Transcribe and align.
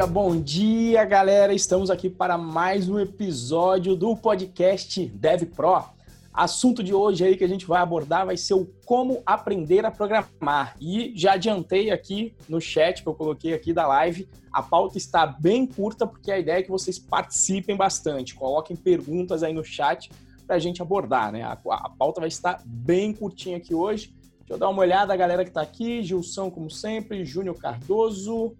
dia, 0.00 0.06
bom 0.06 0.40
dia, 0.40 1.04
galera. 1.04 1.52
Estamos 1.52 1.90
aqui 1.90 2.08
para 2.08 2.38
mais 2.38 2.88
um 2.88 2.98
episódio 2.98 3.94
do 3.94 4.16
podcast 4.16 5.04
Dev 5.04 5.42
Pro. 5.54 5.84
Assunto 6.32 6.82
de 6.82 6.94
hoje 6.94 7.22
aí 7.22 7.36
que 7.36 7.44
a 7.44 7.48
gente 7.48 7.66
vai 7.66 7.82
abordar 7.82 8.24
vai 8.24 8.38
ser 8.38 8.54
o 8.54 8.64
como 8.86 9.22
aprender 9.26 9.84
a 9.84 9.90
programar. 9.90 10.74
E 10.80 11.12
já 11.14 11.34
adiantei 11.34 11.90
aqui 11.90 12.34
no 12.48 12.58
chat 12.62 13.02
que 13.02 13.08
eu 13.10 13.14
coloquei 13.14 13.52
aqui 13.52 13.74
da 13.74 13.86
live, 13.86 14.26
a 14.50 14.62
pauta 14.62 14.96
está 14.96 15.26
bem 15.26 15.66
curta 15.66 16.06
porque 16.06 16.32
a 16.32 16.38
ideia 16.38 16.60
é 16.60 16.62
que 16.62 16.70
vocês 16.70 16.98
participem 16.98 17.76
bastante, 17.76 18.34
coloquem 18.34 18.76
perguntas 18.76 19.42
aí 19.42 19.52
no 19.52 19.62
chat 19.62 20.10
para 20.46 20.56
a 20.56 20.58
gente 20.58 20.80
abordar, 20.80 21.30
né? 21.30 21.42
A, 21.42 21.52
a 21.52 21.90
pauta 21.90 22.20
vai 22.20 22.28
estar 22.28 22.62
bem 22.64 23.12
curtinha 23.12 23.58
aqui 23.58 23.74
hoje. 23.74 24.14
Deixa 24.38 24.54
eu 24.54 24.58
dar 24.58 24.70
uma 24.70 24.80
olhada, 24.80 25.12
a 25.12 25.16
galera 25.16 25.44
que 25.44 25.50
está 25.50 25.60
aqui, 25.60 26.02
Gilson, 26.02 26.50
como 26.50 26.70
sempre, 26.70 27.22
Júnior 27.22 27.56
Cardoso, 27.56 28.56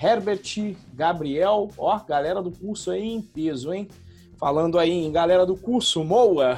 Herbert, 0.00 0.76
Gabriel, 0.94 1.70
ó, 1.76 1.98
galera 2.04 2.40
do 2.40 2.52
curso 2.52 2.92
aí 2.92 3.02
em 3.02 3.20
peso, 3.20 3.74
hein? 3.74 3.88
Falando 4.38 4.78
aí 4.78 4.92
em 4.92 5.10
galera 5.10 5.44
do 5.44 5.56
curso, 5.56 6.04
Moa, 6.04 6.56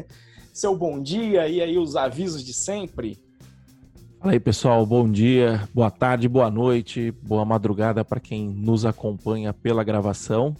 seu 0.54 0.74
bom 0.74 1.02
dia 1.02 1.46
e 1.46 1.60
aí 1.60 1.76
os 1.76 1.96
avisos 1.96 2.42
de 2.42 2.54
sempre. 2.54 3.18
Fala 4.18 4.32
aí, 4.32 4.40
pessoal, 4.40 4.86
bom 4.86 5.10
dia, 5.10 5.68
boa 5.74 5.90
tarde, 5.90 6.26
boa 6.26 6.50
noite, 6.50 7.10
boa 7.22 7.44
madrugada 7.44 8.02
para 8.02 8.18
quem 8.18 8.48
nos 8.48 8.86
acompanha 8.86 9.52
pela 9.52 9.84
gravação. 9.84 10.56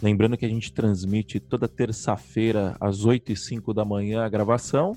Lembrando 0.00 0.36
que 0.36 0.46
a 0.46 0.48
gente 0.48 0.72
transmite 0.72 1.40
toda 1.40 1.66
terça-feira 1.66 2.76
às 2.80 3.04
8 3.04 3.32
e 3.32 3.36
5 3.36 3.74
da 3.74 3.84
manhã 3.84 4.24
a 4.24 4.28
gravação 4.28 4.96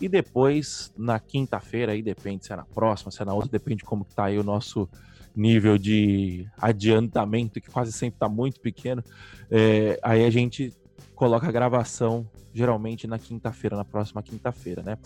e 0.00 0.08
depois 0.08 0.90
na 0.96 1.20
quinta-feira, 1.20 1.92
aí 1.92 2.02
depende 2.02 2.46
se 2.46 2.52
é 2.52 2.56
na 2.56 2.64
próxima, 2.64 3.10
se 3.10 3.20
é 3.20 3.26
na 3.26 3.34
outra, 3.34 3.50
depende 3.50 3.84
como 3.84 4.06
está 4.08 4.24
aí 4.24 4.38
o 4.38 4.42
nosso 4.42 4.88
nível 5.34 5.76
de 5.76 6.46
adiantamento, 6.56 7.60
que 7.60 7.70
quase 7.70 7.92
sempre 7.92 8.16
está 8.16 8.28
muito 8.28 8.60
pequeno, 8.60 9.02
é, 9.50 9.98
aí 10.02 10.24
a 10.24 10.30
gente 10.30 10.72
coloca 11.14 11.48
a 11.48 11.52
gravação 11.52 12.28
geralmente 12.52 13.06
na 13.06 13.18
quinta-feira, 13.18 13.76
na 13.76 13.84
próxima 13.84 14.22
quinta-feira, 14.22 14.82
né? 14.82 14.96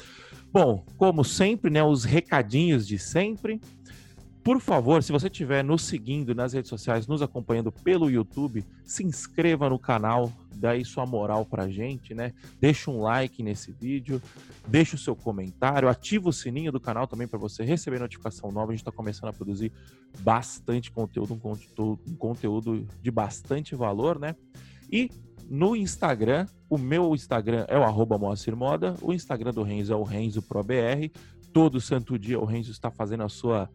Bom, 0.52 0.84
como 0.98 1.24
sempre, 1.24 1.70
né, 1.70 1.82
os 1.82 2.04
recadinhos 2.04 2.86
de 2.86 2.98
sempre. 2.98 3.60
Por 4.48 4.60
favor, 4.60 5.02
se 5.02 5.12
você 5.12 5.26
estiver 5.26 5.62
nos 5.62 5.82
seguindo 5.82 6.34
nas 6.34 6.54
redes 6.54 6.70
sociais, 6.70 7.06
nos 7.06 7.20
acompanhando 7.20 7.70
pelo 7.70 8.10
YouTube, 8.10 8.64
se 8.82 9.04
inscreva 9.04 9.68
no 9.68 9.78
canal, 9.78 10.32
dá 10.56 10.70
aí 10.70 10.86
sua 10.86 11.04
moral 11.04 11.44
pra 11.44 11.68
gente, 11.68 12.14
né? 12.14 12.32
Deixa 12.58 12.90
um 12.90 13.02
like 13.02 13.42
nesse 13.42 13.70
vídeo, 13.72 14.22
deixa 14.66 14.96
o 14.96 14.98
seu 14.98 15.14
comentário, 15.14 15.86
ativa 15.86 16.30
o 16.30 16.32
sininho 16.32 16.72
do 16.72 16.80
canal 16.80 17.06
também 17.06 17.28
para 17.28 17.38
você 17.38 17.62
receber 17.62 18.00
notificação 18.00 18.50
nova. 18.50 18.72
A 18.72 18.74
gente 18.74 18.80
está 18.80 18.90
começando 18.90 19.28
a 19.28 19.34
produzir 19.34 19.70
bastante 20.20 20.90
conteúdo, 20.90 21.34
um 21.34 22.16
conteúdo, 22.16 22.86
de 23.02 23.10
bastante 23.10 23.74
valor, 23.74 24.18
né? 24.18 24.34
E 24.90 25.10
no 25.46 25.76
Instagram, 25.76 26.46
o 26.70 26.78
meu 26.78 27.14
Instagram 27.14 27.66
é 27.68 27.76
o 27.76 27.82
arroba 27.82 28.16
Moda, 28.16 28.94
o 29.02 29.12
Instagram 29.12 29.52
do 29.52 29.62
Renzo 29.62 29.92
é 29.92 29.96
o 29.96 30.04
Renzo 30.04 30.40
ProBR. 30.40 31.12
Todo 31.52 31.82
santo 31.82 32.18
dia 32.18 32.40
o 32.40 32.46
Renzo 32.46 32.70
está 32.70 32.90
fazendo 32.90 33.24
a 33.24 33.28
sua 33.28 33.68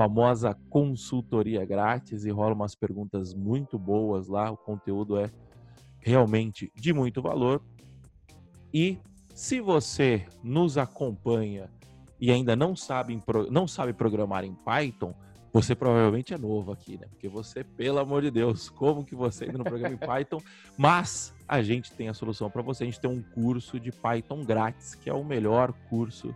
famosa 0.00 0.56
consultoria 0.70 1.62
grátis 1.66 2.24
e 2.24 2.30
rola 2.30 2.54
umas 2.54 2.74
perguntas 2.74 3.34
muito 3.34 3.78
boas 3.78 4.28
lá. 4.28 4.50
O 4.50 4.56
conteúdo 4.56 5.18
é 5.18 5.30
realmente 5.98 6.72
de 6.74 6.90
muito 6.90 7.20
valor. 7.20 7.62
E 8.72 8.96
se 9.34 9.60
você 9.60 10.26
nos 10.42 10.78
acompanha 10.78 11.68
e 12.18 12.32
ainda 12.32 12.56
não 12.56 12.74
sabe, 12.74 13.22
não 13.50 13.68
sabe 13.68 13.92
programar 13.92 14.42
em 14.42 14.54
Python, 14.54 15.14
você 15.52 15.74
provavelmente 15.74 16.32
é 16.32 16.38
novo 16.38 16.72
aqui, 16.72 16.96
né? 16.96 17.06
Porque 17.10 17.28
você, 17.28 17.62
pelo 17.62 17.98
amor 17.98 18.22
de 18.22 18.30
Deus, 18.30 18.70
como 18.70 19.04
que 19.04 19.14
você 19.14 19.44
ainda 19.44 19.58
não 19.58 19.64
programa 19.64 19.96
em 19.96 19.98
Python? 20.08 20.40
Mas 20.78 21.34
a 21.46 21.60
gente 21.60 21.92
tem 21.92 22.08
a 22.08 22.14
solução 22.14 22.50
para 22.50 22.62
você. 22.62 22.84
A 22.84 22.86
gente 22.86 23.00
tem 23.00 23.10
um 23.10 23.20
curso 23.20 23.78
de 23.78 23.92
Python 23.92 24.42
grátis, 24.46 24.94
que 24.94 25.10
é 25.10 25.12
o 25.12 25.22
melhor 25.22 25.74
curso 25.90 26.34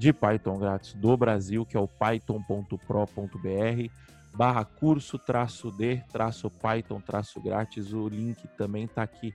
de 0.00 0.14
Python 0.14 0.58
grátis 0.58 0.94
do 0.94 1.14
Brasil, 1.14 1.66
que 1.66 1.76
é 1.76 1.80
o 1.80 1.86
python.pro.br 1.86 2.78
barra 4.34 4.64
curso 4.64 5.18
traço 5.18 5.70
D 5.70 6.02
traço 6.10 6.48
Python 6.48 7.02
traço 7.02 7.38
grátis. 7.38 7.92
O 7.92 8.08
link 8.08 8.48
também 8.56 8.84
está 8.84 9.02
aqui 9.02 9.34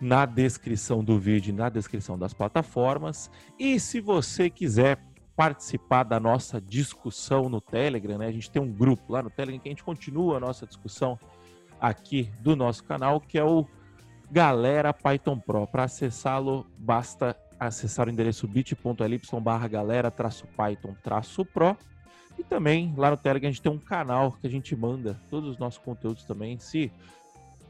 na 0.00 0.26
descrição 0.26 1.02
do 1.02 1.18
vídeo, 1.18 1.52
na 1.52 1.68
descrição 1.68 2.16
das 2.16 2.32
plataformas. 2.32 3.28
E 3.58 3.80
se 3.80 4.00
você 4.00 4.48
quiser 4.48 4.96
participar 5.34 6.04
da 6.04 6.20
nossa 6.20 6.60
discussão 6.60 7.48
no 7.48 7.60
Telegram, 7.60 8.18
né? 8.18 8.28
A 8.28 8.32
gente 8.32 8.48
tem 8.48 8.62
um 8.62 8.70
grupo 8.70 9.12
lá 9.12 9.24
no 9.24 9.30
Telegram 9.30 9.60
que 9.60 9.68
a 9.68 9.72
gente 9.72 9.82
continua 9.82 10.36
a 10.36 10.40
nossa 10.40 10.68
discussão 10.68 11.18
aqui 11.80 12.30
do 12.38 12.54
nosso 12.54 12.84
canal, 12.84 13.20
que 13.20 13.36
é 13.36 13.42
o 13.42 13.66
Galera 14.30 14.94
Python 14.94 15.40
Pro. 15.40 15.66
Para 15.66 15.82
acessá-lo, 15.84 16.64
basta 16.78 17.36
acessar 17.58 18.08
o 18.08 18.10
endereço 18.10 18.46
bit.ly 18.46 19.20
barra 19.40 19.68
galera 19.68 20.10
traço 20.10 20.46
Python 20.56 20.94
traço 21.02 21.44
Pro. 21.44 21.76
E 22.38 22.42
também 22.42 22.92
lá 22.96 23.10
no 23.10 23.16
Telegram 23.16 23.48
a 23.48 23.52
gente 23.52 23.62
tem 23.62 23.70
um 23.70 23.78
canal 23.78 24.32
que 24.32 24.46
a 24.46 24.50
gente 24.50 24.74
manda 24.74 25.20
todos 25.30 25.50
os 25.50 25.58
nossos 25.58 25.78
conteúdos 25.78 26.24
também. 26.24 26.58
Se 26.58 26.90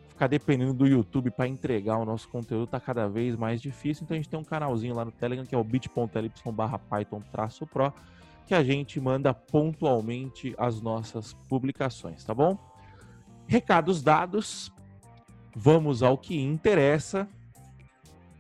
ficar 0.09 0.27
dependendo 0.27 0.73
do 0.73 0.87
YouTube 0.87 1.31
para 1.31 1.49
entregar 1.49 1.99
o 1.99 2.05
nosso 2.05 2.28
conteúdo 2.28 2.69
tá 2.69 2.81
cada 2.81 3.09
vez 3.09 3.37
mais 3.37 3.61
difícil. 3.61 4.05
Então 4.05 4.15
a 4.15 4.19
gente 4.19 4.28
tem 4.28 4.39
um 4.39 4.44
canalzinho 4.44 4.94
lá 4.94 5.05
no 5.05 5.12
Telegram 5.12 5.44
que 5.44 5.55
é 5.55 5.59
o 5.59 5.65
bit.ly 5.65 6.33
barra 6.53 6.78
Python 6.78 7.21
traço 7.33 7.67
Pro 7.67 7.93
que 8.47 8.55
a 8.55 8.62
gente 8.62 9.00
manda 9.00 9.33
pontualmente 9.33 10.55
as 10.59 10.81
nossas 10.81 11.33
publicações, 11.49 12.25
tá 12.25 12.34
bom? 12.34 12.59
Recados 13.47 14.03
dados, 14.03 14.73
vamos 15.55 16.03
ao 16.03 16.19
que 16.19 16.39
interessa. 16.39 17.28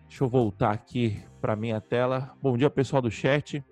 Deixa 0.08 0.24
eu 0.24 0.28
voltar 0.28 0.72
aqui 0.72 1.22
para 1.44 1.54
minha 1.54 1.78
tela. 1.78 2.34
Bom 2.40 2.56
dia, 2.56 2.70
pessoal 2.70 3.02
do 3.02 3.10
chat. 3.10 3.62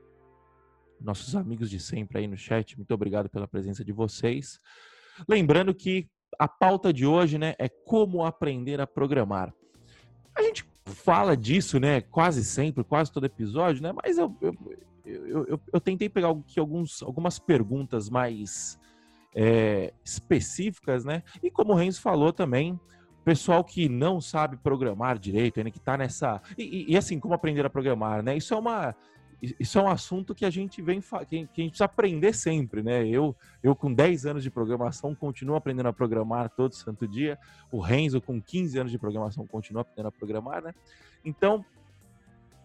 Nossos 1.00 1.34
amigos 1.34 1.71
de 1.71 1.81
sempre 1.81 2.19
aí 2.19 2.27
no 2.27 2.37
chat, 2.37 2.77
muito 2.77 2.93
obrigado 2.93 3.31
pela 3.31 3.49
presença 3.49 3.83
de 3.83 3.93
vocês. 3.93 4.60
Lembrando 5.27 5.75
que 5.75 6.06
a 6.38 6.47
pauta 6.47 6.93
de 6.93 7.06
hoje, 7.06 7.38
né, 7.38 7.55
é 7.59 7.71
como 7.71 8.27
aprender 8.27 8.78
a 8.78 8.87
programar. 8.87 9.55
A 10.37 10.43
gente 10.43 10.69
fala 10.84 11.34
disso, 11.34 11.81
né, 11.81 12.03
quase 12.03 12.44
sempre, 12.44 12.84
quase 12.84 13.11
todo 13.11 13.25
episódio, 13.25 13.82
né, 13.82 13.91
mas 13.91 14.19
eu, 14.19 14.37
eu, 14.43 14.55
eu, 15.06 15.47
eu, 15.47 15.61
eu 15.72 15.81
tentei 15.81 16.11
pegar 16.11 16.28
aqui 16.28 16.61
alguns, 16.61 17.03
algumas 17.03 17.38
perguntas 17.38 18.11
mais 18.11 18.78
é, 19.34 19.94
específicas, 20.05 21.06
né, 21.06 21.22
e 21.43 21.50
como 21.50 21.72
o 21.72 21.77
Renzo 21.77 22.03
falou 22.03 22.34
também, 22.34 22.78
pessoal 23.25 23.62
que 23.65 23.88
não 23.88 24.21
sabe 24.21 24.56
programar 24.56 25.19
direito, 25.19 25.62
né, 25.62 25.71
que 25.71 25.78
está 25.78 25.97
nessa. 25.97 26.41
E, 26.56 26.62
e, 26.62 26.93
e, 26.93 26.97
assim, 26.97 27.19
como 27.19 27.34
aprender 27.34 27.65
a 27.65 27.71
programar, 27.71 28.22
né? 28.22 28.37
Isso 28.37 28.55
é 28.55 28.59
uma. 28.59 28.94
Isso 29.59 29.77
é 29.77 29.83
um 29.83 29.88
assunto 29.88 30.37
que 30.37 30.44
a 30.44 30.50
gente 30.50 30.81
vem 30.81 31.00
que 31.00 31.16
a 31.16 31.41
gente 31.41 31.49
precisa 31.49 31.84
aprender 31.84 32.32
sempre, 32.32 32.81
né? 32.81 33.05
Eu, 33.05 33.34
eu 33.61 33.75
com 33.75 33.93
10 33.93 34.25
anos 34.27 34.43
de 34.44 34.50
programação 34.53 35.16
continuo 35.16 35.56
aprendendo 35.56 35.88
a 35.88 35.93
programar 35.93 36.49
todo 36.50 36.77
santo 36.77 37.09
dia. 37.09 37.37
O 37.72 37.81
Renzo 37.81 38.21
com 38.21 38.41
15 38.41 38.78
anos 38.78 38.93
de 38.93 38.99
programação 38.99 39.44
continua 39.44 39.82
aprendendo 39.82 40.06
a 40.06 40.12
programar, 40.12 40.62
né? 40.62 40.72
Então, 41.25 41.65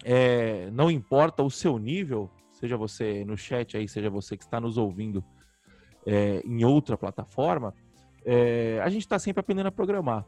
é, 0.05 0.69
não 0.69 0.91
importa 0.91 1.41
o 1.41 1.49
seu 1.49 1.79
nível, 1.79 2.29
seja 2.51 2.77
você 2.77 3.25
no 3.25 3.35
chat 3.35 3.75
aí, 3.75 3.87
seja 3.87 4.07
você 4.07 4.37
que 4.37 4.43
está 4.43 4.61
nos 4.61 4.77
ouvindo 4.77 5.23
é, 6.05 6.43
em 6.45 6.63
outra 6.63 6.95
plataforma, 6.95 7.73
é, 8.23 8.79
a 8.83 8.89
gente 8.89 9.01
está 9.01 9.17
sempre 9.17 9.39
aprendendo 9.39 9.67
a 9.67 9.71
programar. 9.71 10.25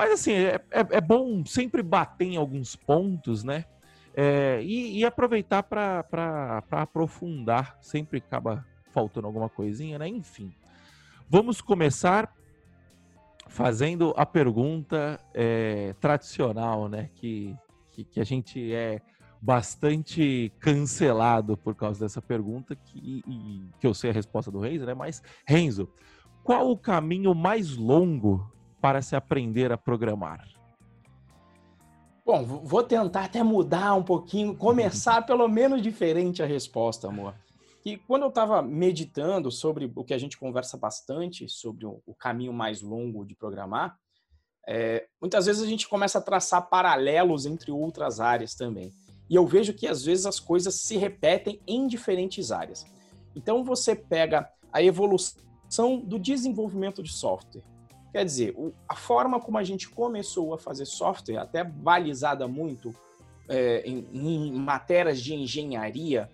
Mas 0.00 0.12
assim, 0.12 0.32
é, 0.32 0.54
é, 0.70 0.80
é 0.92 1.00
bom 1.02 1.44
sempre 1.44 1.82
bater 1.82 2.24
em 2.24 2.38
alguns 2.38 2.74
pontos, 2.74 3.44
né? 3.44 3.66
É, 4.14 4.58
e, 4.62 4.98
e, 4.98 5.04
aproveitar 5.04 5.62
para 5.62 6.64
aprofundar. 6.70 7.76
Sempre 7.82 8.16
acaba 8.16 8.64
faltando 8.92 9.26
alguma 9.26 9.50
coisinha, 9.50 9.98
né? 9.98 10.08
Enfim. 10.08 10.54
Vamos 11.28 11.60
começar 11.60 12.34
fazendo 13.46 14.14
a 14.16 14.24
pergunta 14.24 15.20
é, 15.34 15.94
tradicional, 16.00 16.88
né? 16.88 17.10
Que, 17.16 17.54
que, 17.90 18.02
que, 18.04 18.20
a 18.22 18.24
gente 18.24 18.72
é 18.72 19.02
bastante 19.38 20.50
cancelado 20.60 21.58
por 21.58 21.74
causa 21.74 22.00
dessa 22.00 22.22
pergunta, 22.22 22.74
que, 22.74 23.22
e, 23.28 23.68
que 23.78 23.86
eu 23.86 23.92
sei 23.92 24.08
a 24.08 24.14
resposta 24.14 24.50
do 24.50 24.60
Renzo, 24.60 24.86
né? 24.86 24.94
Mas, 24.94 25.22
Renzo, 25.44 25.90
qual 26.42 26.70
o 26.70 26.78
caminho 26.78 27.34
mais 27.34 27.76
longo 27.76 28.50
para 28.80 29.02
se 29.02 29.14
aprender 29.14 29.72
a 29.72 29.78
programar? 29.78 30.46
Bom, 32.24 32.44
vou 32.44 32.82
tentar 32.82 33.24
até 33.24 33.42
mudar 33.42 33.94
um 33.94 34.02
pouquinho, 34.02 34.56
começar 34.56 35.22
pelo 35.26 35.48
menos 35.48 35.82
diferente 35.82 36.42
a 36.42 36.46
resposta, 36.46 37.08
amor. 37.08 37.34
E 37.84 37.96
quando 37.96 38.22
eu 38.22 38.28
estava 38.28 38.60
meditando 38.62 39.50
sobre 39.50 39.90
o 39.94 40.04
que 40.04 40.12
a 40.12 40.18
gente 40.18 40.38
conversa 40.38 40.76
bastante, 40.76 41.48
sobre 41.48 41.86
o, 41.86 42.14
caminho 42.18 42.52
mais 42.52 42.82
longo 42.82 43.24
de 43.24 43.34
programar, 43.34 43.98
é, 44.68 45.06
muitas 45.20 45.46
vezes 45.46 45.62
a 45.62 45.66
gente 45.66 45.88
começa 45.88 46.18
a 46.18 46.22
traçar 46.22 46.68
paralelos 46.68 47.46
entre 47.46 47.72
outras 47.72 48.20
áreas 48.20 48.54
também. 48.54 48.92
E 49.28 49.34
eu 49.34 49.46
vejo 49.46 49.72
que 49.72 49.86
às 49.86 50.04
vezes 50.04 50.26
as 50.26 50.38
coisas 50.38 50.74
se 50.74 50.96
repetem 50.96 51.60
em 51.66 51.86
diferentes 51.86 52.52
áreas. 52.52 52.84
Então 53.34 53.64
você 53.64 53.94
pega 53.96 54.48
a 54.72 54.82
evolução 54.82 55.98
do 56.04 56.18
desenvolvimento 56.18 57.02
de 57.02 57.12
software. 57.12 57.64
Quer 58.12 58.24
dizer, 58.24 58.56
a 58.88 58.96
forma 58.96 59.40
como 59.40 59.56
a 59.56 59.64
gente 59.64 59.88
começou 59.88 60.52
a 60.52 60.58
fazer 60.58 60.84
software, 60.84 61.38
até 61.38 61.62
balizada 61.62 62.48
muito 62.48 62.94
é, 63.48 63.82
em, 63.84 64.06
em, 64.12 64.52
matérias 64.52 65.20
de 65.20 65.34
engenharia, 65.34 66.28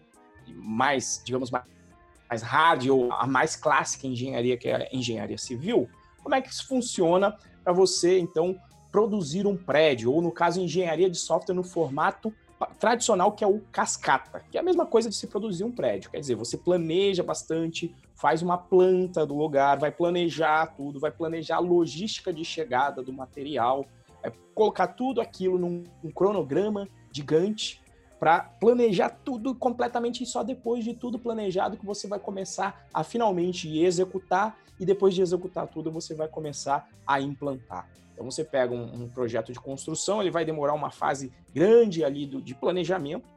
mais, 0.46 1.20
digamos, 1.24 1.50
mais 1.50 2.42
hard 2.42 2.88
ou 2.88 3.12
a 3.12 3.26
mais 3.26 3.56
clássica 3.56 4.06
engenharia, 4.06 4.56
que 4.56 4.68
é 4.68 4.74
a 4.74 4.88
engenharia 4.96 5.36
civil, 5.36 5.88
como 6.22 6.34
é 6.34 6.40
que 6.40 6.48
isso 6.48 6.66
funciona 6.66 7.36
para 7.62 7.72
você, 7.72 8.18
então, 8.18 8.58
produzir 8.90 9.46
um 9.46 9.56
prédio, 9.56 10.12
ou 10.12 10.22
no 10.22 10.32
caso, 10.32 10.60
engenharia 10.60 11.10
de 11.10 11.18
software 11.18 11.54
no 11.54 11.62
formato 11.62 12.32
tradicional, 12.78 13.32
que 13.32 13.44
é 13.44 13.46
o 13.46 13.60
cascata, 13.70 14.42
que 14.50 14.56
é 14.56 14.60
a 14.60 14.64
mesma 14.64 14.86
coisa 14.86 15.08
de 15.08 15.14
se 15.14 15.26
produzir 15.26 15.64
um 15.64 15.70
prédio. 15.70 16.10
Quer 16.10 16.20
dizer, 16.20 16.34
você 16.34 16.56
planeja 16.56 17.22
bastante, 17.22 17.94
faz 18.14 18.42
uma 18.42 18.56
planta 18.56 19.26
do 19.26 19.36
lugar, 19.36 19.78
vai 19.78 19.90
planejar 19.90 20.66
tudo, 20.74 20.98
vai 20.98 21.10
planejar 21.10 21.56
a 21.56 21.60
logística 21.60 22.32
de 22.32 22.44
chegada 22.44 23.02
do 23.02 23.12
material, 23.12 23.84
vai 24.22 24.32
colocar 24.54 24.88
tudo 24.88 25.20
aquilo 25.20 25.58
num 25.58 25.84
um 26.02 26.10
cronograma 26.10 26.88
gigante 27.12 27.82
para 28.18 28.40
planejar 28.40 29.10
tudo 29.10 29.54
completamente 29.54 30.22
e 30.22 30.26
só 30.26 30.42
depois 30.42 30.82
de 30.82 30.94
tudo 30.94 31.18
planejado 31.18 31.76
que 31.76 31.84
você 31.84 32.08
vai 32.08 32.18
começar 32.18 32.86
a 32.92 33.04
finalmente 33.04 33.78
executar 33.78 34.56
e 34.78 34.86
depois 34.86 35.14
de 35.14 35.22
executar 35.22 35.66
tudo 35.68 35.90
você 35.90 36.14
vai 36.14 36.28
começar 36.28 36.88
a 37.06 37.20
implantar. 37.20 37.88
Então 38.12 38.24
você 38.24 38.42
pega 38.44 38.72
um, 38.72 39.02
um 39.02 39.08
projeto 39.08 39.52
de 39.52 39.60
construção, 39.60 40.20
ele 40.20 40.30
vai 40.30 40.44
demorar 40.44 40.72
uma 40.74 40.90
fase 40.90 41.32
grande 41.52 42.04
ali 42.04 42.26
do, 42.26 42.40
de 42.40 42.54
planejamento, 42.54 43.28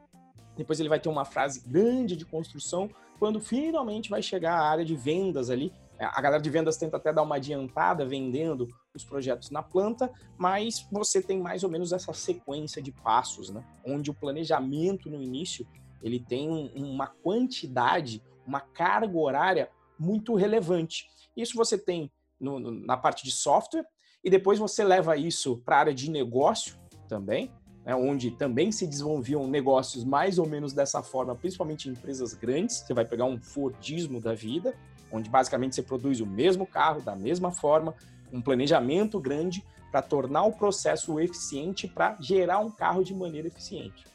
depois 0.55 0.79
ele 0.79 0.89
vai 0.89 0.99
ter 0.99 1.09
uma 1.09 1.25
fase 1.25 1.61
grande 1.67 2.15
de 2.15 2.25
construção, 2.25 2.89
quando 3.17 3.39
finalmente 3.39 4.09
vai 4.09 4.21
chegar 4.21 4.53
a 4.53 4.69
área 4.69 4.85
de 4.85 4.95
vendas 4.95 5.49
ali. 5.49 5.73
É, 5.97 6.05
a 6.05 6.21
galera 6.21 6.41
de 6.41 6.49
vendas 6.49 6.77
tenta 6.77 6.97
até 6.97 7.11
dar 7.11 7.21
uma 7.21 7.35
adiantada 7.35 8.05
vendendo 8.05 8.67
os 8.95 9.03
projetos 9.03 9.51
na 9.51 9.61
planta, 9.61 10.11
mas 10.37 10.87
você 10.91 11.21
tem 11.21 11.39
mais 11.39 11.63
ou 11.63 11.69
menos 11.69 11.91
essa 11.91 12.13
sequência 12.13 12.81
de 12.81 12.91
passos, 12.91 13.49
né? 13.49 13.63
Onde 13.85 14.09
o 14.09 14.13
planejamento 14.13 15.09
no 15.09 15.21
início 15.21 15.67
ele 16.01 16.19
tem 16.19 16.49
uma 16.75 17.07
quantidade, 17.07 18.23
uma 18.47 18.61
carga 18.61 19.17
horária 19.17 19.69
muito 19.97 20.35
relevante. 20.35 21.09
Isso 21.41 21.55
você 21.55 21.77
tem 21.77 22.11
no, 22.39 22.59
no, 22.59 22.71
na 22.71 22.97
parte 22.97 23.23
de 23.23 23.31
software, 23.31 23.85
e 24.23 24.29
depois 24.29 24.59
você 24.59 24.83
leva 24.83 25.15
isso 25.15 25.57
para 25.65 25.77
a 25.77 25.79
área 25.79 25.93
de 25.93 26.09
negócio 26.09 26.75
também, 27.07 27.51
né, 27.85 27.95
onde 27.95 28.31
também 28.31 28.71
se 28.71 28.85
desenvolviam 28.85 29.47
negócios 29.47 30.03
mais 30.03 30.37
ou 30.37 30.45
menos 30.45 30.73
dessa 30.73 31.01
forma, 31.01 31.35
principalmente 31.35 31.87
em 31.87 31.93
empresas 31.93 32.33
grandes. 32.33 32.77
Você 32.77 32.93
vai 32.93 33.05
pegar 33.05 33.25
um 33.25 33.39
Fordismo 33.39 34.19
da 34.19 34.33
vida, 34.33 34.75
onde 35.11 35.29
basicamente 35.29 35.75
você 35.75 35.81
produz 35.81 36.19
o 36.19 36.25
mesmo 36.25 36.67
carro 36.67 37.01
da 37.01 37.15
mesma 37.15 37.51
forma, 37.51 37.95
um 38.31 38.41
planejamento 38.41 39.19
grande 39.19 39.65
para 39.91 40.01
tornar 40.01 40.43
o 40.43 40.53
processo 40.53 41.19
eficiente 41.19 41.87
para 41.87 42.15
gerar 42.19 42.59
um 42.59 42.69
carro 42.69 43.03
de 43.03 43.15
maneira 43.15 43.47
eficiente. 43.47 44.05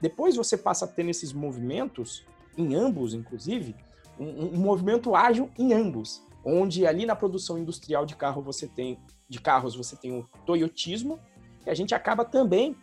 Depois 0.00 0.36
você 0.36 0.56
passa 0.56 0.84
a 0.84 0.88
ter 0.88 1.02
nesses 1.02 1.32
movimentos, 1.32 2.24
em 2.56 2.74
ambos 2.74 3.14
inclusive, 3.14 3.74
um, 4.18 4.54
um 4.54 4.58
movimento 4.58 5.16
ágil 5.16 5.50
em 5.58 5.72
ambos, 5.72 6.22
onde 6.44 6.86
ali 6.86 7.06
na 7.06 7.16
produção 7.16 7.58
industrial 7.58 8.04
de 8.04 8.14
carro 8.14 8.42
você 8.42 8.66
tem 8.66 8.98
de 9.28 9.40
carros 9.40 9.74
você 9.74 9.96
tem 9.96 10.12
o 10.12 10.28
toyotismo, 10.44 11.18
e 11.66 11.70
a 11.70 11.74
gente 11.74 11.94
acaba 11.94 12.24
também, 12.24 12.76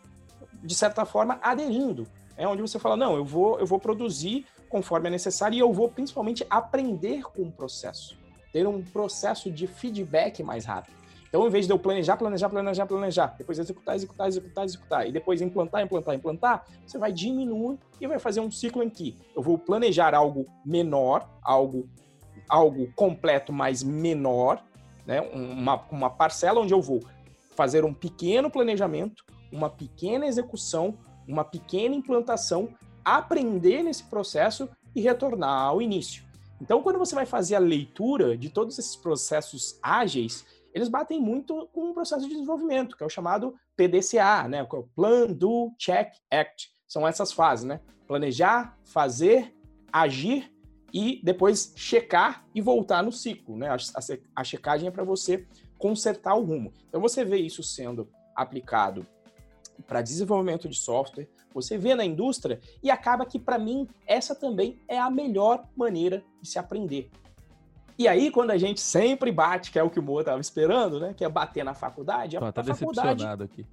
de 0.63 0.73
certa 0.73 1.05
forma, 1.05 1.39
aderindo. 1.41 2.07
É 2.35 2.47
onde 2.47 2.61
você 2.61 2.79
fala, 2.79 2.97
não, 2.97 3.15
eu 3.15 3.23
vou, 3.23 3.59
eu 3.59 3.65
vou 3.65 3.79
produzir 3.79 4.45
conforme 4.67 5.07
é 5.07 5.11
necessário 5.11 5.55
e 5.55 5.59
eu 5.59 5.71
vou 5.71 5.89
principalmente 5.89 6.45
aprender 6.49 7.23
com 7.23 7.43
o 7.43 7.51
processo. 7.51 8.17
Ter 8.51 8.65
um 8.65 8.81
processo 8.81 9.51
de 9.51 9.67
feedback 9.67 10.41
mais 10.41 10.65
rápido. 10.65 11.01
Então, 11.27 11.47
em 11.47 11.49
vez 11.49 11.65
de 11.65 11.71
eu 11.71 11.79
planejar, 11.79 12.17
planejar, 12.17 12.49
planejar, 12.49 12.85
planejar, 12.85 13.35
depois 13.37 13.57
executar, 13.57 13.95
executar, 13.95 14.27
executar, 14.27 14.65
executar, 14.65 15.07
e 15.07 15.13
depois 15.13 15.41
implantar, 15.41 15.81
implantar, 15.81 16.13
implantar, 16.13 16.65
você 16.85 16.97
vai 16.97 17.13
diminuir 17.13 17.79
e 18.01 18.07
vai 18.07 18.19
fazer 18.19 18.41
um 18.41 18.51
ciclo 18.51 18.83
em 18.83 18.89
que 18.89 19.17
eu 19.33 19.41
vou 19.41 19.57
planejar 19.57 20.13
algo 20.13 20.45
menor, 20.65 21.29
algo, 21.41 21.87
algo 22.51 22.91
completo, 22.95 23.53
mas 23.53 23.81
menor, 23.81 24.61
né? 25.07 25.21
uma, 25.21 25.81
uma 25.89 26.09
parcela 26.09 26.59
onde 26.59 26.73
eu 26.73 26.81
vou 26.81 27.01
fazer 27.55 27.85
um 27.85 27.93
pequeno 27.93 28.51
planejamento, 28.51 29.23
uma 29.51 29.69
pequena 29.69 30.27
execução, 30.27 30.97
uma 31.25 31.45
pequena 31.45 31.95
implantação, 31.95 32.69
aprender 33.05 33.83
nesse 33.83 34.03
processo 34.03 34.69
e 34.93 35.01
retornar 35.01 35.67
ao 35.67 35.81
início. 35.81 36.23
Então, 36.61 36.83
quando 36.83 36.99
você 36.99 37.15
vai 37.15 37.25
fazer 37.25 37.55
a 37.55 37.59
leitura 37.59 38.37
de 38.37 38.49
todos 38.49 38.77
esses 38.77 38.95
processos 38.95 39.79
ágeis, 39.81 40.45
eles 40.73 40.89
batem 40.89 41.19
muito 41.19 41.67
com 41.73 41.89
o 41.89 41.93
processo 41.93 42.27
de 42.27 42.33
desenvolvimento, 42.33 42.95
que 42.95 43.03
é 43.03 43.05
o 43.05 43.09
chamado 43.09 43.55
PDCA, 43.75 44.47
né? 44.47 44.63
Que 44.65 44.75
é 44.75 44.79
o 44.79 44.87
Plan, 44.95 45.27
Do, 45.27 45.71
Check, 45.77 46.13
Act. 46.29 46.69
São 46.87 47.07
essas 47.07 47.31
fases, 47.31 47.65
né? 47.65 47.79
Planejar, 48.07 48.77
fazer, 48.83 49.55
agir 49.91 50.50
e 50.93 51.21
depois 51.23 51.73
checar 51.75 52.45
e 52.53 52.61
voltar 52.61 53.03
no 53.03 53.11
ciclo. 53.11 53.57
Né? 53.57 53.69
A, 53.69 53.75
a, 53.75 54.01
a 54.35 54.43
checagem 54.43 54.87
é 54.87 54.91
para 54.91 55.03
você 55.03 55.45
consertar 55.77 56.35
o 56.35 56.43
rumo. 56.43 56.71
Então 56.87 57.01
você 57.01 57.25
vê 57.25 57.37
isso 57.37 57.63
sendo 57.63 58.07
aplicado 58.35 59.05
para 59.87 60.01
desenvolvimento 60.01 60.69
de 60.69 60.75
software, 60.75 61.27
você 61.53 61.77
vê 61.77 61.95
na 61.95 62.05
indústria 62.05 62.59
e 62.81 62.89
acaba 62.89 63.25
que 63.25 63.39
para 63.39 63.57
mim 63.57 63.87
essa 64.05 64.35
também 64.35 64.79
é 64.87 64.99
a 64.99 65.09
melhor 65.09 65.65
maneira 65.75 66.23
de 66.41 66.47
se 66.47 66.59
aprender. 66.59 67.09
E 67.97 68.07
aí 68.07 68.31
quando 68.31 68.51
a 68.51 68.57
gente 68.57 68.79
sempre 68.79 69.31
bate, 69.31 69.71
que 69.71 69.79
é 69.79 69.83
o 69.83 69.89
que 69.89 69.99
o 69.99 70.03
Mo 70.03 70.19
estava 70.19 70.39
esperando, 70.39 70.99
né, 70.99 71.13
que 71.13 71.25
é 71.25 71.29
bater 71.29 71.63
na 71.63 71.73
faculdade, 71.73 72.37
Tô, 72.37 72.45
a, 72.45 72.51
tá 72.51 72.61
a 72.61 72.75
faculdade 72.75 73.25
aqui. 73.43 73.65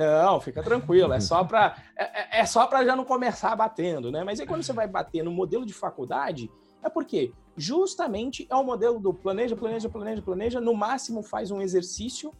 Não, 0.00 0.40
fica 0.40 0.62
tranquilo, 0.62 1.12
é 1.12 1.20
só 1.20 1.44
para 1.44 1.76
é, 1.94 2.04
é, 2.04 2.40
é 2.40 2.46
só 2.46 2.66
para 2.66 2.82
já 2.86 2.96
não 2.96 3.04
começar 3.04 3.54
batendo, 3.54 4.10
né? 4.10 4.24
Mas 4.24 4.40
aí 4.40 4.46
quando 4.46 4.62
você 4.62 4.72
vai 4.72 4.88
bater 4.88 5.22
no 5.22 5.30
modelo 5.30 5.66
de 5.66 5.74
faculdade, 5.74 6.50
é 6.82 6.88
porque 6.88 7.34
justamente 7.54 8.46
é 8.48 8.54
o 8.54 8.64
modelo 8.64 8.98
do 8.98 9.12
planeja, 9.12 9.54
planeja, 9.54 9.90
planeja, 9.90 10.22
planeja, 10.22 10.58
no 10.58 10.72
máximo 10.72 11.22
faz 11.22 11.50
um 11.50 11.60
exercício, 11.60 12.32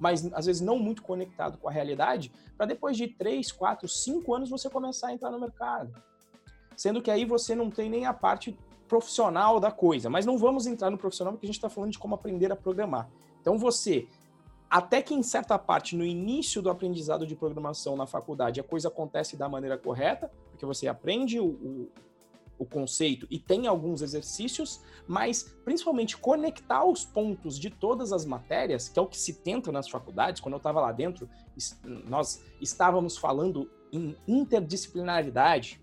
mas 0.00 0.28
às 0.34 0.46
vezes 0.46 0.60
não 0.60 0.76
muito 0.76 1.04
conectado 1.04 1.56
com 1.56 1.68
a 1.68 1.72
realidade, 1.72 2.32
para 2.56 2.66
depois 2.66 2.96
de 2.96 3.06
3, 3.06 3.52
4, 3.52 3.86
5 3.86 4.34
anos 4.34 4.50
você 4.50 4.68
começar 4.68 5.08
a 5.08 5.12
entrar 5.12 5.30
no 5.30 5.38
mercado. 5.38 5.94
Sendo 6.76 7.00
que 7.00 7.12
aí 7.12 7.24
você 7.24 7.54
não 7.54 7.70
tem 7.70 7.88
nem 7.88 8.06
a 8.06 8.12
parte 8.12 8.58
profissional 8.88 9.60
da 9.60 9.70
coisa, 9.70 10.10
mas 10.10 10.26
não 10.26 10.36
vamos 10.36 10.66
entrar 10.66 10.90
no 10.90 10.98
profissional 10.98 11.32
porque 11.32 11.46
a 11.46 11.48
gente 11.48 11.58
está 11.58 11.70
falando 11.70 11.92
de 11.92 11.98
como 11.98 12.16
aprender 12.16 12.50
a 12.50 12.56
programar. 12.56 13.08
Então 13.40 13.56
você 13.56 14.08
até 14.70 15.02
que 15.02 15.14
em 15.14 15.22
certa 15.22 15.58
parte, 15.58 15.96
no 15.96 16.04
início 16.04 16.60
do 16.60 16.70
aprendizado 16.70 17.26
de 17.26 17.36
programação 17.36 17.96
na 17.96 18.06
faculdade, 18.06 18.60
a 18.60 18.64
coisa 18.64 18.88
acontece 18.88 19.36
da 19.36 19.48
maneira 19.48 19.78
correta, 19.78 20.30
porque 20.50 20.66
você 20.66 20.88
aprende 20.88 21.38
o, 21.38 21.46
o, 21.46 21.92
o 22.58 22.64
conceito 22.64 23.26
e 23.30 23.38
tem 23.38 23.66
alguns 23.66 24.02
exercícios, 24.02 24.80
mas 25.06 25.42
principalmente 25.64 26.16
conectar 26.16 26.84
os 26.84 27.04
pontos 27.04 27.58
de 27.58 27.70
todas 27.70 28.12
as 28.12 28.24
matérias, 28.24 28.88
que 28.88 28.98
é 28.98 29.02
o 29.02 29.06
que 29.06 29.18
se 29.18 29.34
tenta 29.34 29.70
nas 29.70 29.88
faculdades. 29.88 30.40
Quando 30.40 30.54
eu 30.54 30.58
estava 30.58 30.80
lá 30.80 30.92
dentro, 30.92 31.28
nós 32.08 32.42
estávamos 32.60 33.16
falando 33.16 33.70
em 33.92 34.16
interdisciplinaridade, 34.26 35.80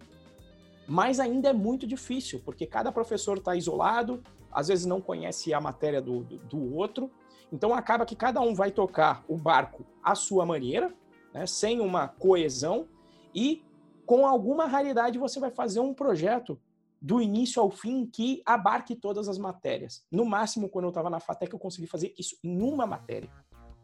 mas 0.88 1.20
ainda 1.20 1.50
é 1.50 1.54
muito 1.54 1.88
difícil, 1.88 2.42
porque 2.44 2.66
cada 2.66 2.92
professor 2.92 3.38
está 3.38 3.56
isolado, 3.56 4.22
às 4.52 4.68
vezes 4.68 4.86
não 4.86 5.00
conhece 5.00 5.54
a 5.54 5.62
matéria 5.62 6.02
do, 6.02 6.24
do, 6.24 6.38
do 6.40 6.76
outro, 6.76 7.10
então 7.52 7.74
acaba 7.74 8.06
que 8.06 8.16
cada 8.16 8.40
um 8.42 8.54
vai 8.54 8.72
tocar 8.72 9.24
o 9.28 9.38
barco 9.38 9.86
à 10.04 10.16
sua 10.16 10.46
maneira, 10.46 10.94
né, 11.34 11.46
sem 11.46 11.80
uma 11.80 12.08
coesão, 12.08 12.88
e 13.34 13.64
com 14.06 14.26
alguma 14.26 14.66
raridade 14.66 15.18
você 15.18 15.40
vai 15.40 15.52
fazer 15.52 15.80
um 15.80 15.94
projeto 15.94 16.60
do 17.02 17.20
início 17.20 17.62
ao 17.62 17.72
fim 17.72 18.06
que 18.06 18.42
abarque 18.46 18.96
todas 18.96 19.28
as 19.28 19.38
matérias. 19.38 20.06
No 20.12 20.24
máximo, 20.24 20.70
quando 20.70 20.86
eu 20.86 20.90
estava 20.90 21.10
na 21.10 21.20
FATEC, 21.20 21.54
eu 21.54 21.60
consegui 21.60 21.88
fazer 21.88 22.14
isso 22.18 22.38
em 22.44 22.62
uma 22.62 22.86
matéria, 22.86 23.30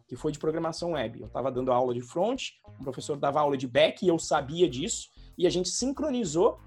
que 0.07 0.15
foi 0.15 0.31
de 0.31 0.37
programação 0.37 0.91
web. 0.91 1.19
Eu 1.19 1.27
estava 1.27 1.51
dando 1.51 1.71
aula 1.71 1.93
de 1.93 2.01
front, 2.01 2.49
o 2.79 2.83
professor 2.83 3.17
dava 3.17 3.39
aula 3.39 3.57
de 3.57 3.67
back 3.67 4.05
e 4.05 4.07
eu 4.07 4.19
sabia 4.19 4.69
disso, 4.69 5.09
e 5.37 5.47
a 5.47 5.49
gente 5.49 5.69
sincronizou 5.69 6.59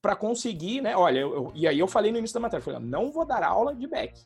para 0.00 0.16
conseguir, 0.16 0.80
né? 0.80 0.96
Olha, 0.96 1.18
eu, 1.18 1.34
eu, 1.34 1.52
e 1.54 1.66
aí 1.66 1.78
eu 1.78 1.88
falei 1.88 2.12
no 2.12 2.18
início 2.18 2.34
da 2.34 2.40
matéria, 2.40 2.64
falei, 2.64 2.80
não 2.80 3.10
vou 3.10 3.26
dar 3.26 3.42
aula 3.42 3.74
de 3.74 3.86
back, 3.86 4.24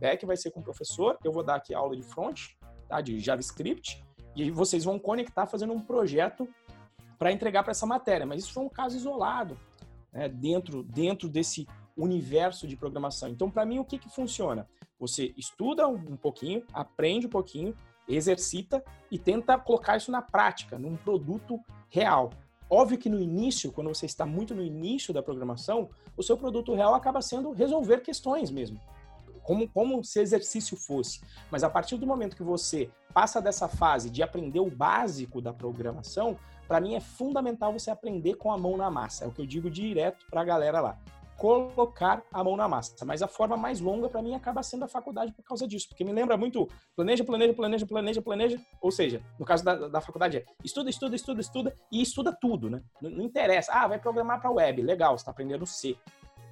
back 0.00 0.24
vai 0.24 0.36
ser 0.36 0.50
com 0.50 0.60
o 0.60 0.62
professor, 0.62 1.18
eu 1.22 1.30
vou 1.30 1.42
dar 1.42 1.56
aqui 1.56 1.74
aula 1.74 1.94
de 1.94 2.02
front, 2.02 2.48
tá, 2.88 3.00
de 3.00 3.20
JavaScript, 3.20 4.02
e 4.34 4.50
vocês 4.50 4.82
vão 4.82 4.98
conectar 4.98 5.46
fazendo 5.46 5.72
um 5.72 5.80
projeto 5.80 6.48
para 7.18 7.30
entregar 7.30 7.62
para 7.62 7.72
essa 7.72 7.86
matéria. 7.86 8.24
Mas 8.24 8.42
isso 8.42 8.54
foi 8.54 8.64
um 8.64 8.68
caso 8.68 8.96
isolado, 8.96 9.58
né, 10.12 10.28
dentro, 10.28 10.82
dentro 10.82 11.28
desse 11.28 11.68
universo 11.96 12.66
de 12.66 12.76
programação. 12.76 13.28
Então, 13.28 13.50
para 13.50 13.66
mim, 13.66 13.78
o 13.78 13.84
que, 13.84 13.98
que 13.98 14.08
funciona? 14.08 14.66
Você 14.98 15.34
estuda 15.36 15.86
um 15.86 16.16
pouquinho, 16.16 16.64
aprende 16.72 17.26
um 17.26 17.30
pouquinho, 17.30 17.76
exercita 18.08 18.82
e 19.10 19.18
tenta 19.18 19.58
colocar 19.58 19.96
isso 19.96 20.10
na 20.10 20.22
prática, 20.22 20.78
num 20.78 20.96
produto 20.96 21.60
real. 21.88 22.30
Óbvio 22.68 22.98
que 22.98 23.08
no 23.08 23.20
início, 23.20 23.72
quando 23.72 23.88
você 23.88 24.06
está 24.06 24.24
muito 24.24 24.54
no 24.54 24.62
início 24.62 25.12
da 25.12 25.22
programação, 25.22 25.90
o 26.16 26.22
seu 26.22 26.36
produto 26.36 26.74
real 26.74 26.94
acaba 26.94 27.20
sendo 27.20 27.50
resolver 27.50 28.00
questões 28.00 28.50
mesmo 28.50 28.80
como, 29.42 29.68
como 29.68 30.02
se 30.04 30.20
exercício 30.20 30.76
fosse. 30.76 31.20
Mas 31.50 31.62
a 31.62 31.70
partir 31.70 31.96
do 31.96 32.06
momento 32.06 32.36
que 32.36 32.42
você 32.42 32.90
passa 33.12 33.40
dessa 33.40 33.68
fase 33.68 34.10
de 34.10 34.22
aprender 34.22 34.60
o 34.60 34.70
básico 34.70 35.40
da 35.40 35.52
programação, 35.52 36.36
para 36.66 36.80
mim 36.80 36.94
é 36.94 37.00
fundamental 37.00 37.72
você 37.72 37.90
aprender 37.90 38.34
com 38.34 38.52
a 38.52 38.58
mão 38.58 38.76
na 38.76 38.90
massa. 38.90 39.24
É 39.24 39.26
o 39.26 39.32
que 39.32 39.42
eu 39.42 39.46
digo 39.46 39.70
direto 39.70 40.24
para 40.30 40.40
a 40.40 40.44
galera 40.44 40.80
lá 40.80 40.98
colocar 41.40 42.22
a 42.30 42.44
mão 42.44 42.54
na 42.54 42.68
massa. 42.68 43.02
Mas 43.06 43.22
a 43.22 43.26
forma 43.26 43.56
mais 43.56 43.80
longa 43.80 44.10
para 44.10 44.20
mim 44.20 44.34
acaba 44.34 44.62
sendo 44.62 44.84
a 44.84 44.88
faculdade 44.88 45.32
por 45.32 45.42
causa 45.42 45.66
disso, 45.66 45.88
porque 45.88 46.04
me 46.04 46.12
lembra 46.12 46.36
muito 46.36 46.68
planeja, 46.94 47.24
planeja, 47.24 47.54
planeja, 47.54 47.86
planeja, 47.86 48.22
planeja. 48.22 48.60
Ou 48.78 48.90
seja, 48.90 49.22
no 49.38 49.46
caso 49.46 49.64
da, 49.64 49.88
da 49.88 50.00
faculdade 50.02 50.36
é 50.36 50.44
estuda, 50.62 50.90
estuda, 50.90 51.16
estuda, 51.16 51.40
estuda 51.40 51.76
e 51.90 52.02
estuda 52.02 52.36
tudo, 52.38 52.68
né? 52.68 52.82
Não, 53.00 53.10
não 53.10 53.24
interessa. 53.24 53.72
Ah, 53.72 53.88
vai 53.88 53.98
programar 53.98 54.38
para 54.38 54.50
web, 54.50 54.82
legal, 54.82 55.14
está 55.14 55.30
aprendendo 55.30 55.64
C. 55.64 55.96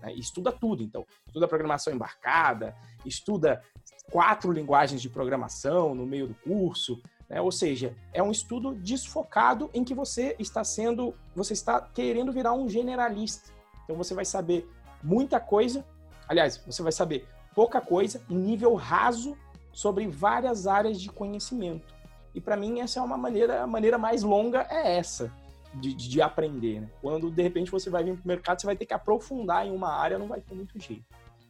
Né? 0.01 0.15
Estuda 0.15 0.53
tudo, 0.53 0.83
então. 0.83 1.07
Estuda 1.27 1.49
programação 1.49 1.93
embarcada, 1.93 2.77
estuda 3.05 3.63
quatro 4.11 4.53
linguagens 4.53 5.03
de 5.03 5.09
programação 5.09 5.95
no 5.95 6.07
meio 6.07 6.29
do 6.29 6.35
curso. 6.35 7.01
Né? 7.29 7.41
Ou 7.41 7.53
seja, 7.53 7.97
é 8.13 8.23
um 8.23 8.31
estudo 8.31 8.75
desfocado 8.75 9.71
em 9.75 9.85
que 9.85 9.95
você 9.95 10.35
está 10.39 10.65
sendo, 10.65 11.15
você 11.35 11.53
está 11.53 11.81
querendo 11.81 12.33
virar 12.33 12.53
um 12.53 12.69
generalista. 12.69 13.53
Então 13.85 13.97
você 13.97 14.15
vai 14.15 14.25
saber 14.25 14.69
muita 15.03 15.41
coisa, 15.41 15.85
aliás, 16.29 16.63
você 16.67 16.83
vai 16.83 16.93
saber 16.93 17.27
pouca 17.55 17.81
coisa 17.81 18.23
em 18.29 18.37
nível 18.37 18.75
raso 18.75 19.37
sobre 19.73 20.07
várias 20.07 20.67
áreas 20.67 21.01
de 21.01 21.09
conhecimento. 21.09 21.95
E 22.35 22.41
para 22.41 22.57
mim 22.57 22.81
essa 22.81 23.01
é 23.01 23.03
uma 23.03 23.17
maneira, 23.17 23.63
a 23.63 23.67
maneira 23.67 23.99
mais 23.99 24.23
longa 24.23 24.67
é 24.71 24.97
essa 24.97 25.33
de, 25.75 25.95
de 25.95 26.23
aprender. 26.23 26.81
Né? 26.81 26.91
Quando 27.01 27.31
de 27.31 27.43
repente 27.43 27.71
você 27.71 27.91
vai 27.91 28.05
vir 28.05 28.15
para 28.15 28.25
o 28.25 28.29
mercado, 28.29 28.61
você 28.61 28.67
vai 28.67 28.77
ter 28.77 28.87
que 28.87 28.95
aprofundar 28.95 29.67
em 29.67 29.71
uma 29.71 29.93
área, 29.93 30.19
não 30.19 30.29
vai 30.29 30.41
ter 30.41 30.55
muito 30.55 30.79
jeito. 30.79 31.05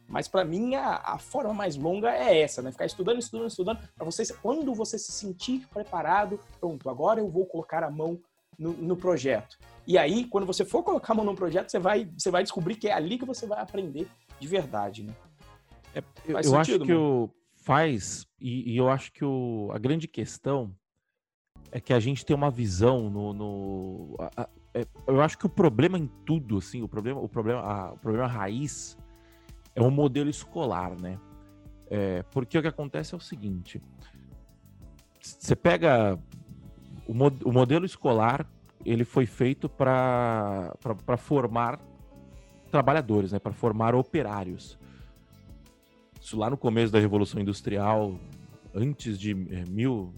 Mas 0.07 0.27
para 0.27 0.43
mim 0.43 0.73
a, 0.75 0.95
a, 0.95 1.17
forma 1.19 1.53
mais 1.53 1.75
longa 1.75 2.11
é 2.11 2.41
essa, 2.41 2.61
né? 2.61 2.71
Ficar 2.71 2.85
estudando, 2.85 3.19
estudando, 3.19 3.47
estudando, 3.47 3.79
para 3.95 4.05
você, 4.05 4.23
quando 4.41 4.73
você 4.73 4.97
se 4.97 5.11
sentir 5.11 5.67
preparado, 5.67 6.39
pronto, 6.59 6.89
agora 6.89 7.19
eu 7.19 7.29
vou 7.29 7.45
colocar 7.45 7.83
a 7.83 7.91
mão 7.91 8.19
no, 8.57 8.73
no, 8.73 8.97
projeto. 8.97 9.57
E 9.85 9.97
aí, 9.97 10.25
quando 10.25 10.47
você 10.47 10.65
for 10.65 10.81
colocar 10.81 11.13
a 11.13 11.15
mão 11.15 11.25
no 11.25 11.35
projeto, 11.35 11.69
você 11.69 11.77
vai, 11.77 12.09
você 12.17 12.31
vai 12.31 12.41
descobrir 12.41 12.75
que 12.75 12.87
é 12.87 12.93
ali 12.93 13.19
que 13.19 13.25
você 13.25 13.45
vai 13.45 13.59
aprender 13.59 14.07
de 14.39 14.47
verdade, 14.47 15.03
né? 15.03 15.13
É, 15.93 16.03
eu, 16.25 16.43
sentido, 16.43 16.55
acho 16.57 16.79
que 16.79 16.93
o 16.93 17.29
faz, 17.55 18.25
e, 18.41 18.73
e, 18.73 18.77
eu 18.77 18.89
acho 18.89 19.11
que 19.11 19.23
o, 19.23 19.69
a 19.71 19.77
grande 19.77 20.07
questão 20.07 20.73
é 21.71 21.79
que 21.79 21.93
a 21.93 21.99
gente 21.99 22.25
tem 22.25 22.35
uma 22.35 22.49
visão 22.49 23.09
no. 23.09 23.33
no 23.33 24.15
a, 24.19 24.43
a, 24.43 24.49
é, 24.73 24.85
eu 25.07 25.21
acho 25.21 25.37
que 25.37 25.45
o 25.45 25.49
problema 25.49 25.97
em 25.97 26.07
tudo, 26.25 26.57
assim, 26.57 26.81
o 26.81 26.87
problema, 26.87 27.19
o 27.19 27.27
problema, 27.27 27.61
a, 27.61 27.93
o 27.93 27.97
problema 27.97 28.27
raiz 28.27 28.97
é 29.75 29.81
o 29.81 29.89
modelo 29.89 30.29
escolar, 30.29 30.99
né? 30.99 31.19
É, 31.89 32.23
porque 32.31 32.57
o 32.57 32.61
que 32.61 32.67
acontece 32.67 33.13
é 33.13 33.17
o 33.17 33.21
seguinte: 33.21 33.81
você 35.19 35.55
pega 35.55 36.19
o, 37.07 37.13
o 37.49 37.51
modelo 37.51 37.85
escolar 37.85 38.47
ele 38.85 39.03
foi 39.03 39.25
feito 39.25 39.67
para 39.67 40.73
formar 41.17 41.79
trabalhadores, 42.71 43.31
né, 43.31 43.39
para 43.39 43.51
formar 43.51 43.95
operários. 43.95 44.77
Isso 46.21 46.37
lá 46.37 46.49
no 46.49 46.57
começo 46.57 46.91
da 46.91 46.99
Revolução 46.99 47.41
Industrial, 47.41 48.19
antes 48.73 49.17
de 49.19 49.31
é, 49.31 49.65
mil, 49.65 50.13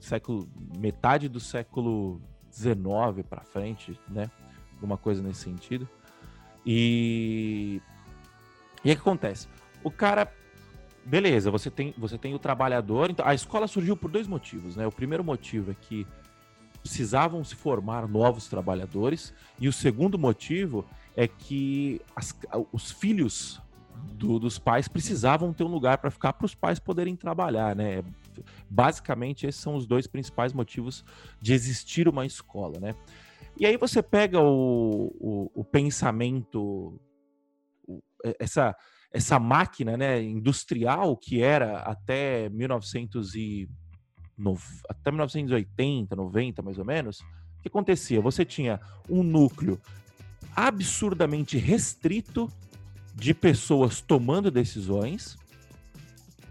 século, 0.00 0.48
metade 0.78 1.28
do 1.28 1.40
século 1.40 2.20
XIX 2.52 3.26
para 3.28 3.42
frente, 3.42 3.98
né, 4.08 4.30
alguma 4.74 4.96
coisa 4.96 5.22
nesse 5.22 5.40
sentido. 5.40 5.88
E 6.64 7.80
e 8.84 8.90
o 8.90 8.94
que 8.94 9.00
acontece? 9.00 9.48
O 9.82 9.90
cara 9.90 10.30
beleza, 11.04 11.50
você 11.50 11.70
tem, 11.70 11.94
você 11.96 12.16
tem 12.16 12.34
o 12.34 12.38
trabalhador. 12.38 13.10
Então, 13.10 13.26
a 13.26 13.34
escola 13.34 13.66
surgiu 13.66 13.96
por 13.96 14.10
dois 14.10 14.26
motivos, 14.26 14.76
né? 14.76 14.86
O 14.86 14.92
primeiro 14.92 15.22
motivo 15.22 15.70
é 15.70 15.74
que 15.74 16.06
precisavam 16.82 17.42
se 17.42 17.54
formar 17.54 18.06
novos 18.06 18.46
trabalhadores, 18.46 19.32
e 19.58 19.68
o 19.68 19.72
segundo 19.72 20.18
motivo 20.18 20.84
é 21.16 21.26
que 21.26 22.00
as, 22.14 22.38
os 22.70 22.90
filhos 22.90 23.60
do, 24.12 24.38
dos 24.38 24.58
pais 24.58 24.86
precisavam 24.86 25.52
ter 25.52 25.64
um 25.64 25.68
lugar 25.68 25.96
para 25.96 26.10
ficar 26.10 26.34
para 26.34 26.44
os 26.44 26.54
pais 26.54 26.78
poderem 26.78 27.16
trabalhar, 27.16 27.74
né? 27.74 28.02
Basicamente, 28.68 29.46
esses 29.46 29.60
são 29.60 29.74
os 29.74 29.86
dois 29.86 30.06
principais 30.06 30.52
motivos 30.52 31.04
de 31.40 31.52
existir 31.52 32.08
uma 32.08 32.24
escola, 32.24 32.80
né? 32.80 32.94
E 33.58 33.66
aí 33.66 33.76
você 33.76 34.02
pega 34.02 34.40
o, 34.40 35.14
o, 35.20 35.50
o 35.54 35.64
pensamento, 35.64 37.00
o, 37.86 38.02
essa, 38.38 38.74
essa 39.12 39.38
máquina 39.38 39.96
né, 39.96 40.20
industrial 40.22 41.16
que 41.16 41.40
era 41.40 41.78
até 41.78 42.48
1900 42.48 43.34
e 43.36 43.68
no, 44.36 44.58
até 44.88 45.12
1980, 45.12 46.16
90 46.16 46.62
mais 46.62 46.78
ou 46.78 46.84
menos, 46.84 47.20
o 47.20 47.62
que 47.62 47.68
acontecia? 47.68 48.20
Você 48.20 48.44
tinha 48.44 48.80
um 49.08 49.22
núcleo 49.22 49.80
absurdamente 50.56 51.56
restrito 51.56 52.50
de 53.14 53.32
pessoas 53.32 54.00
tomando 54.00 54.50
decisões 54.50 55.38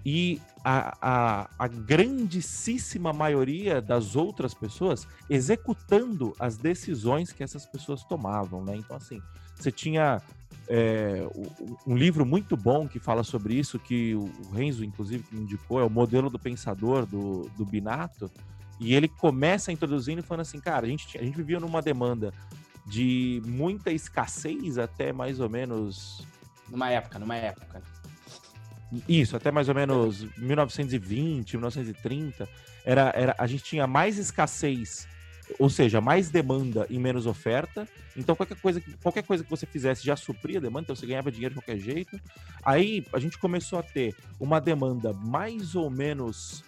e 0.05 0.41
a, 0.63 0.97
a, 1.01 1.49
a, 1.59 1.67
grandíssima 1.67 3.11
maioria 3.11 3.81
das 3.81 4.15
outras 4.15 4.53
pessoas 4.53 5.07
executando 5.29 6.33
as 6.39 6.57
decisões 6.57 7.31
que 7.31 7.43
essas 7.43 7.65
pessoas 7.65 8.03
tomavam, 8.03 8.63
né? 8.63 8.75
Então, 8.75 8.95
assim, 8.95 9.21
você 9.55 9.71
tinha 9.71 10.21
é, 10.67 11.27
um 11.85 11.95
livro 11.95 12.25
muito 12.25 12.55
bom 12.55 12.87
que 12.87 12.99
fala 12.99 13.23
sobre 13.23 13.55
isso, 13.55 13.77
que 13.77 14.15
o 14.15 14.29
Renzo, 14.53 14.85
inclusive, 14.85 15.25
indicou, 15.33 15.79
é 15.79 15.83
o 15.83 15.89
modelo 15.89 16.29
do 16.29 16.39
pensador 16.39 17.05
do, 17.05 17.49
do 17.57 17.65
Binato, 17.65 18.31
e 18.79 18.93
ele 18.95 19.07
começa 19.07 19.71
introduzindo 19.71 20.23
falando 20.23 20.41
assim, 20.41 20.59
cara, 20.59 20.85
a 20.85 20.89
gente, 20.89 21.17
a 21.17 21.23
gente 21.23 21.35
vivia 21.35 21.59
numa 21.59 21.81
demanda 21.81 22.33
de 22.85 23.41
muita 23.45 23.91
escassez 23.91 24.77
até 24.77 25.13
mais 25.13 25.39
ou 25.39 25.49
menos... 25.49 26.25
Numa 26.69 26.89
época, 26.89 27.19
numa 27.19 27.35
época. 27.35 27.81
Isso, 29.07 29.35
até 29.35 29.51
mais 29.51 29.69
ou 29.69 29.75
menos 29.75 30.25
1920, 30.37 31.53
1930, 31.53 32.47
era, 32.85 33.13
era, 33.15 33.35
a 33.37 33.47
gente 33.47 33.63
tinha 33.63 33.87
mais 33.87 34.17
escassez 34.17 35.07
ou 35.59 35.69
seja, 35.69 35.99
mais 35.99 36.29
demanda 36.29 36.85
e 36.89 36.97
menos 36.97 37.25
oferta. 37.25 37.87
Então, 38.15 38.35
qualquer 38.35 38.57
coisa, 38.57 38.81
qualquer 39.01 39.23
coisa 39.23 39.43
que 39.43 39.49
você 39.49 39.65
fizesse 39.65 40.03
já 40.05 40.15
supria 40.15 40.57
a 40.57 40.61
demanda, 40.61 40.85
então 40.85 40.95
você 40.95 41.05
ganhava 41.05 41.31
dinheiro 41.31 41.55
de 41.55 41.61
qualquer 41.61 41.79
jeito. 41.79 42.19
Aí 42.63 43.05
a 43.11 43.19
gente 43.19 43.37
começou 43.37 43.79
a 43.79 43.83
ter 43.83 44.15
uma 44.39 44.59
demanda 44.61 45.13
mais 45.13 45.75
ou 45.75 45.89
menos 45.89 46.63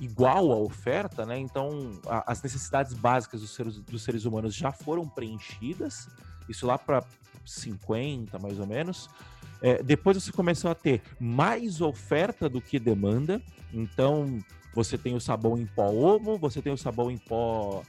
igual 0.00 0.52
à 0.52 0.56
oferta, 0.56 1.24
né? 1.26 1.38
Então, 1.38 2.00
a, 2.06 2.30
as 2.30 2.42
necessidades 2.42 2.92
básicas 2.94 3.40
dos 3.40 3.54
seres, 3.54 3.78
dos 3.80 4.02
seres 4.02 4.24
humanos 4.24 4.54
já 4.54 4.72
foram 4.72 5.08
preenchidas. 5.08 6.08
Isso 6.48 6.66
lá 6.66 6.78
para 6.78 7.04
50, 7.44 8.38
mais 8.38 8.58
ou 8.58 8.66
menos. 8.66 9.08
É, 9.60 9.82
depois 9.82 10.22
você 10.22 10.32
começou 10.32 10.70
a 10.70 10.74
ter 10.74 11.02
mais 11.18 11.80
oferta 11.80 12.48
do 12.48 12.60
que 12.60 12.78
demanda. 12.78 13.40
Então, 13.72 14.38
você 14.74 14.96
tem 14.96 15.14
o 15.14 15.20
sabão 15.20 15.58
em 15.58 15.66
pó 15.66 15.90
Omo, 15.90 16.38
você 16.38 16.62
tem 16.62 16.72
o 16.72 16.78
sabão 16.78 17.10
em 17.10 17.18
pó 17.18 17.82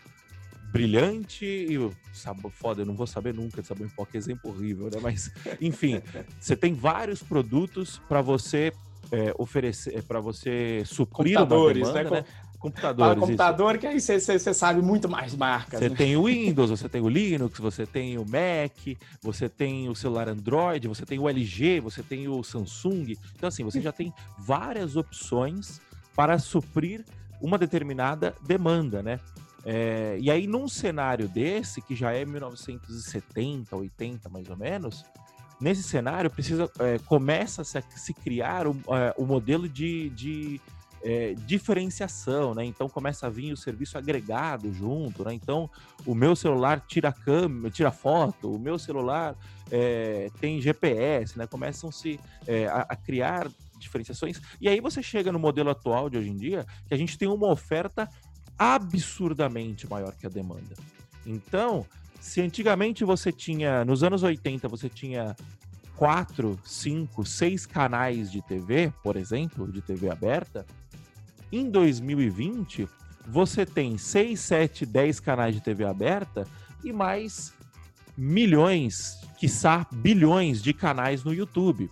brilhante 0.71 1.45
e 1.45 1.77
o 1.77 1.91
sabor 2.13 2.51
foda, 2.51 2.81
eu 2.81 2.85
não 2.85 2.93
vou 2.93 3.07
saber 3.07 3.33
nunca 3.33 3.61
de 3.61 3.67
sabor 3.67 3.87
em 3.87 3.89
pó, 3.89 4.05
que 4.05 4.17
exemplo 4.17 4.51
horrível, 4.51 4.89
né? 4.91 4.99
Mas, 5.01 5.31
enfim, 5.59 6.01
você 6.39 6.55
tem 6.55 6.73
vários 6.73 7.23
produtos 7.23 7.99
para 8.07 8.21
você 8.21 8.71
é, 9.11 9.33
oferecer, 9.37 10.03
para 10.03 10.19
você 10.19 10.83
suprir 10.85 11.37
uma 11.37 11.45
demanda, 11.45 12.03
né? 12.03 12.09
né? 12.09 12.25
Computadores. 12.59 13.13
Fala 13.13 13.25
computador, 13.25 13.71
isso. 13.71 13.79
que 13.79 13.87
aí 13.87 13.99
você 14.19 14.53
sabe 14.53 14.81
muito 14.81 15.07
mais 15.07 15.33
marcas. 15.33 15.79
Você 15.79 15.89
né? 15.89 15.95
tem 15.95 16.17
o 16.17 16.25
Windows, 16.27 16.69
você 16.69 16.89
tem 16.89 17.01
o 17.01 17.07
Linux, 17.07 17.57
você 17.57 17.85
tem 17.85 18.17
o 18.17 18.25
Mac, 18.25 18.97
você 19.21 19.47
tem 19.47 19.87
o 19.87 19.95
celular 19.95 20.27
Android, 20.27 20.87
você 20.87 21.05
tem 21.05 21.17
o 21.19 21.29
LG, 21.29 21.79
você 21.79 22.03
tem 22.03 22.27
o 22.27 22.43
Samsung. 22.43 23.15
Então, 23.35 23.47
assim, 23.47 23.63
você 23.63 23.79
já 23.79 23.93
tem 23.93 24.13
várias 24.37 24.97
opções 24.97 25.79
para 26.13 26.37
suprir 26.37 27.05
uma 27.41 27.57
determinada 27.57 28.35
demanda, 28.45 29.01
né? 29.01 29.21
É, 29.65 30.17
e 30.19 30.29
aí, 30.29 30.45
num 30.45 30.67
cenário 30.67 31.29
desse, 31.29 31.81
que 31.81 31.95
já 31.95 32.11
é 32.11 32.25
1970, 32.25 33.75
80 33.75 34.27
mais 34.27 34.49
ou 34.49 34.57
menos, 34.57 35.05
nesse 35.61 35.83
cenário 35.83 36.29
precisa 36.29 36.69
é, 36.79 36.97
começa 36.99 37.63
-se 37.63 37.77
a 37.77 37.81
se 37.81 38.13
criar 38.13 38.67
o, 38.67 38.75
é, 38.89 39.13
o 39.17 39.25
modelo 39.25 39.67
de, 39.67 40.09
de 40.09 40.61
é, 41.03 41.33
diferenciação, 41.45 42.53
né? 42.53 42.65
Então 42.65 42.89
começa 42.89 43.27
a 43.27 43.29
vir 43.29 43.51
o 43.53 43.57
serviço 43.57 43.97
agregado 43.97 44.71
junto, 44.73 45.23
né? 45.23 45.33
Então 45.33 45.69
o 46.05 46.13
meu 46.13 46.35
celular 46.35 46.83
tira 46.87 47.11
câmera, 47.11 47.69
tira 47.69 47.91
foto, 47.91 48.51
o 48.51 48.59
meu 48.59 48.77
celular 48.77 49.35
é, 49.71 50.29
tem 50.39 50.61
GPS, 50.61 51.37
né? 51.37 51.47
Começam-se 51.47 52.19
é, 52.47 52.67
a, 52.67 52.85
a 52.89 52.95
criar 52.95 53.47
diferenciações. 53.77 54.41
E 54.59 54.67
aí 54.67 54.81
você 54.81 55.01
chega 55.01 55.31
no 55.31 55.39
modelo 55.39 55.69
atual 55.69 56.09
de 56.09 56.17
hoje 56.17 56.29
em 56.29 56.37
dia, 56.37 56.65
que 56.87 56.93
a 56.93 56.97
gente 56.97 57.17
tem 57.17 57.27
uma 57.27 57.49
oferta 57.49 58.09
absurdamente 58.57 59.89
maior 59.89 60.13
que 60.13 60.25
a 60.25 60.29
demanda. 60.29 60.75
Então, 61.25 61.85
se 62.19 62.41
antigamente 62.41 63.05
você 63.05 63.31
tinha, 63.31 63.85
nos 63.85 64.03
anos 64.03 64.21
80, 64.23 64.67
você 64.67 64.89
tinha 64.89 65.35
quatro, 65.95 66.59
cinco, 66.63 67.25
seis 67.25 67.65
canais 67.65 68.31
de 68.31 68.41
TV, 68.41 68.91
por 69.03 69.15
exemplo, 69.15 69.71
de 69.71 69.81
TV 69.81 70.09
aberta, 70.09 70.65
em 71.51 71.69
2020 71.69 72.87
você 73.27 73.65
tem 73.65 73.97
6, 73.97 74.39
7, 74.39 74.85
10 74.85 75.19
canais 75.19 75.55
de 75.55 75.61
TV 75.61 75.85
aberta 75.85 76.47
e 76.83 76.91
mais 76.91 77.53
milhões, 78.17 79.21
quiçá 79.37 79.85
bilhões 79.91 80.61
de 80.61 80.73
canais 80.73 81.23
no 81.23 81.33
YouTube. 81.33 81.89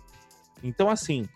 Então, 0.62 0.90
assim, 0.90 1.28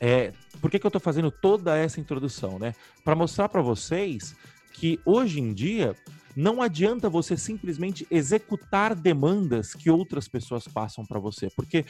é, 0.00 0.32
por 0.60 0.70
que, 0.70 0.78
que 0.78 0.86
eu 0.86 0.88
estou 0.88 1.00
fazendo 1.00 1.30
toda 1.30 1.76
essa 1.76 2.00
introdução, 2.00 2.58
né? 2.58 2.74
Para 3.04 3.14
mostrar 3.14 3.48
para 3.48 3.62
vocês 3.62 4.34
que 4.72 5.00
hoje 5.04 5.40
em 5.40 5.54
dia 5.54 5.96
não 6.34 6.60
adianta 6.60 7.08
você 7.08 7.36
simplesmente 7.36 8.06
executar 8.10 8.94
demandas 8.94 9.72
que 9.72 9.90
outras 9.90 10.28
pessoas 10.28 10.68
passam 10.68 11.06
para 11.06 11.18
você, 11.18 11.48
porque 11.56 11.86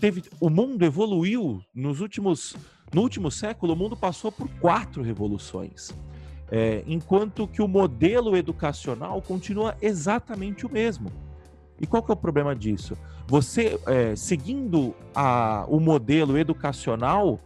teve 0.00 0.22
o 0.40 0.48
mundo 0.48 0.82
evoluiu 0.84 1.62
nos 1.74 2.00
últimos 2.00 2.56
no 2.94 3.02
último 3.02 3.30
século 3.30 3.74
o 3.74 3.76
mundo 3.76 3.96
passou 3.96 4.30
por 4.30 4.48
quatro 4.60 5.02
revoluções 5.02 5.92
é, 6.50 6.84
enquanto 6.86 7.48
que 7.48 7.62
o 7.62 7.68
modelo 7.68 8.36
educacional 8.36 9.20
continua 9.22 9.76
exatamente 9.80 10.66
o 10.66 10.70
mesmo. 10.70 11.10
E 11.80 11.86
qual 11.86 12.02
que 12.02 12.10
é 12.10 12.14
o 12.14 12.16
problema 12.16 12.54
disso? 12.54 12.96
Você, 13.26 13.78
é, 13.86 14.14
seguindo 14.14 14.94
a, 15.14 15.64
o 15.68 15.80
modelo 15.80 16.38
educacional, 16.38 17.40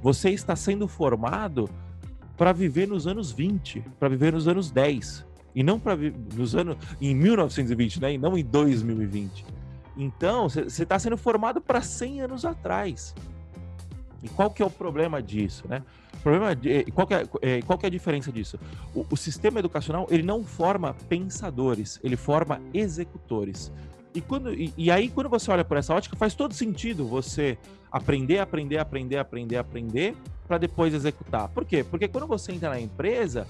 você 0.00 0.30
está 0.30 0.56
sendo 0.56 0.88
formado 0.88 1.68
para 2.36 2.52
viver 2.52 2.88
nos 2.88 3.06
anos 3.06 3.30
20, 3.32 3.84
para 3.98 4.08
viver 4.08 4.32
nos 4.32 4.48
anos 4.48 4.70
10, 4.70 5.24
e 5.54 5.62
não 5.62 5.78
para 5.78 5.96
nos 6.34 6.54
anos 6.54 6.76
em 7.00 7.14
1920, 7.14 8.00
né? 8.00 8.14
E 8.14 8.18
não 8.18 8.36
em 8.36 8.44
2020. 8.44 9.44
Então, 9.96 10.48
você 10.48 10.82
está 10.82 10.98
sendo 10.98 11.16
formado 11.16 11.60
para 11.60 11.80
100 11.80 12.22
anos 12.22 12.44
atrás. 12.44 13.14
E 14.22 14.28
qual 14.28 14.50
que 14.50 14.62
é 14.62 14.66
o 14.66 14.70
problema 14.70 15.22
disso, 15.22 15.64
né? 15.68 15.82
O 16.14 16.22
problema 16.22 16.56
de, 16.56 16.84
qual, 16.92 17.06
que 17.06 17.14
é, 17.14 17.26
é, 17.42 17.62
qual 17.62 17.78
que 17.78 17.86
é 17.86 17.88
a 17.88 17.90
diferença 17.90 18.32
disso? 18.32 18.58
O, 18.94 19.06
o, 19.10 19.16
sistema 19.16 19.58
educacional 19.58 20.06
ele 20.10 20.22
não 20.22 20.44
forma 20.44 20.94
pensadores, 21.08 22.00
ele 22.02 22.16
forma 22.16 22.60
executores. 22.72 23.70
E, 24.14 24.20
quando, 24.20 24.52
e, 24.52 24.72
e 24.76 24.90
aí, 24.90 25.10
quando 25.10 25.28
você 25.28 25.50
olha 25.50 25.64
por 25.64 25.76
essa 25.76 25.94
ótica, 25.94 26.16
faz 26.16 26.34
todo 26.34 26.54
sentido 26.54 27.06
você 27.06 27.58
aprender, 27.92 28.38
aprender, 28.38 28.78
aprender, 28.78 29.18
aprender, 29.18 29.56
aprender, 29.56 30.16
para 30.48 30.58
depois 30.58 30.94
executar. 30.94 31.48
Por 31.48 31.64
quê? 31.64 31.84
Porque 31.84 32.08
quando 32.08 32.26
você 32.26 32.52
entra 32.52 32.70
na 32.70 32.80
empresa, 32.80 33.46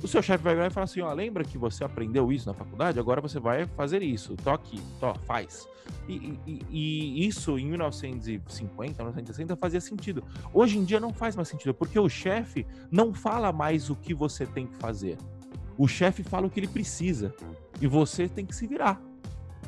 o 0.00 0.08
seu 0.08 0.22
chefe 0.22 0.42
vai 0.42 0.54
virar 0.54 0.66
e 0.66 0.70
falar 0.70 0.84
assim: 0.84 1.00
ó, 1.00 1.12
lembra 1.12 1.44
que 1.44 1.58
você 1.58 1.84
aprendeu 1.84 2.32
isso 2.32 2.48
na 2.48 2.54
faculdade? 2.54 2.98
Agora 2.98 3.20
você 3.20 3.38
vai 3.38 3.66
fazer 3.66 4.02
isso. 4.02 4.36
Tô 4.36 4.50
aqui, 4.50 4.80
tô, 4.98 5.14
faz. 5.14 5.68
E, 6.08 6.38
e, 6.46 6.62
e, 6.70 7.26
isso 7.26 7.58
em 7.58 7.66
1950, 7.66 9.02
1960 9.02 9.56
fazia 9.56 9.80
sentido. 9.80 10.24
Hoje 10.52 10.78
em 10.78 10.84
dia 10.84 11.00
não 11.00 11.12
faz 11.12 11.36
mais 11.36 11.48
sentido, 11.48 11.74
porque 11.74 11.98
o 11.98 12.08
chefe 12.08 12.66
não 12.90 13.12
fala 13.12 13.52
mais 13.52 13.90
o 13.90 13.96
que 13.96 14.14
você 14.14 14.46
tem 14.46 14.66
que 14.66 14.76
fazer. 14.76 15.18
O 15.76 15.86
chefe 15.88 16.22
fala 16.22 16.46
o 16.46 16.50
que 16.50 16.60
ele 16.60 16.68
precisa. 16.68 17.34
E 17.80 17.86
você 17.86 18.28
tem 18.28 18.46
que 18.46 18.54
se 18.54 18.66
virar. 18.66 19.00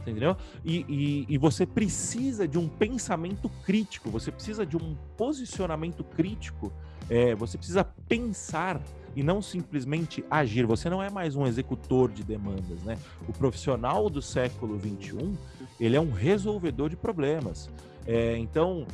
Entendeu? 0.00 0.36
E, 0.64 0.84
e, 0.86 1.26
e 1.30 1.38
você 1.38 1.64
precisa 1.64 2.46
de 2.46 2.58
um 2.58 2.68
pensamento 2.68 3.48
crítico, 3.64 4.10
você 4.10 4.30
precisa 4.30 4.66
de 4.66 4.76
um 4.76 4.94
posicionamento 5.16 6.04
crítico, 6.04 6.70
é, 7.08 7.34
você 7.34 7.56
precisa 7.56 7.84
pensar 8.06 8.82
e 9.16 9.22
não 9.22 9.40
simplesmente 9.40 10.24
agir. 10.30 10.66
Você 10.66 10.90
não 10.90 11.02
é 11.02 11.10
mais 11.10 11.36
um 11.36 11.46
executor 11.46 12.10
de 12.10 12.22
demandas, 12.22 12.82
né? 12.82 12.98
O 13.28 13.32
profissional 13.32 14.10
do 14.10 14.20
século 14.20 14.76
21 14.76 15.34
ele 15.78 15.96
é 15.96 16.00
um 16.00 16.10
resolvedor 16.12 16.88
de 16.88 16.96
problemas. 16.96 17.70
É, 18.06 18.36
então, 18.36 18.86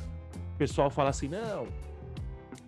o 0.55 0.59
pessoal 0.59 0.91
fala 0.91 1.11
assim, 1.11 1.29
não, 1.29 1.67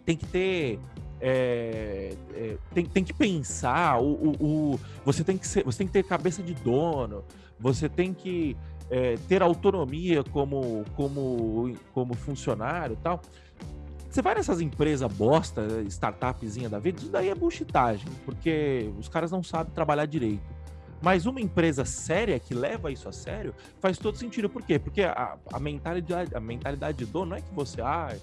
tem 0.05 0.17
que 0.17 0.27
ter 0.27 0.79
é, 1.25 2.17
é, 2.35 2.57
tem, 2.75 2.85
tem 2.85 3.05
que 3.05 3.15
pensar, 3.15 4.01
o, 4.01 4.13
o, 4.13 4.75
o, 4.75 4.81
você, 5.05 5.23
tem 5.23 5.39
que 5.39 5.47
ser, 5.47 5.63
você 5.63 5.79
tem 5.79 5.87
que 5.87 5.93
ter 5.93 6.03
cabeça 6.03 6.43
de 6.43 6.53
dono, 6.53 7.23
você 7.61 7.89
tem 7.89 8.13
que 8.13 8.57
é, 8.91 9.15
ter 9.29 9.41
autonomia 9.41 10.25
como, 10.25 10.85
como, 10.97 11.77
como 11.95 12.15
funcionário 12.15 12.99
tal. 13.01 13.23
Você 14.13 14.21
vai 14.21 14.35
nessas 14.35 14.61
empresas 14.61 15.11
bosta, 15.11 15.63
startupzinha 15.87 16.69
da 16.69 16.79
vida, 16.79 16.99
isso 17.01 17.11
daí 17.11 17.31
é 17.31 17.35
bullshitagem, 17.35 18.07
porque 18.27 18.93
os 18.99 19.09
caras 19.09 19.31
não 19.31 19.43
sabem 19.43 19.73
trabalhar 19.73 20.05
direito. 20.05 20.45
Mas 21.01 21.25
uma 21.25 21.41
empresa 21.41 21.87
séria 21.87 22.39
que 22.39 22.53
leva 22.53 22.93
isso 22.93 23.09
a 23.09 23.13
sério 23.13 23.55
faz 23.81 23.97
todo 23.97 24.19
sentido. 24.19 24.51
Por 24.51 24.61
quê? 24.65 24.79
Porque 24.79 25.01
a, 25.01 25.39
a 25.51 25.59
mentalidade, 25.59 26.37
a 26.37 26.41
mentalidade 26.41 26.99
de 26.99 27.07
dono 27.07 27.31
não 27.31 27.37
é 27.39 27.41
que 27.41 27.55
você, 27.55 27.81
ah, 27.81 28.15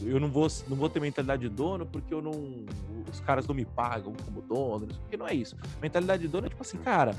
eu 0.00 0.18
não 0.18 0.30
vou, 0.30 0.48
não 0.68 0.76
vou 0.76 0.88
ter 0.88 1.00
mentalidade 1.00 1.42
de 1.42 1.54
dono 1.54 1.84
porque 1.84 2.14
eu 2.14 2.22
não. 2.22 2.64
Os 3.12 3.20
caras 3.20 3.46
não 3.46 3.54
me 3.54 3.66
pagam 3.66 4.14
como 4.24 4.40
dono. 4.40 4.86
Porque 4.86 5.18
não 5.18 5.28
é 5.28 5.34
isso. 5.34 5.54
Mentalidade 5.82 6.22
de 6.22 6.28
dono 6.28 6.46
é 6.46 6.48
tipo 6.48 6.62
assim, 6.62 6.78
cara 6.78 7.14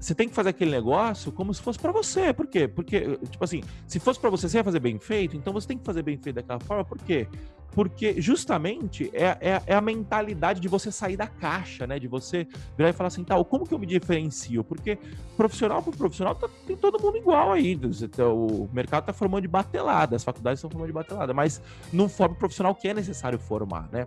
você 0.00 0.14
tem 0.14 0.28
que 0.28 0.34
fazer 0.34 0.48
aquele 0.48 0.70
negócio 0.70 1.30
como 1.30 1.52
se 1.52 1.60
fosse 1.60 1.78
para 1.78 1.92
você. 1.92 2.32
Por 2.32 2.46
quê? 2.46 2.66
Porque, 2.66 3.18
tipo 3.30 3.44
assim, 3.44 3.62
se 3.86 4.00
fosse 4.00 4.18
para 4.18 4.30
você, 4.30 4.48
você 4.48 4.56
ia 4.56 4.64
fazer 4.64 4.80
bem 4.80 4.98
feito, 4.98 5.36
então 5.36 5.52
você 5.52 5.68
tem 5.68 5.76
que 5.76 5.84
fazer 5.84 6.02
bem 6.02 6.16
feito 6.16 6.36
daquela 6.36 6.58
forma. 6.58 6.82
Por 6.82 6.98
quê? 6.98 7.28
Porque 7.72 8.20
justamente 8.20 9.10
é, 9.12 9.36
é, 9.40 9.62
é 9.66 9.74
a 9.74 9.80
mentalidade 9.80 10.58
de 10.58 10.68
você 10.68 10.90
sair 10.90 11.18
da 11.18 11.26
caixa, 11.26 11.86
né? 11.86 11.98
De 11.98 12.08
você 12.08 12.48
virar 12.76 12.88
e 12.88 12.92
falar 12.94 13.08
assim, 13.08 13.22
tal, 13.22 13.44
como 13.44 13.66
que 13.66 13.74
eu 13.74 13.78
me 13.78 13.86
diferencio? 13.86 14.64
Porque 14.64 14.98
profissional 15.36 15.82
por 15.82 15.94
profissional 15.94 16.34
tá, 16.34 16.48
tem 16.66 16.76
todo 16.76 17.00
mundo 17.00 17.18
igual 17.18 17.52
aí. 17.52 17.78
O 18.18 18.68
mercado 18.72 19.04
tá 19.04 19.12
formando 19.12 19.42
de 19.42 19.48
batelada, 19.48 20.16
as 20.16 20.24
faculdades 20.24 20.58
estão 20.58 20.70
formando 20.70 20.88
de 20.88 20.94
batelada, 20.94 21.34
mas 21.34 21.60
não 21.92 22.08
forma 22.08 22.34
o 22.34 22.38
profissional 22.38 22.74
que 22.74 22.88
é 22.88 22.94
necessário 22.94 23.38
formar, 23.38 23.86
né? 23.92 24.06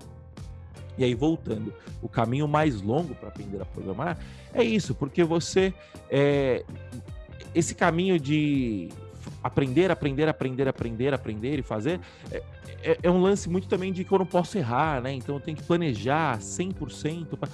E 0.98 1.04
aí, 1.04 1.16
voltando, 1.16 1.74
o 2.02 2.08
caminho 2.08 2.48
mais 2.48 2.82
longo 2.82 3.16
para 3.16 3.30
aprender 3.30 3.62
a 3.62 3.66
programar 3.66 4.18
é 4.54 4.64
isso, 4.64 4.94
porque 4.94 5.24
você. 5.24 5.74
É, 6.10 6.64
esse 7.56 7.76
caminho 7.76 8.20
de 8.20 8.90
aprender, 9.44 9.92
aprender, 9.92 10.28
aprender, 10.28 10.68
aprender, 10.68 11.14
aprender 11.14 11.60
e 11.60 11.62
fazer 11.62 12.00
é, 12.32 12.42
é, 12.84 12.98
é, 13.04 13.12
um 13.12 13.22
lance 13.22 13.50
muito 13.50 13.68
também 13.68 13.92
de 13.92 14.04
que 14.04 14.12
eu 14.12 14.20
não 14.20 14.26
posso 14.26 14.58
errar, 14.58 15.02
né? 15.02 15.14
Então 15.14 15.36
eu 15.36 15.42
tenho 15.42 15.58
que 15.58 15.64
planejar 15.64 16.40
100%. 16.40 17.38
Pra... 17.38 17.50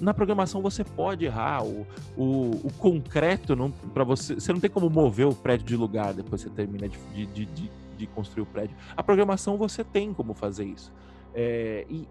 Na 0.00 0.12
programação 0.12 0.60
você 0.60 0.82
pode 0.82 1.24
errar, 1.24 1.64
o, 1.64 1.86
o, 2.16 2.50
o 2.64 2.72
concreto 2.78 3.54
não 3.54 3.70
para 3.70 4.02
você, 4.02 4.34
você 4.34 4.52
não 4.52 4.60
tem 4.60 4.70
como 4.70 4.90
mover 4.90 5.26
o 5.26 5.34
prédio 5.34 5.66
de 5.66 5.76
lugar 5.76 6.12
depois 6.12 6.42
que 6.42 6.48
você 6.48 6.54
termina 6.54 6.88
de, 6.88 7.26
de, 7.26 7.46
de, 7.46 7.70
de 7.96 8.06
construir 8.08 8.42
o 8.42 8.46
prédio. 8.46 8.76
A 8.96 9.02
programação 9.02 9.56
você 9.56 9.84
tem 9.84 10.12
como 10.12 10.34
fazer 10.34 10.64
isso. 10.64 10.92
É, 11.32 11.86
e, 11.88 12.08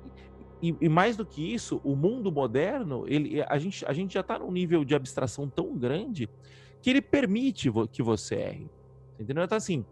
e, 0.63 0.73
e, 0.79 0.87
mais 0.87 1.17
do 1.17 1.25
que 1.25 1.53
isso, 1.53 1.81
o 1.83 1.93
mundo 1.93 2.31
moderno, 2.31 3.03
ele, 3.05 3.43
a, 3.49 3.59
gente, 3.59 3.85
a 3.85 3.91
gente 3.91 4.13
já 4.13 4.21
está 4.21 4.39
num 4.39 4.49
nível 4.49 4.85
de 4.85 4.95
abstração 4.95 5.45
tão 5.49 5.77
grande 5.77 6.29
que 6.81 6.89
ele 6.89 7.01
permite 7.01 7.69
que 7.91 8.01
você 8.01 8.35
erre. 8.35 8.69
Entendeu? 9.19 9.43
Então, 9.43 9.57
assim, 9.57 9.85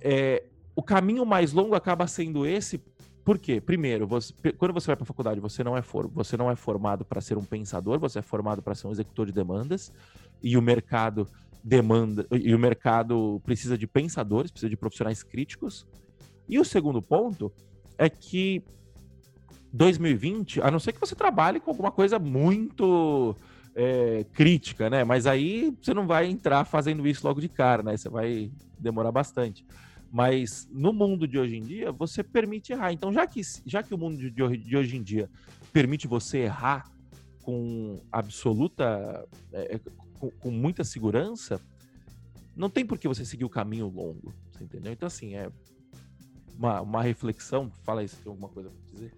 é, 0.00 0.42
o 0.74 0.82
caminho 0.82 1.24
mais 1.24 1.52
longo 1.52 1.76
acaba 1.76 2.08
sendo 2.08 2.44
esse. 2.44 2.82
Por 3.24 3.38
quê? 3.38 3.60
Primeiro, 3.60 4.04
você, 4.04 4.32
quando 4.58 4.74
você 4.74 4.88
vai 4.88 4.96
para 4.96 5.04
a 5.04 5.06
faculdade, 5.06 5.38
você 5.38 5.62
não 5.62 5.76
é, 5.76 5.82
for, 5.82 6.08
você 6.08 6.36
não 6.36 6.50
é 6.50 6.56
formado 6.56 7.04
para 7.04 7.20
ser 7.20 7.38
um 7.38 7.44
pensador, 7.44 8.00
você 8.00 8.18
é 8.18 8.22
formado 8.22 8.60
para 8.60 8.74
ser 8.74 8.88
um 8.88 8.90
executor 8.90 9.26
de 9.26 9.32
demandas, 9.32 9.92
e 10.42 10.56
o 10.56 10.62
mercado 10.62 11.28
demanda, 11.62 12.26
e 12.32 12.52
o 12.52 12.58
mercado 12.58 13.40
precisa 13.44 13.78
de 13.78 13.86
pensadores, 13.86 14.50
precisa 14.50 14.70
de 14.70 14.76
profissionais 14.76 15.22
críticos. 15.22 15.86
E 16.48 16.58
o 16.58 16.64
segundo 16.64 17.00
ponto 17.00 17.52
é 17.96 18.08
que 18.08 18.64
2020, 19.72 20.62
a 20.62 20.70
não 20.70 20.78
ser 20.78 20.92
que 20.92 21.00
você 21.00 21.14
trabalhe 21.14 21.60
com 21.60 21.70
alguma 21.70 21.90
coisa 21.90 22.18
muito 22.18 23.36
é, 23.74 24.24
crítica, 24.32 24.88
né? 24.90 25.04
Mas 25.04 25.26
aí 25.26 25.74
você 25.80 25.94
não 25.94 26.06
vai 26.06 26.26
entrar 26.26 26.64
fazendo 26.64 27.06
isso 27.06 27.26
logo 27.26 27.40
de 27.40 27.48
cara, 27.48 27.82
né? 27.82 27.96
Você 27.96 28.08
vai 28.08 28.50
demorar 28.78 29.12
bastante. 29.12 29.64
Mas 30.10 30.66
no 30.72 30.92
mundo 30.92 31.28
de 31.28 31.38
hoje 31.38 31.56
em 31.56 31.62
dia, 31.62 31.92
você 31.92 32.22
permite 32.22 32.72
errar. 32.72 32.92
Então, 32.92 33.12
já 33.12 33.26
que, 33.26 33.40
já 33.66 33.82
que 33.82 33.94
o 33.94 33.98
mundo 33.98 34.30
de, 34.30 34.76
hoje 34.76 34.96
em 34.96 35.02
dia 35.02 35.28
permite 35.72 36.06
você 36.06 36.38
errar 36.38 36.90
com 37.42 38.00
absoluta. 38.10 39.28
É, 39.52 39.78
com, 40.18 40.30
com, 40.30 40.50
muita 40.50 40.82
segurança, 40.82 41.60
não 42.56 42.68
tem 42.68 42.84
por 42.84 42.98
que 42.98 43.06
você 43.06 43.24
seguir 43.24 43.44
o 43.44 43.50
caminho 43.50 43.86
longo. 43.86 44.34
entendeu? 44.60 44.92
Então, 44.92 45.06
assim, 45.06 45.36
é 45.36 45.50
uma, 46.58 46.80
uma 46.80 47.02
reflexão. 47.02 47.70
Fala 47.84 48.06
se 48.08 48.16
tem 48.16 48.30
alguma 48.30 48.48
coisa 48.48 48.70
para 48.70 48.94
dizer. 48.94 49.12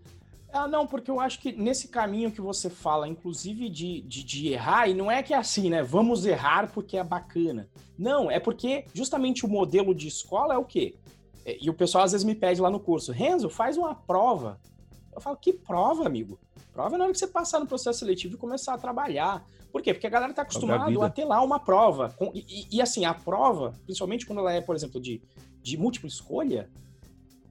Ah, 0.52 0.66
não, 0.66 0.86
porque 0.86 1.10
eu 1.10 1.20
acho 1.20 1.38
que 1.38 1.52
nesse 1.52 1.88
caminho 1.88 2.30
que 2.30 2.40
você 2.40 2.68
fala, 2.68 3.06
inclusive 3.06 3.68
de, 3.68 4.00
de, 4.00 4.24
de, 4.24 4.48
errar, 4.48 4.88
e 4.88 4.94
não 4.94 5.10
é 5.10 5.22
que 5.22 5.32
é 5.32 5.36
assim, 5.36 5.70
né? 5.70 5.82
Vamos 5.82 6.26
errar 6.26 6.72
porque 6.72 6.96
é 6.96 7.04
bacana. 7.04 7.68
Não, 7.98 8.30
é 8.30 8.40
porque 8.40 8.84
justamente 8.92 9.46
o 9.46 9.48
modelo 9.48 9.94
de 9.94 10.08
escola 10.08 10.54
é 10.54 10.58
o 10.58 10.64
quê? 10.64 10.96
É, 11.44 11.56
e 11.60 11.70
o 11.70 11.74
pessoal 11.74 12.04
às 12.04 12.12
vezes 12.12 12.24
me 12.24 12.34
pede 12.34 12.60
lá 12.60 12.70
no 12.70 12.80
curso, 12.80 13.12
Renzo, 13.12 13.48
faz 13.48 13.76
uma 13.76 13.94
prova 13.94 14.60
Eu 15.14 15.20
falo, 15.20 15.36
que 15.36 15.52
prova, 15.52 16.06
amigo? 16.06 16.38
Prova 16.72 16.94
é 16.94 16.98
na 16.98 17.04
hora 17.04 17.12
que 17.12 17.18
você 17.18 17.26
passar 17.26 17.60
no 17.60 17.66
processo 17.66 18.00
seletivo 18.00 18.34
e 18.34 18.38
começar 18.38 18.74
a 18.74 18.78
trabalhar. 18.78 19.44
Por 19.72 19.82
quê? 19.82 19.92
Porque 19.92 20.06
a 20.06 20.10
galera 20.10 20.32
está 20.32 20.42
acostumada 20.42 21.06
a 21.06 21.10
ter 21.10 21.24
lá 21.24 21.40
uma 21.42 21.58
prova. 21.60 22.14
E, 22.34 22.66
e, 22.70 22.76
e, 22.76 22.82
assim, 22.82 23.04
a 23.04 23.14
prova, 23.14 23.72
principalmente 23.84 24.26
quando 24.26 24.40
ela 24.40 24.52
é, 24.52 24.60
por 24.60 24.74
exemplo, 24.74 25.00
de, 25.00 25.22
de 25.62 25.76
múltipla 25.76 26.08
escolha, 26.08 26.68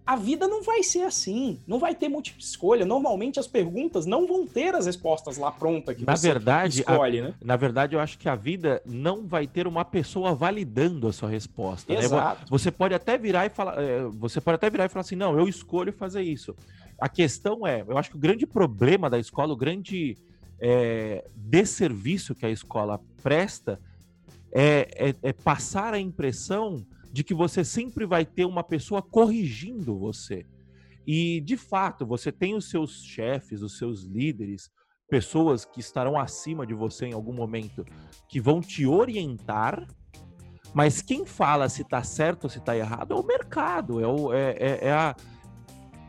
a 0.09 0.15
vida 0.15 0.47
não 0.47 0.63
vai 0.63 0.81
ser 0.81 1.03
assim. 1.03 1.59
Não 1.67 1.77
vai 1.77 1.93
ter 1.93 2.09
múltipla 2.09 2.41
escolha. 2.41 2.83
Normalmente 2.83 3.39
as 3.39 3.45
perguntas 3.45 4.07
não 4.07 4.25
vão 4.25 4.47
ter 4.47 4.73
as 4.73 4.87
respostas 4.87 5.37
lá 5.37 5.51
pronta 5.51 5.93
que 5.93 6.03
na 6.03 6.15
você 6.15 6.29
verdade, 6.29 6.79
escolhe, 6.79 7.19
a, 7.19 7.23
né? 7.25 7.33
Na 7.43 7.55
verdade, 7.55 7.95
eu 7.95 7.99
acho 7.99 8.17
que 8.17 8.27
a 8.27 8.33
vida 8.33 8.81
não 8.87 9.27
vai 9.27 9.45
ter 9.45 9.67
uma 9.67 9.85
pessoa 9.85 10.33
validando 10.33 11.07
a 11.07 11.13
sua 11.13 11.29
resposta. 11.29 11.93
Né? 11.93 11.99
Exato. 11.99 12.41
Né? 12.41 12.47
Você 12.49 12.71
pode 12.71 12.95
até 12.95 13.19
virar 13.19 13.45
e 13.45 13.49
falar, 13.51 13.79
é, 13.79 14.01
você 14.05 14.41
pode 14.41 14.55
até 14.55 14.67
virar 14.67 14.85
e 14.85 14.89
falar 14.89 15.01
assim, 15.01 15.15
não, 15.15 15.37
eu 15.37 15.47
escolho 15.47 15.93
fazer 15.93 16.23
isso. 16.23 16.55
A 16.99 17.07
questão 17.07 17.67
é, 17.67 17.85
eu 17.87 17.95
acho 17.95 18.09
que 18.09 18.17
o 18.17 18.19
grande 18.19 18.47
problema 18.47 19.11
da 19.11 19.19
escola, 19.19 19.53
o 19.53 19.57
grande 19.57 20.17
é, 20.59 21.23
desserviço 21.35 22.33
que 22.33 22.47
a 22.47 22.49
escola 22.49 22.99
presta 23.21 23.79
é, 24.51 24.87
é, 25.21 25.29
é 25.29 25.33
passar 25.33 25.93
a 25.93 25.99
impressão 25.99 26.83
de 27.11 27.23
que 27.23 27.33
você 27.33 27.63
sempre 27.63 28.05
vai 28.05 28.25
ter 28.25 28.45
uma 28.45 28.63
pessoa 28.63 29.01
corrigindo 29.01 29.97
você. 29.97 30.45
E, 31.05 31.41
de 31.41 31.57
fato, 31.57 32.05
você 32.05 32.31
tem 32.31 32.55
os 32.55 32.69
seus 32.69 33.03
chefes, 33.03 33.61
os 33.61 33.77
seus 33.77 34.03
líderes, 34.03 34.69
pessoas 35.09 35.65
que 35.65 35.79
estarão 35.79 36.19
acima 36.19 36.67
de 36.67 36.73
você 36.73 37.07
em 37.07 37.13
algum 37.13 37.33
momento, 37.33 37.83
que 38.27 38.39
vão 38.39 38.61
te 38.61 38.85
orientar, 38.85 39.87
mas 40.73 41.01
quem 41.01 41.25
fala 41.25 41.67
se 41.67 41.81
está 41.81 42.03
certo 42.03 42.43
ou 42.43 42.49
se 42.49 42.59
está 42.59 42.77
errado 42.77 43.13
é 43.13 43.17
o 43.17 43.23
mercado, 43.23 43.99
é, 43.99 44.07
o, 44.07 44.31
é, 44.31 44.51
é, 44.51 44.79
é 44.87 44.91
a 44.91 45.15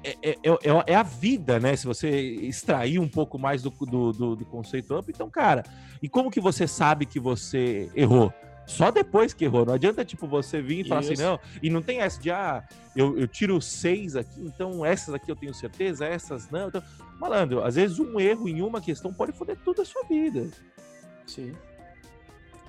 é, 0.02 0.16
é, 0.22 0.30
é, 0.30 0.92
é, 0.92 0.94
a 0.94 1.02
vida, 1.02 1.60
né? 1.60 1.76
Se 1.76 1.86
você 1.86 2.08
extrair 2.08 2.98
um 2.98 3.08
pouco 3.08 3.38
mais 3.38 3.62
do, 3.62 3.70
do, 3.70 4.12
do, 4.12 4.36
do 4.36 4.44
conceito 4.46 4.94
amplo, 4.94 5.12
então, 5.14 5.28
cara, 5.28 5.62
e 6.02 6.08
como 6.08 6.30
que 6.30 6.40
você 6.40 6.66
sabe 6.66 7.04
que 7.04 7.20
você 7.20 7.90
errou? 7.94 8.32
Só 8.70 8.90
depois 8.90 9.34
que 9.34 9.44
errou. 9.44 9.66
Não 9.66 9.74
adianta, 9.74 10.04
tipo, 10.04 10.26
você 10.28 10.62
vir 10.62 10.86
e 10.86 10.88
falar 10.88 11.00
assim, 11.00 11.16
não. 11.16 11.40
E 11.60 11.68
não 11.68 11.82
tem 11.82 12.00
essa 12.00 12.20
de, 12.20 12.30
ah, 12.30 12.62
eu, 12.94 13.18
eu 13.18 13.26
tiro 13.26 13.60
seis 13.60 14.14
aqui, 14.14 14.40
então 14.40 14.84
essas 14.84 15.12
aqui 15.12 15.30
eu 15.30 15.36
tenho 15.36 15.52
certeza, 15.52 16.06
essas 16.06 16.48
não. 16.50 16.68
Então, 16.68 16.82
malandro, 17.18 17.64
às 17.64 17.74
vezes 17.74 17.98
um 17.98 18.20
erro 18.20 18.48
em 18.48 18.62
uma 18.62 18.80
questão 18.80 19.12
pode 19.12 19.32
foder 19.32 19.58
toda 19.64 19.82
a 19.82 19.84
sua 19.84 20.04
vida. 20.04 20.48
Sim. 21.26 21.52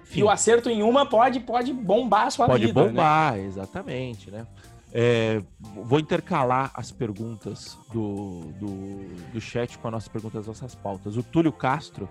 Enfim. 0.02 0.20
E 0.20 0.24
o 0.24 0.30
acerto 0.30 0.70
em 0.70 0.82
uma 0.82 1.06
pode, 1.06 1.40
pode 1.40 1.72
bombar 1.72 2.28
a 2.28 2.32
sua 2.32 2.48
pode 2.48 2.66
vida. 2.66 2.74
Pode 2.74 2.88
né? 2.88 2.94
bombar, 2.94 3.34
né? 3.34 3.46
exatamente, 3.46 4.32
né? 4.32 4.48
É, 4.94 5.42
vou 5.60 6.00
intercalar 6.00 6.72
as 6.74 6.92
perguntas 6.92 7.78
do, 7.94 8.42
do, 8.60 9.32
do 9.32 9.40
chat 9.40 9.78
com 9.78 9.88
as 9.88 9.92
nossas 9.94 10.10
perguntas 10.10 10.46
das 10.46 10.48
nossas 10.48 10.76
pautas. 10.76 11.16
O 11.16 11.24
Túlio 11.24 11.52
Castro 11.52 12.10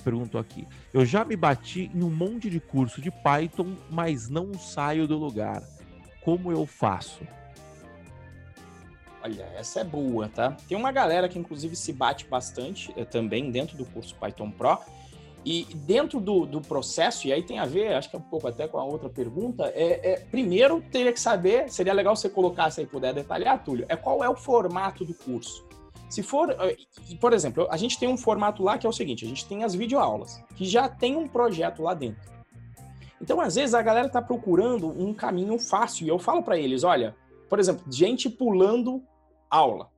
perguntou 0.00 0.40
aqui: 0.40 0.66
Eu 0.92 1.04
já 1.04 1.24
me 1.24 1.36
bati 1.36 1.90
em 1.94 2.02
um 2.02 2.10
monte 2.10 2.50
de 2.50 2.60
curso 2.60 3.00
de 3.00 3.10
Python, 3.10 3.76
mas 3.90 4.28
não 4.28 4.54
saio 4.54 5.06
do 5.06 5.16
lugar. 5.16 5.62
Como 6.22 6.52
eu 6.52 6.66
faço? 6.66 7.26
Olha, 9.22 9.42
essa 9.56 9.80
é 9.80 9.84
boa, 9.84 10.28
tá? 10.28 10.56
Tem 10.66 10.76
uma 10.76 10.90
galera 10.90 11.28
que 11.28 11.38
inclusive 11.38 11.76
se 11.76 11.92
bate 11.92 12.26
bastante 12.26 12.92
eh, 12.96 13.04
também 13.04 13.50
dentro 13.50 13.76
do 13.76 13.84
curso 13.84 14.14
Python 14.16 14.50
Pro 14.50 14.78
e 15.44 15.66
dentro 15.74 16.20
do, 16.20 16.44
do 16.44 16.60
processo, 16.60 17.26
e 17.26 17.32
aí 17.32 17.42
tem 17.42 17.58
a 17.58 17.64
ver, 17.64 17.94
acho 17.94 18.10
que 18.10 18.16
é 18.16 18.18
um 18.18 18.22
pouco 18.22 18.46
até 18.46 18.68
com 18.68 18.78
a 18.78 18.84
outra 18.84 19.08
pergunta, 19.08 19.72
é, 19.74 20.12
é 20.12 20.20
primeiro 20.20 20.82
teria 20.82 21.12
que 21.12 21.20
saber, 21.20 21.70
seria 21.70 21.94
legal 21.94 22.14
você 22.14 22.28
colocar, 22.28 22.70
se 22.70 22.80
aí 22.80 22.86
puder 22.86 23.14
detalhar, 23.14 23.62
Túlio, 23.64 23.86
é 23.88 23.96
qual 23.96 24.22
é 24.22 24.28
o 24.28 24.36
formato 24.36 25.04
do 25.04 25.14
curso. 25.14 25.64
Se 26.10 26.24
for, 26.24 26.50
eh, 26.50 26.76
por 27.20 27.32
exemplo, 27.32 27.68
a 27.70 27.76
gente 27.76 27.96
tem 27.96 28.08
um 28.08 28.16
formato 28.16 28.64
lá 28.64 28.76
que 28.76 28.84
é 28.84 28.90
o 28.90 28.92
seguinte, 28.92 29.24
a 29.24 29.28
gente 29.28 29.46
tem 29.46 29.62
as 29.62 29.76
videoaulas, 29.76 30.42
que 30.56 30.64
já 30.64 30.88
tem 30.88 31.16
um 31.16 31.28
projeto 31.28 31.82
lá 31.82 31.94
dentro. 31.94 32.28
Então, 33.22 33.40
às 33.40 33.54
vezes, 33.54 33.74
a 33.74 33.80
galera 33.80 34.08
está 34.08 34.20
procurando 34.20 34.88
um 34.88 35.14
caminho 35.14 35.56
fácil, 35.56 36.04
e 36.04 36.08
eu 36.08 36.18
falo 36.18 36.42
para 36.42 36.58
eles, 36.58 36.82
olha, 36.82 37.14
por 37.48 37.60
exemplo, 37.60 37.84
gente 37.92 38.28
pulando 38.28 39.02
aula. 39.48 39.88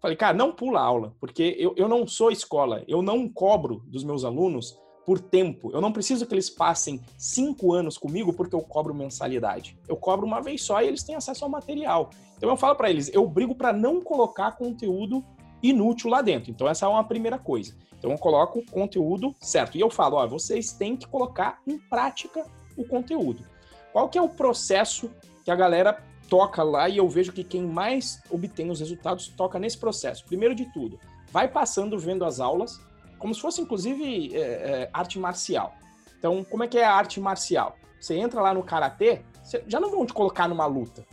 Falei, 0.00 0.16
cara, 0.16 0.36
não 0.36 0.50
pula 0.50 0.80
aula, 0.80 1.14
porque 1.20 1.56
eu, 1.56 1.74
eu 1.76 1.88
não 1.88 2.08
sou 2.08 2.32
escola, 2.32 2.82
eu 2.88 3.00
não 3.00 3.28
cobro 3.28 3.84
dos 3.86 4.02
meus 4.02 4.24
alunos 4.24 4.76
por 5.06 5.20
tempo. 5.20 5.70
Eu 5.72 5.80
não 5.80 5.92
preciso 5.92 6.26
que 6.26 6.34
eles 6.34 6.50
passem 6.50 7.00
cinco 7.16 7.72
anos 7.72 7.96
comigo 7.98 8.32
porque 8.32 8.54
eu 8.54 8.60
cobro 8.60 8.94
mensalidade. 8.94 9.78
Eu 9.86 9.96
cobro 9.96 10.26
uma 10.26 10.40
vez 10.40 10.62
só 10.62 10.82
e 10.82 10.88
eles 10.88 11.04
têm 11.04 11.14
acesso 11.14 11.44
ao 11.44 11.50
material. 11.50 12.10
Então 12.36 12.50
eu 12.50 12.56
falo 12.56 12.74
para 12.74 12.90
eles, 12.90 13.12
eu 13.12 13.26
brigo 13.28 13.54
para 13.54 13.72
não 13.72 14.00
colocar 14.00 14.52
conteúdo 14.52 15.24
inútil 15.62 16.10
lá 16.10 16.20
dentro. 16.22 16.50
Então 16.50 16.68
essa 16.68 16.86
é 16.86 16.88
uma 16.88 17.04
primeira 17.04 17.38
coisa. 17.38 17.74
Então 17.98 18.10
eu 18.10 18.18
coloco 18.18 18.58
o 18.58 18.70
conteúdo 18.70 19.34
certo. 19.40 19.76
E 19.76 19.80
eu 19.80 19.90
falo, 19.90 20.16
ó, 20.16 20.26
vocês 20.26 20.72
têm 20.72 20.96
que 20.96 21.06
colocar 21.06 21.60
em 21.66 21.78
prática 21.78 22.44
o 22.76 22.84
conteúdo. 22.84 23.44
Qual 23.92 24.08
que 24.08 24.18
é 24.18 24.22
o 24.22 24.28
processo 24.28 25.10
que 25.44 25.50
a 25.50 25.54
galera 25.54 26.02
toca 26.28 26.62
lá 26.62 26.88
e 26.88 26.96
eu 26.96 27.08
vejo 27.08 27.32
que 27.32 27.44
quem 27.44 27.62
mais 27.62 28.22
obtém 28.30 28.70
os 28.70 28.80
resultados 28.80 29.28
toca 29.28 29.58
nesse 29.58 29.78
processo? 29.78 30.24
Primeiro 30.24 30.54
de 30.54 30.64
tudo, 30.72 30.98
vai 31.30 31.46
passando 31.46 31.98
vendo 31.98 32.24
as 32.24 32.40
aulas, 32.40 32.80
como 33.18 33.34
se 33.34 33.40
fosse 33.40 33.60
inclusive 33.60 34.34
é, 34.34 34.40
é, 34.40 34.90
arte 34.92 35.18
marcial. 35.18 35.74
Então, 36.18 36.42
como 36.44 36.64
é 36.64 36.68
que 36.68 36.78
é 36.78 36.84
a 36.84 36.94
arte 36.94 37.20
marcial? 37.20 37.76
Você 38.00 38.16
entra 38.16 38.40
lá 38.40 38.54
no 38.54 38.62
karatê, 38.62 39.22
já 39.66 39.78
não 39.78 39.90
vão 39.90 40.06
te 40.06 40.12
colocar 40.12 40.48
numa 40.48 40.66
luta. 40.66 41.04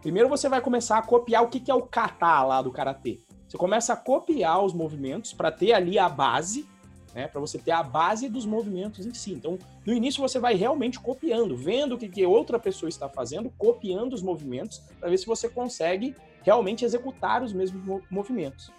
Primeiro 0.00 0.28
você 0.28 0.48
vai 0.48 0.60
começar 0.60 0.98
a 0.98 1.02
copiar 1.02 1.42
o 1.42 1.48
que, 1.48 1.60
que 1.60 1.70
é 1.70 1.74
o 1.74 1.82
kata 1.82 2.42
lá 2.42 2.62
do 2.62 2.72
karatê. 2.72 3.20
Você 3.48 3.56
começa 3.56 3.94
a 3.94 3.96
copiar 3.96 4.62
os 4.62 4.74
movimentos 4.74 5.32
para 5.32 5.50
ter 5.50 5.72
ali 5.72 5.98
a 5.98 6.08
base, 6.08 6.68
né, 7.14 7.26
para 7.26 7.40
você 7.40 7.58
ter 7.58 7.70
a 7.70 7.82
base 7.82 8.28
dos 8.28 8.44
movimentos 8.44 9.06
em 9.06 9.14
si. 9.14 9.32
Então, 9.32 9.58
no 9.86 9.92
início 9.94 10.20
você 10.20 10.38
vai 10.38 10.54
realmente 10.54 11.00
copiando, 11.00 11.56
vendo 11.56 11.94
o 11.94 11.98
que, 11.98 12.08
que 12.08 12.26
outra 12.26 12.58
pessoa 12.58 12.88
está 12.88 13.08
fazendo, 13.08 13.50
copiando 13.56 14.12
os 14.12 14.22
movimentos, 14.22 14.82
para 15.00 15.08
ver 15.08 15.16
se 15.16 15.26
você 15.26 15.48
consegue 15.48 16.14
realmente 16.42 16.84
executar 16.84 17.42
os 17.42 17.52
mesmos 17.52 18.02
movimentos. 18.10 18.70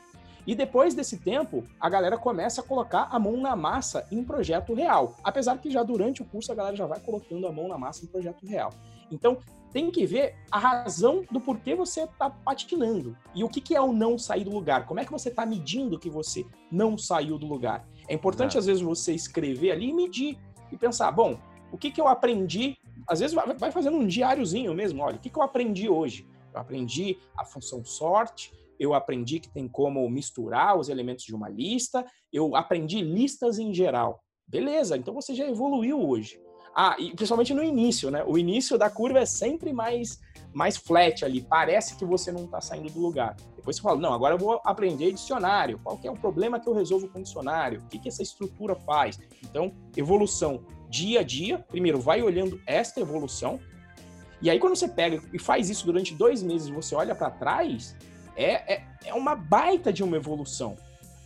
E 0.45 0.55
depois 0.55 0.95
desse 0.95 1.17
tempo, 1.17 1.63
a 1.79 1.89
galera 1.89 2.17
começa 2.17 2.61
a 2.61 2.63
colocar 2.63 3.07
a 3.11 3.19
mão 3.19 3.37
na 3.37 3.55
massa 3.55 4.07
em 4.11 4.23
projeto 4.23 4.73
real. 4.73 5.15
Apesar 5.23 5.57
que 5.57 5.69
já 5.69 5.83
durante 5.83 6.21
o 6.21 6.25
curso 6.25 6.51
a 6.51 6.55
galera 6.55 6.75
já 6.75 6.85
vai 6.85 6.99
colocando 6.99 7.47
a 7.47 7.51
mão 7.51 7.67
na 7.67 7.77
massa 7.77 8.03
em 8.03 8.07
projeto 8.07 8.45
real. 8.45 8.71
Então, 9.11 9.37
tem 9.71 9.91
que 9.91 10.05
ver 10.05 10.35
a 10.51 10.57
razão 10.57 11.23
do 11.31 11.39
porquê 11.39 11.75
você 11.75 12.03
está 12.03 12.29
patinando. 12.29 13.15
E 13.35 13.43
o 13.43 13.49
que, 13.49 13.61
que 13.61 13.75
é 13.75 13.81
o 13.81 13.93
não 13.93 14.17
sair 14.17 14.43
do 14.43 14.51
lugar? 14.51 14.85
Como 14.85 14.99
é 14.99 15.05
que 15.05 15.11
você 15.11 15.29
está 15.29 15.45
medindo 15.45 15.99
que 15.99 16.09
você 16.09 16.45
não 16.71 16.97
saiu 16.97 17.37
do 17.37 17.45
lugar? 17.45 17.87
É 18.07 18.13
importante, 18.13 18.57
às 18.57 18.65
vezes, 18.65 18.81
você 18.81 19.13
escrever 19.13 19.71
ali 19.71 19.89
e 19.89 19.93
medir. 19.93 20.37
E 20.71 20.77
pensar, 20.77 21.11
bom, 21.11 21.39
o 21.71 21.77
que, 21.77 21.91
que 21.91 22.01
eu 22.01 22.07
aprendi? 22.07 22.77
Às 23.07 23.19
vezes 23.19 23.35
vai 23.57 23.71
fazendo 23.71 23.97
um 23.97 24.07
diáriozinho 24.07 24.73
mesmo. 24.73 25.03
Olha, 25.03 25.17
o 25.17 25.19
que, 25.19 25.29
que 25.29 25.37
eu 25.37 25.43
aprendi 25.43 25.89
hoje? 25.89 26.27
Eu 26.53 26.59
aprendi 26.59 27.17
a 27.37 27.45
função 27.45 27.83
sorte, 27.85 28.51
eu 28.79 28.93
aprendi 28.93 29.39
que 29.39 29.49
tem 29.49 29.67
como 29.67 30.07
misturar 30.09 30.77
os 30.77 30.89
elementos 30.89 31.25
de 31.25 31.35
uma 31.35 31.49
lista, 31.49 32.05
eu 32.31 32.55
aprendi 32.55 33.01
listas 33.01 33.59
em 33.59 33.73
geral. 33.73 34.23
Beleza, 34.47 34.97
então 34.97 35.13
você 35.13 35.35
já 35.35 35.47
evoluiu 35.47 35.99
hoje. 35.99 36.39
Ah, 36.75 36.95
e 36.99 37.13
principalmente 37.13 37.53
no 37.53 37.63
início, 37.63 38.09
né? 38.11 38.23
O 38.25 38.37
início 38.37 38.77
da 38.77 38.89
curva 38.89 39.19
é 39.19 39.25
sempre 39.25 39.73
mais 39.73 40.19
mais 40.53 40.77
flat 40.77 41.23
ali, 41.23 41.41
parece 41.41 41.95
que 41.95 42.03
você 42.03 42.31
não 42.31 42.45
está 42.45 42.59
saindo 42.59 42.91
do 42.91 42.99
lugar. 42.99 43.35
Depois 43.55 43.75
você 43.75 43.81
fala, 43.81 43.99
não, 43.99 44.13
agora 44.13 44.33
eu 44.33 44.39
vou 44.39 44.59
aprender 44.63 45.11
dicionário. 45.11 45.79
Qual 45.83 45.99
é 46.03 46.09
o 46.09 46.15
problema 46.15 46.59
que 46.59 46.67
eu 46.67 46.73
resolvo 46.73 47.07
com 47.07 47.19
o 47.19 47.23
dicionário? 47.23 47.81
O 47.81 47.87
que, 47.87 47.99
que 47.99 48.09
essa 48.09 48.23
estrutura 48.23 48.75
faz? 48.75 49.19
Então, 49.43 49.71
evolução 49.95 50.65
dia 50.89 51.19
a 51.19 51.23
dia. 51.23 51.59
Primeiro, 51.59 51.99
vai 51.99 52.21
olhando 52.21 52.59
esta 52.65 52.99
evolução. 52.99 53.59
E 54.41 54.49
aí, 54.49 54.59
quando 54.59 54.75
você 54.75 54.87
pega 54.87 55.21
e 55.31 55.37
faz 55.37 55.69
isso 55.69 55.85
durante 55.85 56.15
dois 56.15 56.41
meses 56.41 56.67
e 56.67 56.71
você 56.71 56.95
olha 56.95 57.13
para 57.13 57.29
trás, 57.29 57.95
é, 58.35 58.73
é, 58.73 58.83
é 59.05 59.13
uma 59.13 59.35
baita 59.35 59.93
de 59.93 60.03
uma 60.03 60.17
evolução. 60.17 60.77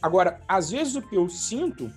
Agora, 0.02 0.42
às 0.48 0.72
vezes 0.72 0.96
o 0.96 1.02
que 1.02 1.16
eu 1.16 1.30
sinto 1.30 1.90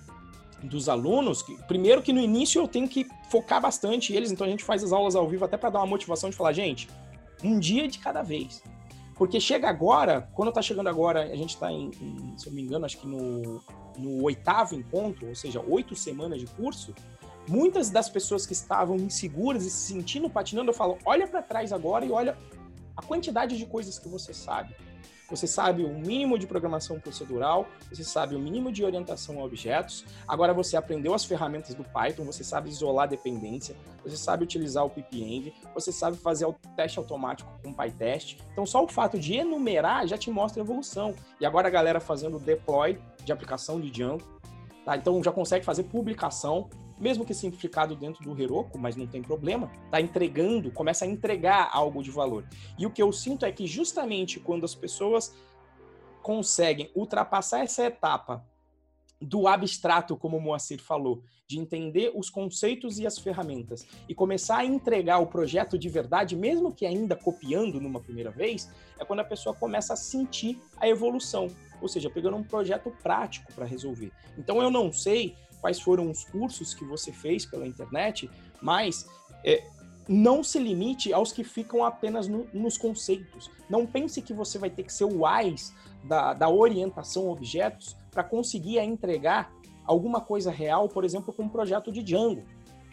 dos 0.67 0.89
alunos, 0.89 1.41
que, 1.41 1.55
primeiro 1.63 2.01
que 2.01 2.13
no 2.13 2.19
início 2.19 2.61
eu 2.61 2.67
tenho 2.67 2.87
que 2.87 3.07
focar 3.29 3.61
bastante 3.61 4.13
eles, 4.13 4.31
então 4.31 4.45
a 4.45 4.49
gente 4.49 4.63
faz 4.63 4.83
as 4.83 4.91
aulas 4.91 5.15
ao 5.15 5.27
vivo 5.27 5.45
até 5.45 5.57
para 5.57 5.69
dar 5.69 5.79
uma 5.79 5.87
motivação 5.87 6.29
de 6.29 6.35
falar, 6.35 6.53
gente, 6.53 6.87
um 7.43 7.59
dia 7.59 7.87
de 7.87 7.99
cada 7.99 8.21
vez. 8.21 8.61
Porque 9.15 9.39
chega 9.39 9.67
agora, 9.67 10.29
quando 10.33 10.51
tá 10.51 10.61
chegando 10.61 10.87
agora, 10.87 11.23
a 11.23 11.35
gente 11.35 11.55
está 11.55 11.71
em, 11.71 11.89
em, 11.99 12.37
se 12.37 12.47
eu 12.47 12.51
não 12.51 12.55
me 12.55 12.61
engano, 12.61 12.85
acho 12.85 12.99
que 12.99 13.07
no, 13.07 13.63
no 13.97 14.23
oitavo 14.23 14.75
encontro, 14.75 15.27
ou 15.27 15.35
seja, 15.35 15.59
oito 15.67 15.95
semanas 15.95 16.39
de 16.39 16.45
curso, 16.45 16.93
muitas 17.47 17.89
das 17.89 18.09
pessoas 18.09 18.45
que 18.45 18.53
estavam 18.53 18.95
inseguras 18.97 19.65
e 19.65 19.71
se 19.71 19.93
sentindo 19.93 20.29
patinando, 20.29 20.69
eu 20.69 20.75
falo, 20.75 20.97
olha 21.03 21.27
para 21.27 21.41
trás 21.41 21.73
agora 21.73 22.05
e 22.05 22.11
olha 22.11 22.37
a 22.95 23.01
quantidade 23.01 23.57
de 23.57 23.65
coisas 23.65 23.97
que 23.97 24.07
você 24.07 24.33
sabe. 24.33 24.75
Você 25.29 25.47
sabe 25.47 25.83
o 25.83 25.89
mínimo 25.89 26.37
de 26.37 26.47
programação 26.47 26.99
procedural, 26.99 27.67
você 27.91 28.03
sabe 28.03 28.35
o 28.35 28.39
mínimo 28.39 28.71
de 28.71 28.83
orientação 28.83 29.39
a 29.39 29.43
objetos, 29.43 30.05
agora 30.27 30.53
você 30.53 30.77
aprendeu 30.77 31.13
as 31.13 31.25
ferramentas 31.25 31.75
do 31.75 31.83
Python, 31.83 32.23
você 32.23 32.43
sabe 32.43 32.69
isolar 32.69 33.07
dependência, 33.07 33.75
você 34.03 34.15
sabe 34.15 34.43
utilizar 34.43 34.85
o 34.85 34.89
pipenv, 34.89 35.53
você 35.73 35.91
sabe 35.91 36.17
fazer 36.17 36.45
o 36.45 36.53
teste 36.75 36.97
automático 36.99 37.51
com 37.63 37.73
PyTest. 37.73 38.39
Então, 38.51 38.65
só 38.65 38.83
o 38.83 38.87
fato 38.87 39.19
de 39.19 39.35
enumerar 39.35 40.07
já 40.07 40.17
te 40.17 40.31
mostra 40.31 40.61
evolução. 40.61 41.13
E 41.39 41.45
agora 41.45 41.67
a 41.67 41.71
galera 41.71 41.99
fazendo 41.99 42.39
deploy 42.39 42.99
de 43.23 43.31
aplicação 43.31 43.79
de 43.79 43.89
Django, 43.89 44.23
tá? 44.85 44.95
Então 44.95 45.21
já 45.21 45.31
consegue 45.31 45.65
fazer 45.65 45.83
publicação 45.83 46.69
mesmo 46.99 47.25
que 47.25 47.33
simplificado 47.33 47.95
dentro 47.95 48.23
do 48.23 48.41
Heroku, 48.41 48.77
mas 48.77 48.95
não 48.95 49.07
tem 49.07 49.21
problema, 49.21 49.71
tá 49.91 50.01
entregando, 50.01 50.71
começa 50.71 51.05
a 51.05 51.07
entregar 51.07 51.69
algo 51.71 52.01
de 52.01 52.11
valor. 52.11 52.45
E 52.77 52.85
o 52.85 52.91
que 52.91 53.01
eu 53.01 53.11
sinto 53.11 53.45
é 53.45 53.51
que 53.51 53.67
justamente 53.67 54.39
quando 54.39 54.65
as 54.65 54.75
pessoas 54.75 55.35
conseguem 56.21 56.91
ultrapassar 56.95 57.59
essa 57.59 57.85
etapa 57.85 58.45
do 59.21 59.47
abstrato, 59.47 60.15
como 60.15 60.37
o 60.37 60.41
Moacir 60.41 60.81
falou, 60.81 61.23
de 61.47 61.57
entender 61.57 62.11
os 62.13 62.29
conceitos 62.29 62.99
e 62.99 63.07
as 63.07 63.17
ferramentas 63.17 63.87
e 64.07 64.13
começar 64.13 64.57
a 64.57 64.65
entregar 64.65 65.19
o 65.19 65.27
projeto 65.27 65.77
de 65.77 65.89
verdade, 65.89 66.35
mesmo 66.35 66.73
que 66.73 66.85
ainda 66.85 67.15
copiando 67.15 67.79
numa 67.79 68.01
primeira 68.01 68.29
vez, 68.29 68.69
é 68.99 69.05
quando 69.05 69.21
a 69.21 69.23
pessoa 69.23 69.55
começa 69.55 69.93
a 69.93 69.97
sentir 69.97 70.61
a 70.77 70.87
evolução, 70.87 71.47
ou 71.81 71.87
seja, 71.87 72.09
pegando 72.09 72.37
um 72.37 72.43
projeto 72.43 72.91
prático 73.01 73.51
para 73.53 73.65
resolver. 73.65 74.11
Então 74.37 74.61
eu 74.61 74.69
não 74.69 74.91
sei 74.91 75.35
quais 75.61 75.79
foram 75.79 76.09
os 76.09 76.23
cursos 76.23 76.73
que 76.73 76.85
você 76.85 77.11
fez 77.11 77.45
pela 77.45 77.67
internet, 77.67 78.29
mas 78.61 79.07
é, 79.43 79.63
não 80.07 80.43
se 80.43 80.59
limite 80.59 81.11
aos 81.11 81.31
que 81.31 81.43
ficam 81.43 81.83
apenas 81.83 82.27
no, 82.27 82.47
nos 82.53 82.77
conceitos. 82.77 83.51
Não 83.69 83.85
pense 83.85 84.21
que 84.21 84.33
você 84.33 84.57
vai 84.57 84.69
ter 84.69 84.83
que 84.83 84.93
ser 84.93 85.05
o 85.05 85.25
AIS 85.25 85.73
da, 86.03 86.33
da 86.33 86.49
orientação 86.49 87.27
a 87.27 87.31
objetos 87.31 87.95
para 88.11 88.23
conseguir 88.23 88.79
entregar 88.79 89.51
alguma 89.85 90.21
coisa 90.21 90.51
real, 90.51 90.87
por 90.89 91.03
exemplo, 91.03 91.33
com 91.33 91.43
um 91.43 91.49
projeto 91.49 91.91
de 91.91 92.01
Django. 92.01 92.43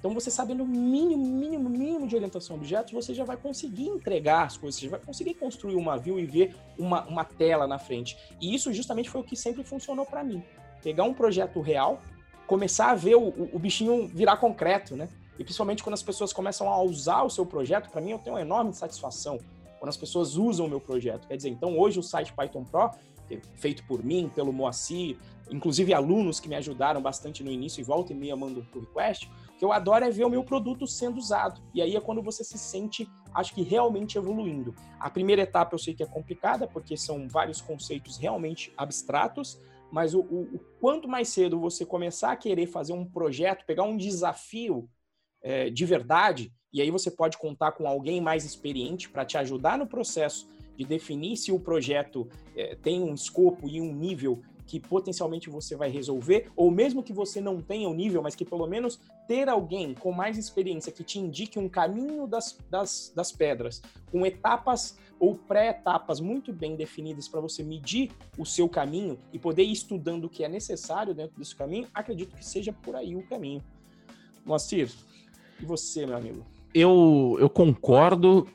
Então, 0.05 0.13
você 0.13 0.31
sabendo 0.31 0.65
o 0.65 0.67
mínimo, 0.67 1.25
mínimo, 1.25 1.71
mínimo 1.71 2.07
de 2.07 2.15
orientação 2.15 2.57
a 2.57 2.59
objetos, 2.59 2.93
você 2.93 3.15
já 3.15 3.25
vai 3.25 3.39
conseguir 3.39 3.89
entregar 3.89 4.45
as 4.45 4.57
coisas, 4.57 4.79
você 4.79 4.85
já 4.85 4.91
vai 4.91 5.01
conseguir 5.01 5.33
construir 5.33 5.77
uma 5.77 5.97
view 5.97 6.21
e 6.21 6.27
ver 6.27 6.55
uma, 6.79 7.07
uma 7.07 7.25
tela 7.25 7.67
na 7.67 7.79
frente. 7.79 8.15
E 8.39 8.55
isso 8.55 8.71
justamente 8.71 9.09
foi 9.09 9.23
o 9.23 9.25
que 9.25 9.35
sempre 9.35 9.65
funcionou 9.65 10.05
para 10.05 10.23
mim. 10.23 10.43
Pegar 10.83 11.05
um 11.05 11.15
projeto 11.15 11.59
real, 11.63 12.03
começar 12.47 12.91
a 12.91 12.95
ver 12.95 13.17
o, 13.17 13.29
o, 13.53 13.59
bichinho 13.59 14.09
virar 14.09 14.37
concreto, 14.37 14.97
né? 14.97 15.09
E 15.39 15.45
principalmente 15.45 15.83
quando 15.83 15.95
as 15.95 16.03
pessoas 16.03 16.33
começam 16.33 16.69
a 16.69 16.81
usar 16.83 17.23
o 17.23 17.31
seu 17.31 17.45
projeto, 17.45 17.91
para 17.91 18.01
mim 18.01 18.11
eu 18.11 18.19
tenho 18.19 18.37
uma 18.37 18.43
enorme 18.43 18.73
satisfação 18.73 19.39
quando 19.79 19.89
as 19.89 19.97
pessoas 19.97 20.37
usam 20.37 20.67
o 20.67 20.69
meu 20.69 20.81
projeto. 20.81 21.27
Quer 21.27 21.37
dizer, 21.37 21.51
então 21.51 21.79
hoje 21.79 21.99
o 21.99 22.03
site 22.03 22.33
Python 22.33 22.65
Pro, 22.65 22.91
é 23.31 23.39
feito 23.57 23.85
por 23.87 24.05
mim, 24.05 24.31
pelo 24.35 24.53
Moacir, 24.53 25.17
inclusive 25.51 25.93
alunos 25.93 26.41
que 26.41 26.49
me 26.49 26.55
ajudaram 26.55 27.01
bastante 27.01 27.43
no 27.43 27.51
início 27.51 27.81
e 27.81 27.85
volta 27.85 28.13
e 28.13 28.17
meia 28.17 28.37
mandam 28.37 28.65
por 28.65 28.81
request, 28.81 29.31
o 29.55 29.59
que 29.59 29.65
eu 29.65 29.73
adoro 29.73 30.05
é 30.05 30.11
ver 30.11 30.25
o 30.25 30.31
meu 30.31 30.43
produto 30.45 30.87
sendo 30.87 31.19
usado. 31.19 31.61
E 31.73 31.81
aí 31.81 31.97
é 31.97 32.01
quando 32.01 32.23
você 32.23 32.43
se 32.43 32.59
sente, 32.59 33.09
acho 33.33 33.55
que 33.55 33.63
realmente 33.63 34.19
evoluindo. 34.19 34.75
A 34.99 35.09
primeira 35.09 35.43
etapa 35.43 35.75
eu 35.75 35.79
sei 35.79 35.95
que 35.95 36.03
é 36.03 36.07
complicada, 36.07 36.67
porque 36.67 36.97
são 36.97 37.29
vários 37.29 37.61
conceitos 37.61 38.17
realmente 38.17 38.73
abstratos, 38.77 39.61
mas 39.91 40.15
o, 40.15 40.21
o, 40.21 40.43
o, 40.55 40.61
quanto 40.81 41.09
mais 41.09 41.29
cedo 41.29 41.59
você 41.59 41.85
começar 41.85 42.33
a 42.33 42.37
querer 42.37 42.67
fazer 42.67 42.93
um 42.93 43.05
projeto, 43.05 43.65
pegar 43.65 43.85
um 43.85 43.97
desafio 43.97 44.89
é, 45.43 45.71
de 45.71 45.85
verdade, 45.85 46.53
e 46.73 46.81
aí 46.81 46.91
você 46.91 47.11
pode 47.11 47.39
contar 47.39 47.73
com 47.73 47.87
alguém 47.87 48.21
mais 48.21 48.45
experiente 48.45 49.09
para 49.09 49.25
te 49.25 49.39
ajudar 49.39 49.79
no 49.79 49.87
processo 49.87 50.49
de 50.77 50.85
definir 50.85 51.37
se 51.37 51.53
o 51.53 51.61
projeto 51.61 52.29
é, 52.57 52.75
tem 52.75 53.03
um 53.03 53.15
escopo 53.15 53.69
e 53.69 53.81
um 53.81 53.95
nível 53.95 54.43
que 54.67 54.81
potencialmente 54.81 55.51
você 55.51 55.77
vai 55.77 55.91
resolver, 55.91 56.51
ou 56.57 56.71
mesmo 56.71 57.03
que 57.03 57.13
você 57.13 57.41
não 57.41 57.61
tenha 57.61 57.89
o 57.89 57.95
nível, 57.95 58.23
mas 58.23 58.35
que 58.35 58.45
pelo 58.45 58.67
menos 58.67 58.99
ter 59.29 59.49
alguém 59.49 59.95
com 59.95 60.11
mais 60.11 60.39
experiência 60.39 60.91
que 60.91 61.05
te 61.05 61.19
indique 61.19 61.59
um 61.59 61.69
caminho 61.69 62.27
das, 62.27 62.59
das, 62.71 63.13
das 63.15 63.31
pedras, 63.31 63.83
com 64.11 64.25
etapas 64.25 64.97
ou 65.25 65.35
pré-etapas 65.35 66.21
muito 66.21 66.53
bem 66.53 66.77
definidas 66.77 67.27
para 67.27 67.41
você 67.41 67.63
medir 67.63 68.11
o 68.37 68.45
seu 68.45 68.69
caminho 68.69 69.19
e 69.33 69.39
poder 69.39 69.63
ir 69.63 69.73
estudando 69.73 70.25
o 70.25 70.29
que 70.29 70.45
é 70.45 70.49
necessário 70.49 71.15
dentro 71.15 71.39
desse 71.39 71.57
caminho, 71.57 71.89
acredito 71.95 72.37
que 72.37 72.45
seja 72.45 72.75
por 72.75 72.95
aí 72.95 73.17
o 73.17 73.27
caminho. 73.27 73.63
Moacir, 74.45 74.91
e 75.59 75.65
você, 75.65 76.05
meu 76.05 76.19
amigo? 76.19 76.45
Eu, 76.75 77.39
eu 77.41 77.49
concordo, 77.49 78.47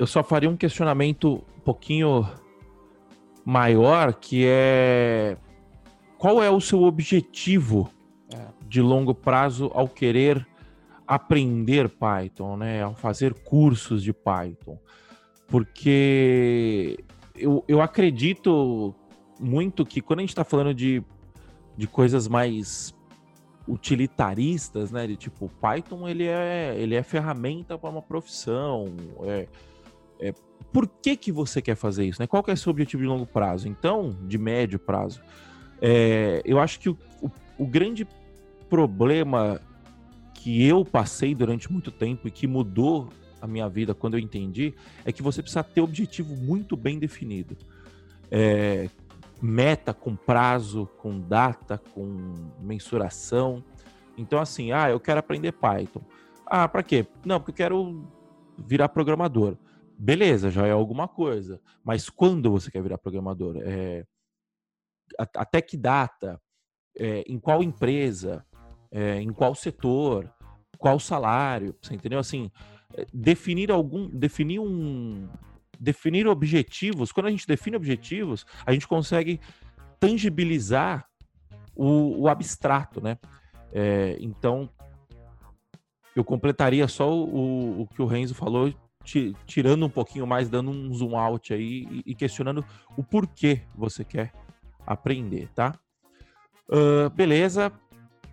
eu 0.00 0.06
só 0.06 0.24
faria 0.24 0.50
um 0.50 0.56
questionamento 0.56 1.44
um 1.56 1.60
pouquinho 1.60 2.28
maior, 3.44 4.12
que 4.14 4.44
é 4.48 5.36
qual 6.18 6.42
é 6.42 6.50
o 6.50 6.60
seu 6.60 6.82
objetivo 6.82 7.88
é. 8.34 8.48
de 8.66 8.82
longo 8.82 9.14
prazo 9.14 9.70
ao 9.72 9.88
querer 9.88 10.44
aprender 11.06 11.88
Python, 11.88 12.56
né? 12.56 12.82
Ao 12.82 12.96
fazer 12.96 13.32
cursos 13.32 14.02
de 14.02 14.12
Python. 14.12 14.76
Porque 15.48 16.98
eu, 17.34 17.64
eu 17.68 17.80
acredito 17.80 18.94
muito 19.38 19.84
que 19.84 20.00
quando 20.00 20.20
a 20.20 20.22
gente 20.22 20.30
está 20.30 20.44
falando 20.44 20.74
de, 20.74 21.02
de 21.76 21.86
coisas 21.86 22.26
mais 22.26 22.94
utilitaristas, 23.68 24.90
né? 24.90 25.06
De 25.06 25.16
tipo, 25.16 25.50
Python 25.60 26.08
ele 26.08 26.24
é, 26.24 26.74
ele 26.78 26.94
é 26.94 27.02
ferramenta 27.02 27.76
para 27.76 27.90
uma 27.90 28.02
profissão. 28.02 28.94
É, 29.24 29.48
é, 30.20 30.34
por 30.72 30.86
que, 30.86 31.16
que 31.16 31.32
você 31.32 31.60
quer 31.60 31.74
fazer 31.74 32.04
isso? 32.04 32.20
Né? 32.20 32.26
Qual 32.26 32.42
que 32.42 32.50
é 32.50 32.54
o 32.54 32.56
seu 32.56 32.70
objetivo 32.70 33.02
de 33.02 33.08
longo 33.08 33.26
prazo? 33.26 33.68
Então, 33.68 34.16
de 34.22 34.38
médio 34.38 34.78
prazo. 34.78 35.20
É, 35.80 36.42
eu 36.44 36.58
acho 36.58 36.80
que 36.80 36.88
o, 36.88 36.96
o, 37.20 37.30
o 37.58 37.66
grande 37.66 38.06
problema 38.68 39.60
que 40.34 40.64
eu 40.66 40.84
passei 40.84 41.34
durante 41.34 41.70
muito 41.70 41.90
tempo 41.90 42.28
e 42.28 42.30
que 42.30 42.46
mudou 42.46 43.08
a 43.40 43.46
minha 43.46 43.68
vida 43.68 43.94
quando 43.94 44.14
eu 44.14 44.20
entendi 44.20 44.74
é 45.04 45.12
que 45.12 45.22
você 45.22 45.42
precisa 45.42 45.62
ter 45.62 45.80
objetivo 45.80 46.34
muito 46.34 46.76
bem 46.76 46.98
definido. 46.98 47.56
É, 48.30 48.88
meta 49.40 49.92
com 49.92 50.16
prazo, 50.16 50.86
com 50.98 51.20
data, 51.20 51.78
com 51.92 52.50
mensuração. 52.60 53.62
Então, 54.16 54.38
assim, 54.38 54.72
ah, 54.72 54.90
eu 54.90 54.98
quero 54.98 55.20
aprender 55.20 55.52
Python. 55.52 56.02
Ah, 56.46 56.66
para 56.68 56.82
quê? 56.82 57.06
Não, 57.24 57.38
porque 57.38 57.50
eu 57.50 57.56
quero 57.56 58.08
virar 58.58 58.88
programador. 58.88 59.56
Beleza, 59.98 60.50
já 60.50 60.66
é 60.66 60.72
alguma 60.72 61.08
coisa. 61.08 61.60
Mas 61.84 62.08
quando 62.08 62.50
você 62.50 62.70
quer 62.70 62.82
virar 62.82 62.98
programador? 62.98 63.56
É, 63.62 64.04
até 65.34 65.60
que 65.60 65.76
data, 65.76 66.40
é, 66.98 67.20
em 67.26 67.38
qual 67.38 67.62
empresa, 67.62 68.44
é, 68.90 69.20
em 69.20 69.32
qual 69.32 69.54
setor, 69.54 70.32
qual 70.78 70.98
salário, 70.98 71.74
você 71.80 71.94
entendeu? 71.94 72.18
Assim, 72.18 72.50
definir 73.12 73.70
algum, 73.70 74.08
definir 74.08 74.60
um, 74.60 75.28
definir 75.78 76.26
objetivos. 76.26 77.12
Quando 77.12 77.26
a 77.26 77.30
gente 77.30 77.46
define 77.46 77.76
objetivos, 77.76 78.46
a 78.64 78.72
gente 78.72 78.86
consegue 78.86 79.40
tangibilizar 80.00 81.06
o, 81.74 82.22
o 82.22 82.28
abstrato, 82.28 83.00
né? 83.00 83.18
É, 83.72 84.16
então, 84.20 84.68
eu 86.14 86.24
completaria 86.24 86.88
só 86.88 87.12
o, 87.14 87.82
o 87.82 87.86
que 87.88 88.00
o 88.00 88.06
Renzo 88.06 88.34
falou, 88.34 88.72
tirando 89.46 89.86
um 89.86 89.90
pouquinho 89.90 90.26
mais, 90.26 90.48
dando 90.48 90.70
um 90.70 90.92
zoom 90.92 91.16
out 91.16 91.52
aí 91.52 92.02
e 92.04 92.14
questionando 92.14 92.64
o 92.96 93.04
porquê 93.04 93.62
você 93.74 94.04
quer 94.04 94.32
aprender, 94.86 95.48
tá? 95.54 95.78
Uh, 96.68 97.08
beleza. 97.10 97.72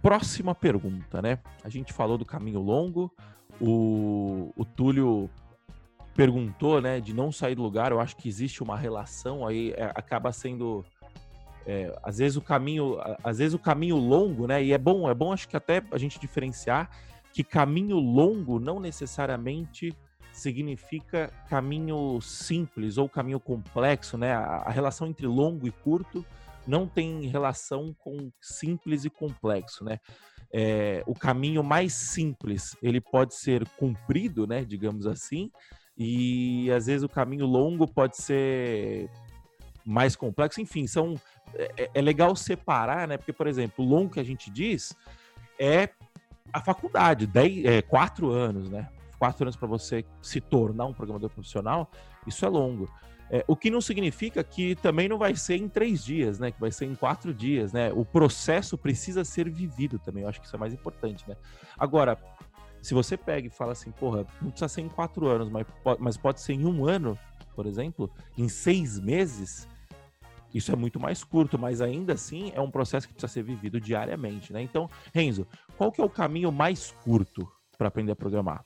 Próxima 0.01 0.55
pergunta, 0.55 1.21
né? 1.21 1.39
A 1.63 1.69
gente 1.69 1.93
falou 1.93 2.17
do 2.17 2.25
caminho 2.25 2.59
longo. 2.59 3.13
O, 3.61 4.51
o 4.55 4.65
Túlio 4.65 5.29
perguntou, 6.15 6.81
né, 6.81 6.99
de 6.99 7.13
não 7.13 7.31
sair 7.31 7.55
do 7.55 7.61
lugar. 7.61 7.91
Eu 7.91 7.99
acho 7.99 8.15
que 8.15 8.27
existe 8.27 8.61
uma 8.61 8.77
relação 8.77 9.47
aí, 9.47 9.71
é, 9.75 9.85
acaba 9.95 10.31
sendo 10.31 10.85
é, 11.65 11.97
às 12.03 12.17
vezes 12.17 12.37
o 12.37 12.41
caminho, 12.41 12.97
às 13.23 13.37
vezes 13.37 13.53
o 13.53 13.59
caminho 13.59 13.97
longo, 13.97 14.47
né? 14.47 14.63
E 14.63 14.73
é 14.73 14.77
bom, 14.77 15.09
é 15.09 15.13
bom 15.13 15.31
acho 15.31 15.47
que 15.47 15.55
até 15.55 15.81
a 15.91 15.97
gente 15.97 16.19
diferenciar 16.19 16.89
que 17.31 17.43
caminho 17.43 17.97
longo 17.97 18.59
não 18.59 18.79
necessariamente 18.79 19.95
significa 20.31 21.31
caminho 21.49 22.19
simples 22.21 22.97
ou 22.97 23.07
caminho 23.07 23.39
complexo, 23.39 24.17
né? 24.17 24.33
A, 24.33 24.63
a 24.65 24.69
relação 24.69 25.07
entre 25.07 25.25
longo 25.25 25.65
e 25.67 25.71
curto 25.71 26.25
não 26.67 26.87
tem 26.87 27.27
relação 27.27 27.95
com 27.97 28.31
simples 28.41 29.05
e 29.05 29.09
complexo, 29.09 29.83
né? 29.83 29.99
É, 30.53 31.03
o 31.07 31.15
caminho 31.15 31.63
mais 31.63 31.93
simples 31.93 32.77
ele 32.81 33.01
pode 33.01 33.33
ser 33.33 33.67
cumprido, 33.69 34.45
né? 34.45 34.63
Digamos 34.63 35.07
assim, 35.07 35.51
e 35.97 36.71
às 36.71 36.85
vezes 36.85 37.03
o 37.03 37.09
caminho 37.09 37.45
longo 37.45 37.87
pode 37.87 38.17
ser 38.17 39.09
mais 39.85 40.15
complexo. 40.15 40.61
Enfim, 40.61 40.85
são 40.85 41.15
é, 41.55 41.89
é 41.93 42.01
legal 42.01 42.35
separar, 42.35 43.07
né? 43.07 43.17
Porque, 43.17 43.33
por 43.33 43.47
exemplo, 43.47 43.83
o 43.83 43.87
longo 43.87 44.11
que 44.11 44.19
a 44.19 44.23
gente 44.23 44.51
diz 44.51 44.95
é 45.59 45.89
a 46.51 46.61
faculdade, 46.61 47.25
dez, 47.25 47.65
é, 47.65 47.81
quatro 47.81 48.29
anos, 48.29 48.69
né? 48.69 48.87
quatro 49.23 49.45
anos 49.45 49.55
para 49.55 49.69
você 49.69 50.03
se 50.21 50.41
tornar 50.41 50.85
um 50.85 50.93
programador 50.93 51.29
profissional, 51.29 51.89
isso 52.27 52.45
é 52.45 52.49
longo. 52.49 52.89
É, 53.33 53.43
o 53.47 53.55
que 53.55 53.71
não 53.71 53.81
significa 53.81 54.43
que 54.43 54.75
também 54.75 55.09
não 55.09 55.17
vai 55.17 55.35
ser 55.35 55.55
em 55.55 55.67
três 55.67 56.05
dias, 56.05 56.37
né? 56.37 56.51
Que 56.51 56.59
vai 56.59 56.71
ser 56.71 56.85
em 56.85 56.93
quatro 56.93 57.33
dias, 57.33 57.73
né? 57.73 57.91
O 57.91 58.05
processo 58.05 58.77
precisa 58.77 59.25
ser 59.25 59.49
vivido 59.49 59.97
também. 59.97 60.21
Eu 60.21 60.29
acho 60.29 60.39
que 60.39 60.45
isso 60.45 60.55
é 60.55 60.59
mais 60.59 60.71
importante, 60.71 61.27
né? 61.27 61.35
Agora, 61.75 62.15
se 62.79 62.93
você 62.93 63.17
pega 63.17 63.47
e 63.47 63.49
fala 63.49 63.71
assim, 63.71 63.89
porra, 63.89 64.23
não 64.39 64.51
precisa 64.51 64.67
ser 64.67 64.81
em 64.81 64.87
quatro 64.87 65.25
anos, 65.25 65.49
mas 65.49 65.65
pode, 65.83 65.99
mas 65.99 66.15
pode 66.15 66.41
ser 66.41 66.53
em 66.53 66.63
um 66.63 66.87
ano, 66.87 67.17
por 67.55 67.65
exemplo, 67.65 68.07
em 68.37 68.47
seis 68.47 68.99
meses, 68.99 69.67
isso 70.53 70.71
é 70.71 70.75
muito 70.75 70.99
mais 70.99 71.23
curto, 71.23 71.57
mas 71.57 71.81
ainda 71.81 72.13
assim 72.13 72.51
é 72.53 72.61
um 72.61 72.69
processo 72.69 73.07
que 73.07 73.15
precisa 73.15 73.33
ser 73.33 73.41
vivido 73.41 73.81
diariamente, 73.81 74.53
né? 74.53 74.61
Então, 74.61 74.87
Renzo, 75.11 75.47
qual 75.75 75.91
que 75.91 75.99
é 75.99 76.03
o 76.03 76.09
caminho 76.09 76.51
mais 76.51 76.91
curto 77.03 77.51
para 77.79 77.87
aprender 77.87 78.11
a 78.11 78.15
programar? 78.15 78.61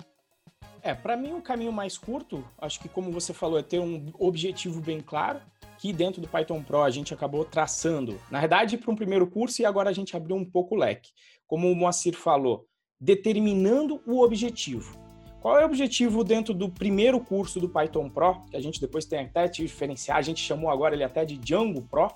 É, 0.88 0.94
para 0.94 1.18
mim 1.18 1.34
o 1.34 1.42
caminho 1.42 1.74
mais 1.74 1.98
curto, 1.98 2.46
acho 2.58 2.80
que 2.80 2.88
como 2.88 3.12
você 3.12 3.34
falou, 3.34 3.60
é 3.60 3.62
ter 3.62 3.78
um 3.78 4.06
objetivo 4.18 4.80
bem 4.80 5.02
claro, 5.02 5.42
que 5.78 5.92
dentro 5.92 6.22
do 6.22 6.30
Python 6.30 6.64
Pro 6.64 6.82
a 6.82 6.90
gente 6.90 7.14
acabou 7.14 7.44
traçando. 7.44 8.18
Na 8.32 8.40
verdade, 8.40 8.78
para 8.78 8.90
um 8.90 8.96
primeiro 8.96 9.28
curso 9.28 9.62
e 9.62 9.66
agora 9.66 9.90
a 9.90 9.94
gente 9.94 10.16
abriu 10.16 10.38
um 10.38 10.46
pouco 10.46 10.76
o 10.76 10.78
leque. 10.78 11.12
Como 11.46 11.70
o 11.70 11.76
Moacir 11.76 12.16
falou, 12.16 12.68
determinando 12.98 14.02
o 14.08 14.24
objetivo. 14.24 14.98
Qual 15.42 15.60
é 15.60 15.64
o 15.64 15.66
objetivo 15.66 16.24
dentro 16.24 16.54
do 16.54 16.70
primeiro 16.70 17.20
curso 17.20 17.60
do 17.60 17.68
Python 17.68 18.10
Pro, 18.10 18.40
que 18.50 18.56
a 18.56 18.62
gente 18.62 18.80
depois 18.80 19.04
tem 19.04 19.20
até 19.20 19.46
te 19.50 19.64
diferenciar, 19.64 20.16
a 20.16 20.22
gente 20.22 20.40
chamou 20.40 20.70
agora 20.70 20.96
ele 20.96 21.04
até 21.04 21.26
de 21.26 21.38
Django 21.38 21.82
Pro? 21.82 22.10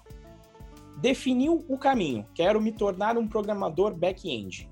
Definiu 1.02 1.66
o 1.68 1.78
caminho. 1.78 2.26
Quero 2.34 2.62
me 2.62 2.72
tornar 2.72 3.18
um 3.18 3.28
programador 3.28 3.94
back-end 3.94 4.72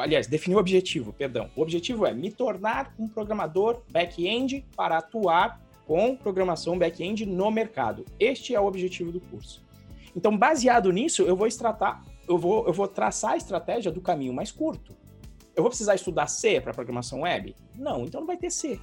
aliás, 0.00 0.26
definir 0.26 0.56
o 0.56 0.58
objetivo, 0.58 1.12
perdão. 1.12 1.50
O 1.54 1.62
objetivo 1.62 2.06
é 2.06 2.12
me 2.12 2.30
tornar 2.30 2.94
um 2.98 3.08
programador 3.08 3.82
back-end 3.90 4.64
para 4.76 4.98
atuar 4.98 5.60
com 5.86 6.16
programação 6.16 6.78
back-end 6.78 7.26
no 7.26 7.50
mercado. 7.50 8.04
Este 8.18 8.54
é 8.54 8.60
o 8.60 8.66
objetivo 8.66 9.12
do 9.12 9.20
curso. 9.20 9.64
Então, 10.16 10.36
baseado 10.36 10.90
nisso, 10.92 11.22
eu 11.22 11.36
vou 11.36 11.46
extratar, 11.46 12.04
eu 12.28 12.38
vou, 12.38 12.66
eu 12.66 12.72
vou 12.72 12.88
traçar 12.88 13.32
a 13.32 13.36
estratégia 13.36 13.90
do 13.90 14.00
caminho 14.00 14.32
mais 14.32 14.50
curto. 14.50 14.96
Eu 15.54 15.62
vou 15.62 15.70
precisar 15.70 15.94
estudar 15.94 16.26
C 16.26 16.60
para 16.60 16.72
programação 16.72 17.20
web? 17.20 17.54
Não, 17.74 18.04
então 18.04 18.20
não 18.20 18.26
vai 18.26 18.36
ter 18.36 18.50
C. 18.50 18.80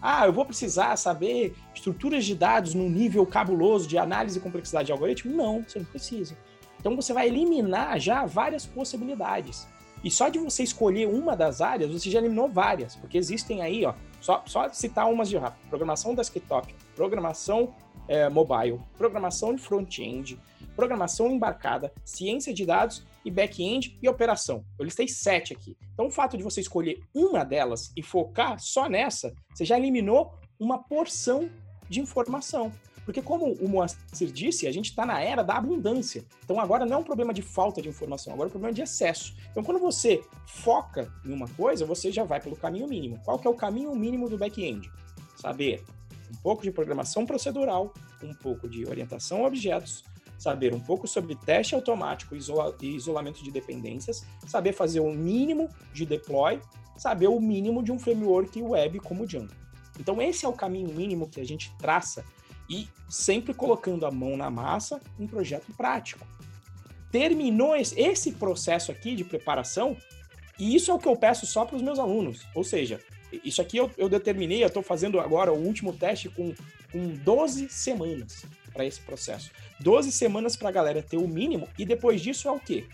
Ah, 0.00 0.24
eu 0.26 0.32
vou 0.32 0.46
precisar 0.46 0.96
saber 0.96 1.54
estruturas 1.74 2.24
de 2.24 2.34
dados 2.34 2.72
num 2.72 2.88
nível 2.88 3.26
cabuloso 3.26 3.86
de 3.86 3.98
análise 3.98 4.38
e 4.38 4.40
complexidade 4.40 4.86
de 4.86 4.92
algoritmo? 4.92 5.36
Não, 5.36 5.62
você 5.62 5.78
não 5.78 5.86
precisa. 5.86 6.36
Então 6.78 6.96
você 6.96 7.12
vai 7.12 7.28
eliminar 7.28 8.00
já 8.00 8.24
várias 8.24 8.64
possibilidades. 8.64 9.68
E 10.02 10.10
só 10.10 10.28
de 10.28 10.38
você 10.38 10.62
escolher 10.62 11.06
uma 11.06 11.36
das 11.36 11.60
áreas, 11.60 11.90
você 11.90 12.10
já 12.10 12.18
eliminou 12.18 12.48
várias, 12.48 12.96
porque 12.96 13.18
existem 13.18 13.60
aí, 13.60 13.84
ó, 13.84 13.94
só, 14.20 14.42
só 14.46 14.68
citar 14.70 15.10
umas 15.10 15.28
de 15.28 15.36
rápido: 15.36 15.68
programação 15.68 16.14
desktop, 16.14 16.74
programação 16.94 17.74
é, 18.08 18.28
mobile, 18.28 18.80
programação 18.96 19.54
de 19.54 19.62
front-end, 19.62 20.38
programação 20.74 21.30
embarcada, 21.30 21.92
ciência 22.04 22.52
de 22.52 22.64
dados 22.64 23.04
e 23.24 23.30
back-end 23.30 23.98
e 24.02 24.08
operação. 24.08 24.64
Eu 24.78 24.84
listei 24.84 25.06
sete 25.06 25.52
aqui. 25.52 25.76
Então, 25.92 26.06
o 26.06 26.10
fato 26.10 26.36
de 26.36 26.42
você 26.42 26.60
escolher 26.60 27.00
uma 27.14 27.44
delas 27.44 27.92
e 27.96 28.02
focar 28.02 28.58
só 28.58 28.88
nessa, 28.88 29.32
você 29.54 29.64
já 29.64 29.78
eliminou 29.78 30.32
uma 30.58 30.82
porção 30.82 31.50
de 31.88 32.00
informação. 32.00 32.72
Porque, 33.10 33.22
como 33.22 33.54
o 33.54 33.68
Moacir 33.68 34.30
disse, 34.30 34.68
a 34.68 34.72
gente 34.72 34.90
está 34.90 35.04
na 35.04 35.20
era 35.20 35.42
da 35.42 35.56
abundância. 35.56 36.24
Então, 36.44 36.60
agora 36.60 36.86
não 36.86 36.98
é 36.98 37.00
um 37.00 37.02
problema 37.02 37.34
de 37.34 37.42
falta 37.42 37.82
de 37.82 37.88
informação, 37.88 38.32
agora 38.32 38.46
é 38.46 38.50
um 38.50 38.52
problema 38.52 38.72
de 38.72 38.82
excesso. 38.82 39.34
Então, 39.50 39.64
quando 39.64 39.80
você 39.80 40.22
foca 40.46 41.12
em 41.26 41.32
uma 41.32 41.48
coisa, 41.48 41.84
você 41.84 42.12
já 42.12 42.22
vai 42.22 42.40
pelo 42.40 42.54
caminho 42.54 42.86
mínimo. 42.86 43.20
Qual 43.24 43.36
que 43.36 43.48
é 43.48 43.50
o 43.50 43.54
caminho 43.54 43.92
mínimo 43.96 44.30
do 44.30 44.38
back-end? 44.38 44.88
Saber 45.34 45.82
um 46.32 46.36
pouco 46.40 46.62
de 46.62 46.70
programação 46.70 47.26
procedural, 47.26 47.92
um 48.22 48.32
pouco 48.32 48.68
de 48.68 48.86
orientação 48.86 49.44
a 49.44 49.48
objetos, 49.48 50.04
saber 50.38 50.72
um 50.72 50.78
pouco 50.78 51.08
sobre 51.08 51.34
teste 51.34 51.74
automático 51.74 52.36
e 52.36 52.94
isolamento 52.94 53.42
de 53.42 53.50
dependências, 53.50 54.24
saber 54.46 54.72
fazer 54.72 55.00
o 55.00 55.12
mínimo 55.12 55.68
de 55.92 56.06
deploy, 56.06 56.60
saber 56.96 57.26
o 57.26 57.40
mínimo 57.40 57.82
de 57.82 57.90
um 57.90 57.98
framework 57.98 58.62
web 58.62 59.00
como 59.00 59.24
o 59.24 59.26
Django. 59.26 59.52
Então, 59.98 60.22
esse 60.22 60.46
é 60.46 60.48
o 60.48 60.52
caminho 60.52 60.94
mínimo 60.94 61.28
que 61.28 61.40
a 61.40 61.44
gente 61.44 61.74
traça 61.76 62.24
e 62.70 62.88
sempre 63.08 63.52
colocando 63.52 64.06
a 64.06 64.10
mão 64.10 64.36
na 64.36 64.48
massa 64.48 65.00
um 65.18 65.26
projeto 65.26 65.72
prático. 65.76 66.24
Terminou 67.10 67.74
esse 67.74 68.32
processo 68.32 68.92
aqui 68.92 69.16
de 69.16 69.24
preparação, 69.24 69.96
e 70.56 70.76
isso 70.76 70.92
é 70.92 70.94
o 70.94 70.98
que 70.98 71.08
eu 71.08 71.16
peço 71.16 71.44
só 71.44 71.64
para 71.64 71.74
os 71.74 71.82
meus 71.82 71.98
alunos. 71.98 72.46
Ou 72.54 72.62
seja, 72.62 73.00
isso 73.44 73.60
aqui 73.60 73.76
eu, 73.76 73.90
eu 73.98 74.08
determinei, 74.08 74.62
eu 74.62 74.68
estou 74.68 74.82
fazendo 74.82 75.18
agora 75.18 75.52
o 75.52 75.58
último 75.58 75.92
teste 75.92 76.28
com, 76.28 76.54
com 76.92 77.08
12 77.08 77.68
semanas 77.68 78.44
para 78.72 78.84
esse 78.84 79.00
processo. 79.00 79.50
12 79.80 80.12
semanas 80.12 80.54
para 80.54 80.68
a 80.68 80.72
galera 80.72 81.02
ter 81.02 81.16
o 81.16 81.26
mínimo, 81.26 81.68
e 81.76 81.84
depois 81.84 82.20
disso 82.20 82.46
é 82.46 82.52
o 82.52 82.60
quê? 82.60 82.86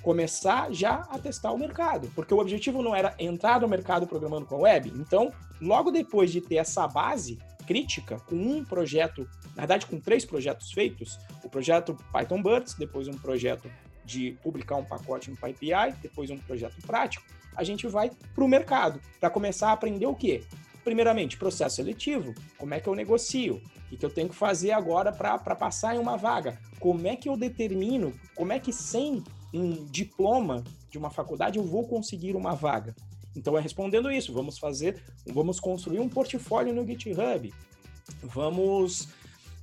Começar 0.00 0.72
já 0.72 1.06
a 1.10 1.18
testar 1.18 1.52
o 1.52 1.58
mercado, 1.58 2.10
porque 2.14 2.32
o 2.32 2.38
objetivo 2.38 2.80
não 2.80 2.94
era 2.94 3.14
entrar 3.18 3.60
no 3.60 3.68
mercado 3.68 4.06
programando 4.06 4.46
com 4.46 4.54
a 4.54 4.60
web. 4.60 4.92
Então, 4.96 5.32
logo 5.60 5.90
depois 5.90 6.30
de 6.30 6.40
ter 6.40 6.56
essa 6.56 6.86
base, 6.86 7.38
crítica 7.66 8.20
com 8.20 8.36
um 8.36 8.64
projeto, 8.64 9.28
na 9.54 9.62
verdade 9.62 9.86
com 9.86 9.98
três 10.00 10.24
projetos 10.24 10.72
feitos, 10.72 11.18
o 11.42 11.48
projeto 11.48 11.96
Python 12.12 12.42
Birds, 12.42 12.74
depois 12.74 13.08
um 13.08 13.18
projeto 13.18 13.70
de 14.04 14.38
publicar 14.42 14.76
um 14.76 14.84
pacote 14.84 15.30
no 15.30 15.36
PyPI, 15.36 15.94
depois 16.00 16.30
um 16.30 16.38
projeto 16.38 16.76
prático, 16.86 17.26
a 17.56 17.64
gente 17.64 17.86
vai 17.88 18.10
para 18.34 18.44
o 18.44 18.48
mercado 18.48 19.00
para 19.18 19.30
começar 19.30 19.70
a 19.70 19.72
aprender 19.72 20.06
o 20.06 20.14
quê? 20.14 20.44
Primeiramente, 20.84 21.36
processo 21.36 21.76
seletivo, 21.76 22.32
como 22.56 22.72
é 22.72 22.78
que 22.78 22.88
eu 22.88 22.94
negocio, 22.94 23.60
o 23.90 23.96
que 23.96 24.06
eu 24.06 24.10
tenho 24.10 24.28
que 24.28 24.36
fazer 24.36 24.70
agora 24.70 25.10
para 25.10 25.56
passar 25.56 25.96
em 25.96 25.98
uma 25.98 26.16
vaga, 26.16 26.58
como 26.78 27.06
é 27.08 27.16
que 27.16 27.28
eu 27.28 27.36
determino, 27.36 28.14
como 28.36 28.52
é 28.52 28.60
que 28.60 28.72
sem 28.72 29.24
um 29.52 29.84
diploma 29.86 30.62
de 30.90 30.98
uma 30.98 31.10
faculdade 31.10 31.58
eu 31.58 31.64
vou 31.64 31.88
conseguir 31.88 32.36
uma 32.36 32.54
vaga. 32.54 32.94
Então 33.36 33.56
é 33.56 33.60
respondendo 33.60 34.10
isso, 34.10 34.32
vamos 34.32 34.58
fazer, 34.58 35.00
vamos 35.26 35.60
construir 35.60 36.00
um 36.00 36.08
portfólio 36.08 36.74
no 36.74 36.86
GitHub, 36.86 37.52
vamos 38.22 39.08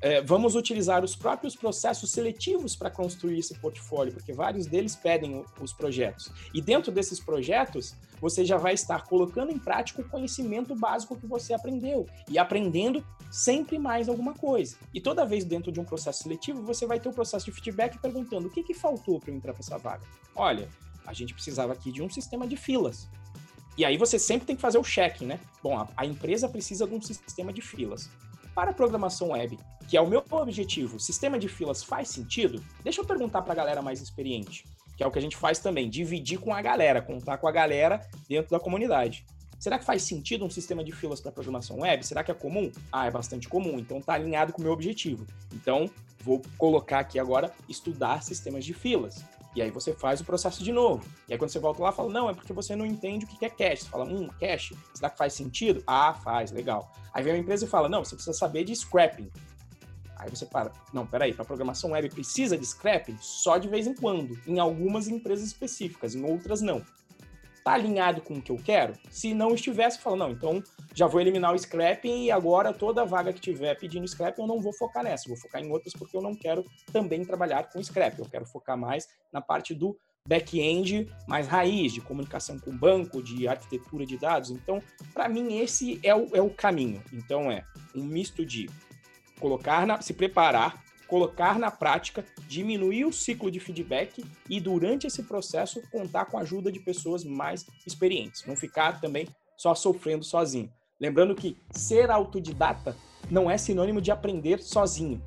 é, 0.04 0.22
vamos 0.22 0.54
utilizar 0.54 1.02
os 1.02 1.16
próprios 1.16 1.56
processos 1.56 2.12
seletivos 2.12 2.76
para 2.76 2.92
construir 2.92 3.40
esse 3.40 3.58
portfólio, 3.58 4.12
porque 4.12 4.34
vários 4.34 4.66
deles 4.66 4.98
pedem 4.98 5.46
os 5.62 5.72
projetos. 5.72 6.30
E 6.54 6.62
dentro 6.62 6.92
desses 6.92 7.22
projetos, 7.22 7.96
você 8.20 8.44
já 8.44 8.58
vai 8.58 8.74
estar 8.74 9.06
colocando 9.06 9.54
em 9.54 9.58
prática 9.58 10.02
o 10.02 10.10
conhecimento 10.10 10.76
básico 10.76 11.16
que 11.16 11.26
você 11.26 11.54
aprendeu 11.54 12.06
e 12.30 12.38
aprendendo 12.38 13.02
sempre 13.32 13.80
mais 13.80 14.10
alguma 14.10 14.34
coisa. 14.34 14.76
E 14.94 15.00
toda 15.00 15.26
vez 15.26 15.46
dentro 15.46 15.72
de 15.72 15.80
um 15.80 15.86
processo 15.86 16.24
seletivo, 16.24 16.62
você 16.62 16.86
vai 16.86 17.00
ter 17.00 17.08
o 17.08 17.12
um 17.12 17.16
processo 17.16 17.46
de 17.46 17.54
feedback 17.54 17.98
perguntando 17.98 18.50
o 18.50 18.52
que, 18.52 18.62
que 18.62 18.74
faltou 18.74 19.22
para 19.22 19.32
eu 19.32 19.36
entrar 19.38 19.54
para 19.54 19.62
essa 19.62 19.78
vaga. 19.78 20.04
Olha, 20.36 20.68
a 21.06 21.14
gente 21.14 21.34
precisava 21.34 21.72
aqui 21.72 21.94
de 21.94 22.02
um 22.02 22.10
sistema 22.10 22.46
de 22.46 22.58
filas. 22.58 23.10
E 23.78 23.84
aí 23.84 23.98
você 23.98 24.20
sempre 24.20 24.46
tem 24.46 24.56
que 24.56 24.62
fazer 24.62 24.78
o 24.78 24.84
check, 24.84 25.22
né? 25.22 25.40
Bom, 25.62 25.78
a, 25.78 25.88
a 25.98 26.06
empresa 26.06 26.48
precisa 26.48 26.86
de 26.86 26.94
um 26.94 27.02
sistema 27.02 27.52
de 27.52 27.62
filas. 27.62 28.10
Para 28.54 28.70
a 28.70 28.74
programação 28.74 29.30
web, 29.30 29.58
que 29.88 29.98
é 29.98 30.02
o 30.02 30.08
meu 30.08 30.24
objetivo, 30.30 31.00
sistema 31.00 31.40
de 31.40 31.48
filas 31.48 31.84
faz 31.84 32.10
sentido? 32.10 32.64
Deixa 32.84 33.02
eu 33.02 33.06
perguntar 33.06 33.42
para 33.42 33.54
a 33.54 33.56
galera 33.56 33.82
mais 33.82 34.00
experiente, 34.00 34.64
que 34.96 35.04
é 35.04 35.08
o 35.08 35.12
que 35.12 35.18
a 35.18 35.22
gente 35.22 35.36
faz 35.36 35.58
também, 35.58 35.90
dividir 35.90 36.40
com 36.40 36.54
a 36.54 36.62
galera, 36.62 37.02
contar 37.02 37.38
com 37.38 37.48
a 37.48 37.52
galera 37.52 38.00
dentro 38.30 38.52
da 38.52 38.60
comunidade. 38.60 39.26
Será 39.64 39.80
que 39.80 39.86
faz 39.86 40.04
sentido 40.04 40.44
um 40.44 40.50
sistema 40.50 40.84
de 40.84 40.92
filas 40.92 41.22
para 41.22 41.32
programação 41.32 41.80
web? 41.80 42.06
Será 42.06 42.24
que 42.24 42.30
é 42.30 42.34
comum? 42.34 42.70
Ah, 42.92 43.08
é 43.08 43.12
bastante 43.12 43.48
comum, 43.48 43.80
então 43.80 44.00
está 44.00 44.14
alinhado 44.14 44.52
com 44.52 44.60
o 44.60 44.64
meu 44.64 44.74
objetivo. 44.74 45.26
Então, 45.54 45.90
vou 46.20 46.42
colocar 46.58 47.00
aqui 47.00 47.18
agora 47.18 47.52
estudar 47.68 48.22
sistemas 48.22 48.66
de 48.66 48.74
filas. 48.74 49.24
E 49.56 49.62
aí 49.62 49.70
você 49.70 49.94
faz 49.94 50.20
o 50.22 50.26
processo 50.26 50.64
de 50.64 50.72
novo. 50.72 51.06
E 51.28 51.34
aí 51.34 51.40
quando 51.40 51.52
você 51.52 51.60
volta 51.60 51.82
lá, 51.82 51.92
fala, 51.92 52.12
não, 52.12 52.30
é 52.30 52.34
porque 52.34 52.54
você 52.54 52.76
não 52.76 52.86
entende 52.86 53.26
o 53.26 53.28
que 53.28 53.46
é 53.46 53.50
cache. 53.50 53.84
Você 53.84 53.90
fala, 53.90 54.06
hum, 54.06 54.28
cache, 54.40 54.76
será 54.94 55.10
que 55.10 55.18
faz 55.18 55.34
sentido? 55.34 55.84
Ah, 55.86 56.14
faz, 56.14 56.52
legal. 56.52 56.92
Aí 57.14 57.24
vem 57.24 57.34
a 57.34 57.38
empresa 57.38 57.66
e 57.66 57.68
fala, 57.68 57.88
não, 57.88 58.04
você 58.04 58.16
precisa 58.16 58.38
saber 58.38 58.64
de 58.64 58.76
scrapping. 58.76 59.30
Aí 60.18 60.30
você 60.30 60.46
para, 60.46 60.72
não, 60.94 61.06
peraí, 61.06 61.34
para 61.34 61.44
programação 61.44 61.92
web 61.92 62.10
precisa 62.10 62.58
de 62.58 62.66
scrapping? 62.66 63.18
Só 63.20 63.58
de 63.58 63.68
vez 63.68 63.86
em 63.86 63.94
quando, 63.94 64.40
em 64.48 64.58
algumas 64.58 65.08
empresas 65.08 65.46
específicas, 65.46 66.16
em 66.16 66.24
outras 66.24 66.62
não. 66.62 66.82
Tá 67.64 67.74
alinhado 67.74 68.22
com 68.22 68.36
o 68.36 68.42
que 68.42 68.52
eu 68.52 68.58
quero? 68.58 68.94
Se 69.10 69.34
não 69.34 69.54
estivesse, 69.54 70.00
fala, 70.00 70.18
não, 70.18 70.32
então 70.32 70.62
já 70.94 71.08
vou 71.08 71.22
eliminar 71.22 71.54
o 71.54 71.58
scrapping 71.58 72.26
e 72.26 72.32
agora 72.32 72.74
toda 72.74 73.06
vaga 73.06 73.32
que 73.32 73.40
tiver 73.40 73.74
pedindo 73.76 74.08
scrapping 74.08 74.42
eu 74.42 74.48
não 74.48 74.60
vou 74.60 74.74
focar 74.74 75.04
nessa, 75.04 75.30
vou 75.30 75.38
focar 75.38 75.62
em 75.62 75.72
outras 75.72 75.94
porque 75.94 76.16
eu 76.16 76.22
não 76.22 76.36
quero 76.36 76.66
também 76.92 77.24
trabalhar 77.24 77.70
com 77.72 77.82
scrapping, 77.82 78.22
eu 78.22 78.30
quero 78.30 78.46
focar 78.46 78.78
mais 78.78 79.08
na 79.32 79.42
parte 79.42 79.74
do 79.74 79.98
back-end 80.28 81.10
mais 81.28 81.48
raiz, 81.48 81.94
de 81.94 82.02
comunicação 82.02 82.58
com 82.58 82.76
banco, 82.76 83.22
de 83.22 83.48
arquitetura 83.48 84.06
de 84.06 84.18
dados. 84.18 84.52
Então, 84.52 84.82
para 85.14 85.28
mim, 85.28 85.60
esse 85.60 86.00
é 86.04 86.16
o, 86.16 86.30
é 86.34 86.42
o 86.42 86.50
caminho. 86.50 87.02
Então, 87.12 87.52
é 87.52 87.64
um 87.96 88.04
misto 88.04 88.46
de 88.46 88.70
colocar 89.40 89.86
na, 89.86 90.02
se 90.02 90.14
preparar, 90.14 90.83
colocar 91.14 91.60
na 91.60 91.70
prática, 91.70 92.26
diminuir 92.48 93.06
o 93.06 93.14
ciclo 93.14 93.52
de 93.52 93.60
feedback 93.60 94.26
e, 94.50 94.60
durante 94.60 95.06
esse 95.06 95.22
processo, 95.22 95.80
contar 95.92 96.26
com 96.26 96.40
a 96.40 96.42
ajuda 96.42 96.72
de 96.72 96.80
pessoas 96.80 97.24
mais 97.24 97.68
experientes. 97.86 98.44
Não 98.48 98.56
ficar 98.56 99.00
também 99.00 99.28
só 99.56 99.76
sofrendo 99.76 100.24
sozinho. 100.24 100.74
Lembrando 101.00 101.36
que 101.36 101.56
ser 101.70 102.10
autodidata 102.10 102.98
não 103.30 103.48
é 103.48 103.60
sinônimo 103.60 104.02
de 104.02 104.10
aprender 104.10 104.60
sozinho, 104.60 105.22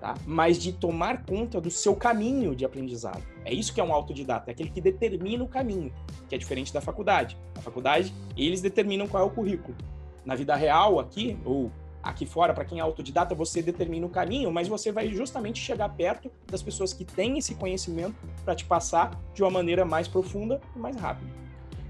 tá? 0.00 0.14
mas 0.24 0.56
de 0.56 0.72
tomar 0.72 1.26
conta 1.26 1.60
do 1.60 1.72
seu 1.72 1.96
caminho 1.96 2.54
de 2.54 2.64
aprendizado. 2.64 3.24
É 3.44 3.52
isso 3.52 3.74
que 3.74 3.80
é 3.80 3.84
um 3.84 3.92
autodidata, 3.92 4.48
é 4.48 4.52
aquele 4.52 4.70
que 4.70 4.80
determina 4.80 5.42
o 5.42 5.48
caminho, 5.48 5.92
que 6.28 6.36
é 6.36 6.38
diferente 6.38 6.72
da 6.72 6.80
faculdade. 6.80 7.36
Na 7.56 7.62
faculdade, 7.62 8.14
eles 8.36 8.60
determinam 8.60 9.08
qual 9.08 9.24
é 9.24 9.26
o 9.26 9.30
currículo. 9.30 9.76
Na 10.24 10.36
vida 10.36 10.54
real, 10.54 11.00
aqui, 11.00 11.36
ou 11.44 11.72
aqui 12.02 12.26
fora, 12.26 12.54
para 12.54 12.64
quem 12.64 12.78
é 12.78 12.82
autodidata, 12.82 13.34
você 13.34 13.62
determina 13.62 14.06
o 14.06 14.10
caminho, 14.10 14.50
mas 14.50 14.68
você 14.68 14.90
vai 14.90 15.08
justamente 15.08 15.60
chegar 15.60 15.88
perto 15.90 16.30
das 16.46 16.62
pessoas 16.62 16.92
que 16.92 17.04
têm 17.04 17.38
esse 17.38 17.54
conhecimento 17.54 18.14
para 18.44 18.54
te 18.54 18.64
passar 18.64 19.20
de 19.34 19.42
uma 19.42 19.50
maneira 19.50 19.84
mais 19.84 20.08
profunda 20.08 20.60
e 20.74 20.78
mais 20.78 20.96
rápida. 20.96 21.30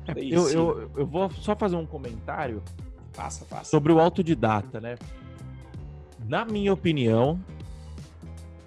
É, 0.08 0.12
eu, 0.18 0.48
eu, 0.48 0.90
eu 0.96 1.06
vou 1.06 1.30
só 1.30 1.54
fazer 1.54 1.76
um 1.76 1.86
comentário 1.86 2.62
Passa, 3.14 3.44
passa. 3.44 3.64
Sobre 3.64 3.92
o 3.92 4.00
autodidata, 4.00 4.80
né? 4.80 4.96
Na 6.26 6.44
minha 6.44 6.72
opinião, 6.72 7.40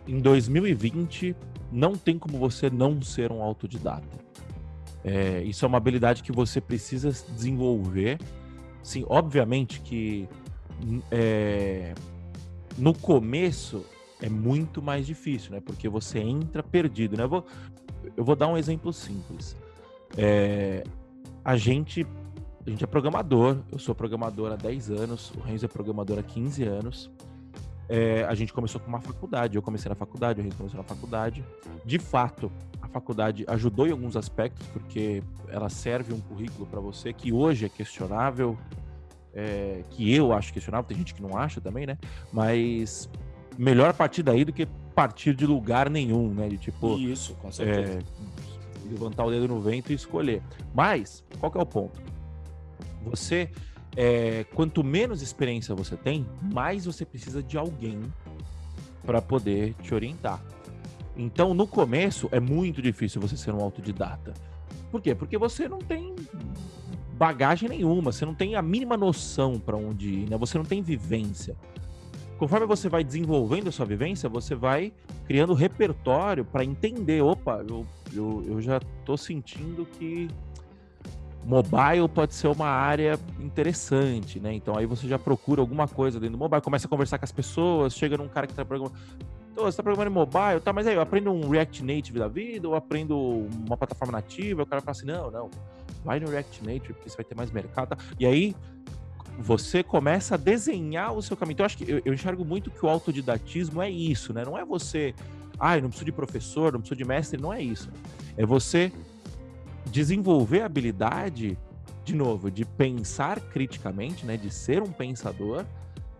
em 0.08 0.20
2020, 0.20 1.36
não 1.72 1.96
tem 1.96 2.20
como 2.20 2.38
você 2.38 2.70
não 2.70 3.02
ser 3.02 3.32
um 3.32 3.42
autodidata. 3.42 4.24
É, 5.04 5.42
isso 5.44 5.66
é 5.66 5.68
uma 5.68 5.78
habilidade 5.78 6.24
que 6.24 6.32
você 6.32 6.60
precisa 6.60 7.12
desenvolver. 7.12 8.20
Sim, 8.82 9.06
obviamente 9.08 9.82
que 9.82 10.28
é, 11.12 11.94
no 12.78 12.94
começo 12.94 13.86
é 14.22 14.30
muito 14.30 14.82
mais 14.82 15.06
difícil, 15.06 15.52
né? 15.52 15.60
Porque 15.60 15.90
você 15.90 16.20
entra 16.20 16.64
perdido, 16.64 17.18
né? 17.18 17.24
Eu 17.24 17.30
vou, 17.30 17.46
eu 18.16 18.24
vou 18.24 18.36
dar 18.36 18.48
um 18.48 18.58
exemplo 18.58 18.94
simples. 18.94 19.56
É, 20.18 20.84
a 21.44 21.58
gente 21.58 22.06
a 22.66 22.70
gente 22.70 22.82
é 22.82 22.88
programador, 22.88 23.58
eu 23.70 23.78
sou 23.78 23.94
programador 23.94 24.54
há 24.54 24.56
10 24.56 24.90
anos, 24.90 25.34
o 25.36 25.42
Renzo 25.42 25.66
é 25.66 25.68
programador 25.68 26.18
há 26.18 26.24
15 26.24 26.64
anos. 26.64 27.12
É, 27.90 28.24
a 28.24 28.34
gente 28.34 28.54
começou 28.54 28.80
com 28.80 28.88
uma 28.88 29.02
faculdade, 29.02 29.58
eu 29.58 29.62
comecei 29.62 29.90
na 29.90 29.96
faculdade, 29.96 30.40
o 30.40 30.44
Renzo 30.44 30.56
começou 30.56 30.78
na 30.78 30.84
faculdade. 30.84 31.44
De 31.84 32.00
fato, 32.00 32.50
a 32.82 32.88
faculdade 32.88 33.44
ajudou 33.50 33.86
em 33.86 33.92
alguns 33.92 34.16
aspectos, 34.16 34.66
porque 34.68 35.22
ela 35.50 35.68
serve 35.68 36.14
um 36.14 36.22
currículo 36.22 36.66
para 36.66 36.80
você 36.80 37.12
que 37.12 37.34
hoje 37.34 37.66
é 37.66 37.70
questionável, 37.70 38.58
é, 39.34 39.84
que 39.90 40.14
eu 40.14 40.32
acho 40.34 40.54
questionável, 40.54 40.88
tem 40.88 40.98
gente 40.98 41.14
que 41.14 41.22
não 41.22 41.38
acha 41.38 41.60
também, 41.60 41.86
né? 41.86 41.98
Mas 42.32 43.10
melhor 43.58 43.94
partir 43.94 44.24
daí 44.24 44.46
do 44.46 44.54
que 44.54 44.68
partir 44.96 45.36
de 45.36 45.46
lugar 45.46 45.90
nenhum, 45.90 46.34
né? 46.34 46.48
De 46.48 46.58
tipo. 46.58 46.98
Isso, 46.98 47.34
com 47.36 47.52
certeza. 47.52 48.00
É, 48.00 48.90
levantar 48.90 49.26
o 49.26 49.32
dedo 49.32 49.48
no 49.48 49.60
vento 49.60 49.92
e 49.92 49.96
escolher. 49.96 50.42
Mas, 50.74 51.24
qual 51.40 51.52
que 51.52 51.58
é 51.58 51.62
o 51.62 51.66
ponto? 51.66 52.00
Você, 53.06 53.50
é, 53.96 54.46
quanto 54.54 54.84
menos 54.84 55.22
experiência 55.22 55.74
você 55.76 55.96
tem, 55.96 56.26
mais 56.42 56.86
você 56.86 57.06
precisa 57.06 57.42
de 57.42 57.58
alguém 57.58 58.02
para 59.06 59.22
poder 59.22 59.74
te 59.82 59.94
orientar. 59.94 60.42
Então, 61.16 61.54
no 61.54 61.68
começo, 61.68 62.28
é 62.32 62.40
muito 62.40 62.82
difícil 62.82 63.22
você 63.22 63.38
ser 63.38 63.54
um 63.54 63.62
autodidata. 63.62 64.34
Por 64.92 65.02
quê? 65.02 65.14
Porque 65.14 65.38
você 65.38 65.68
não 65.68 65.80
tem 65.80 66.16
bagagem 67.14 67.70
nenhuma, 67.70 68.12
você 68.12 68.26
não 68.26 68.34
tem 68.34 68.56
a 68.56 68.62
mínima 68.62 68.98
noção 68.98 69.60
para 69.60 69.78
onde 69.78 70.10
ir, 70.10 70.30
né? 70.30 70.38
Você 70.38 70.58
não 70.58 70.66
tem 70.66 70.82
vivência. 70.82 71.56
Conforme 72.38 72.66
você 72.66 72.90
vai 72.90 73.04
desenvolvendo 73.04 73.70
a 73.70 73.72
sua 73.72 73.86
vivência, 73.86 74.28
você 74.28 74.56
vai 74.56 74.92
criando 75.26 75.54
repertório 75.54 76.44
para 76.44 76.66
entender, 76.66 77.22
opa, 77.22 77.64
eu, 77.68 77.86
eu, 78.14 78.44
eu 78.48 78.62
já 78.62 78.80
estou 79.00 79.16
sentindo 79.16 79.86
que 79.86 80.28
mobile 81.46 82.08
pode 82.14 82.34
ser 82.34 82.48
uma 82.48 82.68
área 82.68 83.20
interessante, 83.40 84.40
né? 84.40 84.54
Então 84.54 84.78
aí 84.78 84.86
você 84.86 85.08
já 85.08 85.20
procura 85.20 85.62
alguma 85.62 85.88
coisa 85.88 86.20
dentro 86.20 86.36
do 86.36 86.40
mobile, 86.40 86.62
começa 86.62 86.88
a 86.88 86.90
conversar 86.90 87.18
com 87.18 87.26
as 87.26 87.32
pessoas, 87.32 87.94
chega 87.96 88.18
num 88.18 88.28
cara 88.28 88.48
que 88.48 88.54
tá 88.54 88.66
programando. 88.66 88.98
Então, 89.52 89.66
você 89.66 89.78
tá 89.78 89.84
programando 89.84 90.10
em 90.10 90.14
mobile, 90.14 90.60
tá, 90.64 90.74
mas 90.74 90.88
aí 90.88 90.96
eu 90.96 91.02
aprendo 91.02 91.32
um 91.32 91.48
React 91.48 91.84
Native 91.84 92.18
da 92.18 92.28
vida, 92.28 92.68
ou 92.68 92.74
aprendo 92.74 93.48
uma 93.68 93.78
plataforma 93.78 94.12
nativa, 94.12 94.64
o 94.64 94.66
cara 94.66 94.82
fala 94.82 94.92
assim, 94.92 95.06
não, 95.06 95.30
não, 95.30 95.52
vai 96.04 96.20
no 96.20 96.30
React 96.30 96.64
Native, 96.64 96.94
porque 96.94 97.10
você 97.10 97.18
vai 97.18 97.26
ter 97.26 97.36
mais 97.36 97.52
mercado. 97.52 97.90
Tá? 97.90 97.98
E 98.20 98.26
aí 98.26 98.56
você 99.38 99.82
começa 99.82 100.36
a 100.36 100.38
desenhar 100.38 101.14
o 101.14 101.22
seu 101.22 101.36
caminho. 101.36 101.54
Então, 101.54 101.64
eu 101.64 101.66
acho 101.66 101.78
que 101.78 101.90
eu, 101.90 102.02
eu 102.06 102.14
enxergo 102.14 102.46
muito 102.46 102.70
que 102.70 102.86
o 102.86 102.90
autodidatismo 102.90 103.82
é 103.82 103.90
isso, 103.90 104.34
né? 104.34 104.44
Não 104.46 104.58
é 104.58 104.64
você, 104.64 105.16
ah, 105.60 105.78
eu 105.78 105.82
não 105.82 105.90
preciso 105.90 106.06
de 106.06 106.12
professor, 106.12 106.74
não 106.74 106.80
preciso 106.80 106.98
de 106.98 107.06
mestre, 107.06 107.42
não 107.42 107.52
é 107.52 107.62
isso. 107.62 107.90
É 108.38 108.46
você 108.46 108.92
desenvolver 109.92 110.62
a 110.62 110.66
habilidade, 110.66 111.58
de 112.04 112.16
novo, 112.16 112.52
de 112.52 112.66
pensar 112.66 113.40
criticamente, 113.40 114.26
né, 114.26 114.38
de 114.38 114.52
ser 114.52 114.82
um 114.82 114.92
pensador 114.92 115.66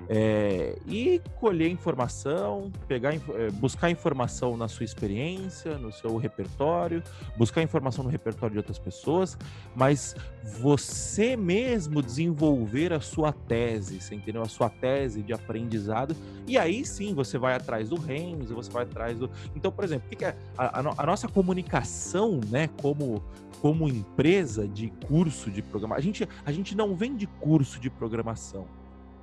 é, 0.10 0.78
e 0.88 1.22
colher 1.40 1.70
informação, 1.70 2.72
pegar, 2.88 3.14
é, 3.14 3.52
buscar 3.52 3.90
informação 3.90 4.58
na 4.58 4.68
sua 4.68 4.84
experiência, 4.84 5.78
no 5.78 5.92
seu 5.92 6.18
repertório, 6.18 7.04
buscar 7.38 7.62
informação 7.62 8.04
no 8.04 8.10
repertório 8.10 8.54
de 8.54 8.58
outras 8.58 8.80
pessoas, 8.80 9.38
mas 9.76 10.16
você 10.60 11.36
mesmo 11.36 12.02
desenvolver 12.02 12.94
a 12.94 13.00
sua 13.00 13.32
tese, 13.32 14.02
você 14.02 14.16
entendeu? 14.16 14.42
A 14.42 14.50
sua 14.50 14.70
tese 14.70 15.22
de 15.22 15.34
aprendizado, 15.34 16.16
e 16.48 16.58
aí 16.58 16.86
sim 16.86 17.14
você 17.14 17.38
vai 17.38 17.56
atrás 17.56 17.90
do 17.90 17.96
Renzo, 17.96 18.56
você 18.56 18.72
vai 18.72 18.84
atrás 18.84 19.18
do. 19.18 19.30
Então, 19.56 19.72
por 19.72 19.84
exemplo, 19.84 20.08
o 20.12 20.16
que 20.16 20.26
é 20.26 20.36
a, 20.58 20.80
a, 20.80 20.94
a 20.98 21.06
nossa 21.06 21.28
comunicação, 21.28 22.40
né, 22.50 22.70
como 22.82 23.24
como 23.64 23.88
empresa 23.88 24.68
de 24.68 24.90
curso 25.08 25.50
de 25.50 25.62
programação, 25.62 25.98
a 25.98 26.02
gente, 26.02 26.28
a 26.46 26.52
gente 26.52 26.76
não 26.76 26.98
vende 26.98 27.26
curso 27.26 27.80
de 27.80 27.90
programação. 27.90 28.68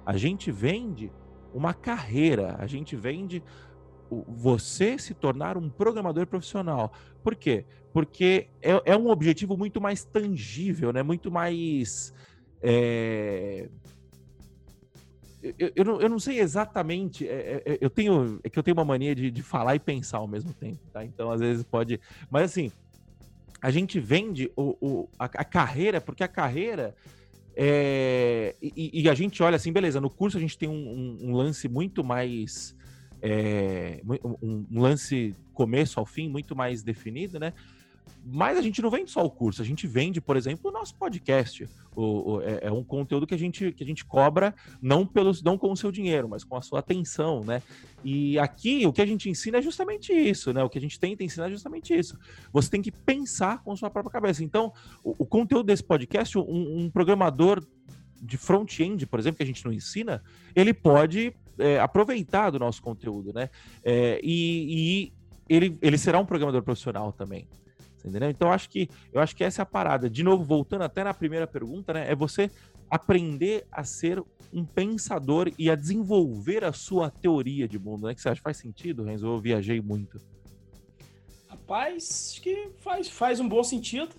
A 0.05 0.17
gente 0.17 0.51
vende 0.51 1.13
uma 1.53 1.75
carreira, 1.75 2.57
a 2.59 2.67
gente 2.67 2.97
vende 2.97 3.43
você 4.27 4.99
se 4.99 5.15
tornar 5.15 5.57
um 5.57 5.69
programador 5.69 6.27
profissional. 6.27 6.93
Por 7.23 7.37
quê? 7.37 7.65
Porque 7.93 8.49
é, 8.61 8.93
é 8.93 8.97
um 8.97 9.09
objetivo 9.09 9.57
muito 9.57 9.81
mais 9.81 10.05
tangível, 10.05 10.93
né? 10.93 11.03
muito 11.03 11.31
mais. 11.31 12.13
É... 12.63 13.69
Eu, 15.43 15.73
eu, 15.75 15.85
não, 15.85 16.01
eu 16.01 16.09
não 16.09 16.19
sei 16.19 16.39
exatamente. 16.39 17.27
É, 17.27 17.63
é, 17.65 17.79
eu 17.81 17.89
tenho. 17.89 18.39
É 18.45 18.51
que 18.51 18.59
eu 18.59 18.63
tenho 18.63 18.77
uma 18.77 18.85
mania 18.85 19.15
de, 19.15 19.31
de 19.31 19.43
falar 19.43 19.75
e 19.75 19.79
pensar 19.79 20.19
ao 20.19 20.29
mesmo 20.29 20.53
tempo, 20.53 20.81
tá? 20.93 21.03
Então, 21.03 21.31
às 21.31 21.41
vezes, 21.41 21.65
pode. 21.65 21.99
Mas 22.31 22.51
assim, 22.51 22.71
a 23.63 23.71
gente 23.71 23.99
vende 23.99 24.53
o, 24.55 24.77
o 24.81 25.09
a, 25.19 25.25
a 25.25 25.45
carreira, 25.45 25.99
porque 25.99 26.23
a 26.23 26.29
carreira 26.29 26.95
é, 27.63 28.57
e, 28.63 29.03
e, 29.03 29.09
a 29.11 29.13
gente 29.13 29.43
olha 29.43 29.57
assim, 29.57 29.71
beleza, 29.71 30.01
no 30.01 30.09
curso 30.09 30.39
a 30.39 30.41
gente 30.41 30.57
tem 30.57 30.67
um, 30.67 30.73
um, 30.73 31.29
um 31.29 31.35
lance 31.35 31.69
muito 31.69 32.03
mais. 32.03 32.75
É, 33.21 34.01
um, 34.43 34.67
um, 34.71 34.81
lance 34.81 35.37
começo 35.53 36.01
ao 36.01 36.07
fim 36.07 36.27
muito 36.27 36.57
mais 36.57 36.83
definido, 36.83 37.39
né? 37.39 37.53
Mas 38.25 38.59
a 38.59 38.63
gente 38.63 38.83
não 38.83 38.91
vende 38.91 39.11
só 39.11 39.25
o 39.25 39.31
curso, 39.31 39.63
a 39.63 39.65
gente 39.65 39.87
vende, 39.87 40.21
por 40.21 40.37
exemplo, 40.37 40.71
o 40.71 40.73
nosso 40.73 40.95
podcast. 40.95 41.69
O, 41.97 42.33
o, 42.33 42.43
é, 42.43 42.61
é, 42.63 42.73
um 42.73 42.85
conteúdo 42.85 43.27
que 43.27 43.35
a 43.35 43.39
gente, 43.39 43.73
que 43.73 43.83
a 43.83 43.87
gente 43.87 44.05
cobra 44.05 44.55
não, 44.81 45.07
pelos, 45.07 45.43
não 45.43 45.59
com 45.59 45.73
o 45.73 45.77
seu 45.77 45.91
dinheiro, 45.91 46.29
mas 46.29 46.45
com 46.45 46.57
a 46.57 46.63
sua 46.63 46.81
atenção, 46.81 47.43
né? 47.43 47.63
E 48.05 48.39
aqui 48.39 48.87
o 48.87 48.93
que 48.93 49.03
a 49.03 49.07
gente 49.07 49.29
ensina 49.29 49.59
é 49.59 49.63
justamente 49.63 50.13
isso, 50.13 50.53
né? 50.53 50.63
O 50.63 50.69
que 50.69 50.79
a 50.79 50.81
gente 50.81 51.01
tenta 51.01 51.25
ensinar 51.25 51.47
é 51.47 51.51
justamente 51.51 51.93
isso. 51.93 52.19
Você 52.53 52.71
tem 52.71 52.83
que 52.83 52.93
pensar 52.93 53.63
com 53.63 53.73
a 53.73 53.77
sua 53.77 53.91
própria 53.91 54.13
cabeça. 54.13 54.45
Então, 54.45 54.73
o, 55.03 55.15
o 55.19 55.27
conteúdo 55.27 55.67
desse 55.67 55.83
podcast, 55.83 56.39
um, 56.39 56.85
um 56.85 56.91
programador 56.91 57.65
de 58.21 58.37
front-end, 58.37 59.07
por 59.07 59.19
exemplo, 59.19 59.39
que 59.39 59.43
a 59.43 59.47
gente 59.47 59.65
não 59.65 59.73
ensina, 59.73 60.23
ele 60.55 60.75
pode 60.75 61.35
é, 61.59 61.81
aproveitar 61.81 62.51
do 62.51 62.59
nosso 62.59 62.83
conteúdo, 62.83 63.33
né? 63.33 63.49
É, 63.83 64.21
e, 64.23 65.09
e 65.09 65.13
ele, 65.49 65.79
ele 65.81 65.99
será 65.99 66.19
um 66.19 66.27
programador 66.27 66.63
profissional 66.63 67.13
também. 67.13 67.49
Entendeu? 68.05 68.31
Então 68.31 68.53
acho 68.53 68.69
que 68.69 68.89
eu 69.13 69.21
acho 69.21 69.37
que 69.37 69.45
essa 69.45 69.63
é 69.63 69.65
a 69.65 69.67
parada. 69.67 70.09
De 70.09 70.23
novo, 70.23 70.45
voltando 70.45 70.83
até 70.83 71.05
na 71.05 71.13
primeira 71.13 71.47
pergunta, 71.47 71.93
né? 71.93 72.11
É 72.11 72.15
você 72.15 72.51
aprender 72.91 73.67
a 73.71 73.85
ser 73.85 74.23
um 74.53 74.65
pensador 74.65 75.53
e 75.59 75.71
a 75.71 75.77
desenvolver 75.77 76.65
a 76.65 76.73
sua 76.73 77.11
teoria 77.11 77.69
de 77.69 77.79
mundo, 77.79 78.07
né? 78.07 78.15
Que 78.15 78.21
você 78.21 78.29
acha 78.29 78.43
faz 78.43 78.57
sentido, 78.57 79.05
Renzo? 79.05 79.27
Eu 79.27 79.39
viajei 79.39 79.81
muito. 79.81 80.21
Rapaz, 81.49 82.33
acho 82.33 82.43
que 82.43 82.71
faz, 82.79 83.09
faz 83.09 83.39
um 83.39 83.49
bom 83.49 83.63
sentido. 83.63 84.11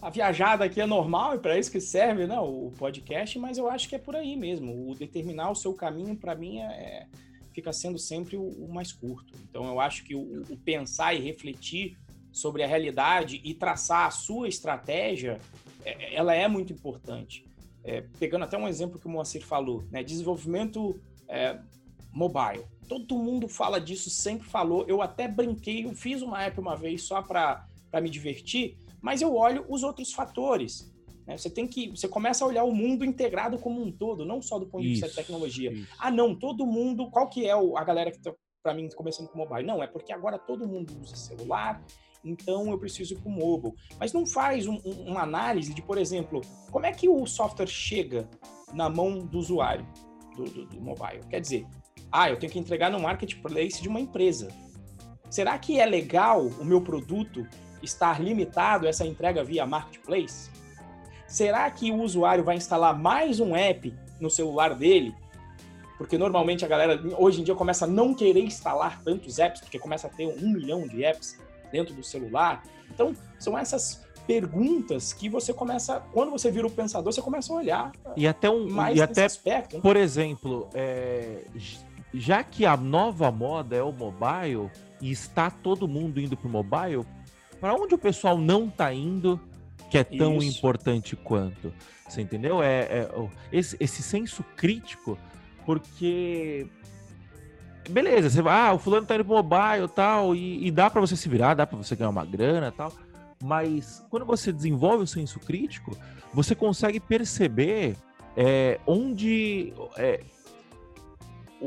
A 0.00 0.10
viajada 0.10 0.64
aqui 0.64 0.80
é 0.80 0.86
normal 0.86 1.36
e 1.36 1.38
para 1.38 1.56
isso 1.56 1.70
que 1.70 1.80
serve, 1.80 2.26
né? 2.26 2.38
O 2.40 2.72
podcast, 2.76 3.38
mas 3.38 3.56
eu 3.56 3.70
acho 3.70 3.88
que 3.88 3.94
é 3.94 3.98
por 3.98 4.16
aí 4.16 4.36
mesmo. 4.36 4.90
O 4.90 4.94
determinar 4.96 5.50
o 5.50 5.54
seu 5.54 5.72
caminho, 5.74 6.16
para 6.16 6.34
mim, 6.34 6.58
é, 6.58 6.64
é, 6.64 7.06
fica 7.52 7.72
sendo 7.72 7.98
sempre 7.98 8.36
o, 8.36 8.42
o, 8.42 8.72
mais 8.72 8.92
curto. 8.92 9.32
Então 9.48 9.64
eu 9.66 9.78
acho 9.78 10.02
que 10.02 10.16
o, 10.16 10.42
o 10.50 10.56
pensar 10.56 11.14
e 11.14 11.20
refletir 11.20 11.96
sobre 12.32 12.62
a 12.62 12.66
realidade 12.66 13.40
e 13.44 13.54
traçar 13.54 14.06
a 14.06 14.10
sua 14.10 14.48
estratégia, 14.48 15.38
é, 15.84 16.14
ela 16.14 16.34
é 16.34 16.48
muito 16.48 16.72
importante. 16.72 17.44
É, 17.84 18.02
pegando 18.18 18.44
até 18.44 18.56
um 18.56 18.68
exemplo 18.68 18.98
que 18.98 19.06
o 19.06 19.10
Moacir 19.10 19.44
falou, 19.44 19.84
né? 19.90 20.02
Desenvolvimento 20.02 21.00
é, 21.28 21.58
mobile. 22.12 22.64
Todo 22.88 23.18
mundo 23.18 23.48
fala 23.48 23.80
disso, 23.80 24.10
sempre 24.10 24.46
falou. 24.46 24.84
Eu 24.86 25.02
até 25.02 25.26
brinquei, 25.26 25.84
eu 25.84 25.92
fiz 25.92 26.22
uma 26.22 26.42
app 26.42 26.58
uma 26.60 26.76
vez 26.76 27.02
só 27.02 27.22
para 27.22 27.66
me 28.00 28.08
divertir, 28.08 28.76
mas 29.00 29.20
eu 29.20 29.34
olho 29.34 29.64
os 29.68 29.82
outros 29.82 30.12
fatores. 30.12 30.92
Né? 31.26 31.36
Você 31.36 31.50
tem 31.50 31.66
que, 31.66 31.88
você 31.90 32.06
começa 32.06 32.44
a 32.44 32.48
olhar 32.48 32.64
o 32.64 32.72
mundo 32.72 33.04
integrado 33.04 33.58
como 33.58 33.82
um 33.82 33.90
todo, 33.90 34.24
não 34.24 34.40
só 34.40 34.58
do 34.58 34.66
ponto 34.66 34.82
de 34.82 34.90
vista 34.90 35.08
da 35.08 35.14
tecnologia. 35.14 35.72
Isso. 35.72 35.88
Ah, 35.98 36.10
não, 36.10 36.34
todo 36.34 36.66
mundo, 36.66 37.10
qual 37.10 37.28
que 37.28 37.46
é 37.46 37.56
o, 37.56 37.76
a 37.76 37.84
galera 37.84 38.10
que 38.10 38.18
está 38.18 38.32
para 38.62 38.74
mim 38.74 38.88
começando 38.94 39.28
com 39.28 39.38
mobile? 39.38 39.66
Não, 39.66 39.82
é 39.82 39.86
porque 39.86 40.12
agora 40.12 40.38
todo 40.38 40.68
mundo 40.68 40.92
usa 41.02 41.16
celular, 41.16 41.82
então 42.24 42.70
eu 42.70 42.78
preciso 42.78 43.14
ir 43.14 43.18
para 43.18 43.28
o 43.28 43.32
mobile. 43.32 43.74
Mas 43.98 44.12
não 44.12 44.26
faz 44.26 44.66
um, 44.66 44.80
um, 44.84 45.10
uma 45.10 45.22
análise 45.22 45.74
de, 45.74 45.82
por 45.82 45.98
exemplo, 45.98 46.40
como 46.70 46.86
é 46.86 46.92
que 46.92 47.08
o 47.08 47.26
software 47.26 47.66
chega 47.66 48.28
na 48.72 48.88
mão 48.88 49.18
do 49.18 49.38
usuário 49.38 49.86
do, 50.36 50.44
do, 50.44 50.66
do 50.66 50.80
mobile? 50.80 51.20
Quer 51.28 51.40
dizer, 51.40 51.66
ah, 52.10 52.30
eu 52.30 52.38
tenho 52.38 52.52
que 52.52 52.58
entregar 52.58 52.90
no 52.90 53.00
marketplace 53.00 53.82
de 53.82 53.88
uma 53.88 54.00
empresa. 54.00 54.48
Será 55.30 55.58
que 55.58 55.80
é 55.80 55.86
legal 55.86 56.46
o 56.46 56.64
meu 56.64 56.80
produto 56.80 57.46
estar 57.82 58.22
limitado 58.22 58.86
essa 58.86 59.04
entrega 59.04 59.42
via 59.42 59.66
marketplace? 59.66 60.50
Será 61.26 61.70
que 61.70 61.90
o 61.90 62.02
usuário 62.02 62.44
vai 62.44 62.56
instalar 62.56 62.98
mais 62.98 63.40
um 63.40 63.56
app 63.56 63.92
no 64.20 64.28
celular 64.28 64.74
dele? 64.74 65.14
Porque 65.96 66.18
normalmente 66.18 66.64
a 66.64 66.68
galera 66.68 67.00
hoje 67.16 67.40
em 67.40 67.44
dia 67.44 67.54
começa 67.54 67.86
a 67.86 67.88
não 67.88 68.12
querer 68.12 68.44
instalar 68.44 69.02
tantos 69.02 69.38
apps, 69.38 69.60
porque 69.60 69.78
começa 69.78 70.06
a 70.06 70.10
ter 70.10 70.26
um 70.26 70.52
milhão 70.52 70.86
de 70.86 71.02
apps 71.04 71.38
dentro 71.72 71.94
do 71.94 72.04
celular. 72.04 72.62
Então, 72.90 73.14
são 73.38 73.58
essas 73.58 74.04
perguntas 74.26 75.12
que 75.12 75.28
você 75.28 75.52
começa, 75.52 76.00
quando 76.12 76.30
você 76.30 76.50
vira 76.50 76.66
o 76.66 76.70
pensador, 76.70 77.12
você 77.12 77.22
começa 77.22 77.52
a 77.52 77.56
olhar 77.56 77.92
e 78.16 78.26
até 78.26 78.48
um 78.48 78.70
mais 78.70 78.96
e 78.96 79.02
até 79.02 79.24
aspecto. 79.24 79.76
Né? 79.76 79.82
Por 79.82 79.96
exemplo, 79.96 80.68
é, 80.74 81.44
já 82.14 82.44
que 82.44 82.64
a 82.64 82.76
nova 82.76 83.30
moda 83.30 83.74
é 83.74 83.82
o 83.82 83.92
mobile 83.92 84.70
e 85.00 85.10
está 85.10 85.50
todo 85.50 85.88
mundo 85.88 86.20
indo 86.20 86.36
para 86.36 86.46
o 86.46 86.50
mobile, 86.50 87.04
para 87.60 87.74
onde 87.74 87.94
o 87.94 87.98
pessoal 87.98 88.38
não 88.38 88.66
está 88.66 88.92
indo 88.92 89.40
que 89.90 89.98
é 89.98 90.04
tão 90.04 90.38
Isso. 90.38 90.56
importante 90.56 91.16
quanto? 91.16 91.72
Você 92.08 92.22
entendeu? 92.22 92.62
É, 92.62 92.80
é 92.82 93.08
esse, 93.50 93.76
esse 93.78 94.02
senso 94.02 94.42
crítico, 94.56 95.18
porque 95.66 96.66
beleza, 97.88 98.30
você 98.30 98.42
vai, 98.42 98.68
ah, 98.68 98.72
o 98.72 98.78
fulano 98.78 99.06
tá 99.06 99.14
indo 99.14 99.24
pro 99.24 99.34
mobile 99.34 99.88
tal, 99.94 100.34
e, 100.34 100.66
e 100.66 100.70
dá 100.70 100.88
para 100.90 101.00
você 101.00 101.16
se 101.16 101.28
virar, 101.28 101.54
dá 101.54 101.66
para 101.66 101.78
você 101.78 101.96
ganhar 101.96 102.10
uma 102.10 102.24
grana 102.24 102.70
tal. 102.72 102.92
Mas 103.42 104.04
quando 104.08 104.24
você 104.24 104.52
desenvolve 104.52 105.04
o 105.04 105.06
senso 105.06 105.40
crítico, 105.40 105.96
você 106.32 106.54
consegue 106.54 107.00
perceber 107.00 107.96
é, 108.36 108.78
onde. 108.86 109.72
É, 109.96 110.20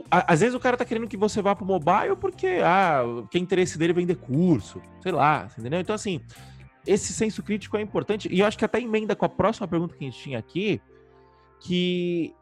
às 0.09 0.41
vezes 0.41 0.55
o 0.55 0.59
cara 0.59 0.75
tá 0.75 0.83
querendo 0.83 1.07
que 1.07 1.15
você 1.15 1.41
vá 1.41 1.55
pro 1.55 1.65
mobile 1.65 2.17
porque 2.19 2.59
ah, 2.63 3.01
que 3.31 3.39
interesse 3.39 3.77
dele 3.77 3.91
é 3.91 3.95
vender 3.95 4.15
curso, 4.15 4.81
sei 5.01 5.11
lá, 5.11 5.47
entendeu? 5.57 5.79
Então, 5.79 5.95
assim, 5.95 6.21
esse 6.85 7.13
senso 7.13 7.41
crítico 7.41 7.77
é 7.77 7.81
importante, 7.81 8.27
e 8.31 8.39
eu 8.39 8.45
acho 8.45 8.57
que 8.57 8.65
até 8.65 8.79
emenda 8.79 9.15
com 9.15 9.25
a 9.25 9.29
próxima 9.29 9.67
pergunta 9.67 9.95
que 9.95 10.03
a 10.03 10.09
gente 10.09 10.21
tinha 10.21 10.37
aqui, 10.37 10.81
que 11.61 12.35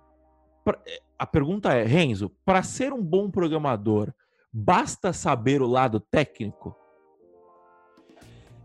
a 1.18 1.26
pergunta 1.26 1.74
é, 1.74 1.84
Renzo, 1.84 2.30
para 2.46 2.64
ser 2.64 2.94
um 2.94 3.02
bom 3.02 3.30
programador, 3.30 4.14
basta 4.52 5.14
saber 5.14 5.62
o 5.62 5.68
lado 5.68 6.00
técnico? 6.00 6.76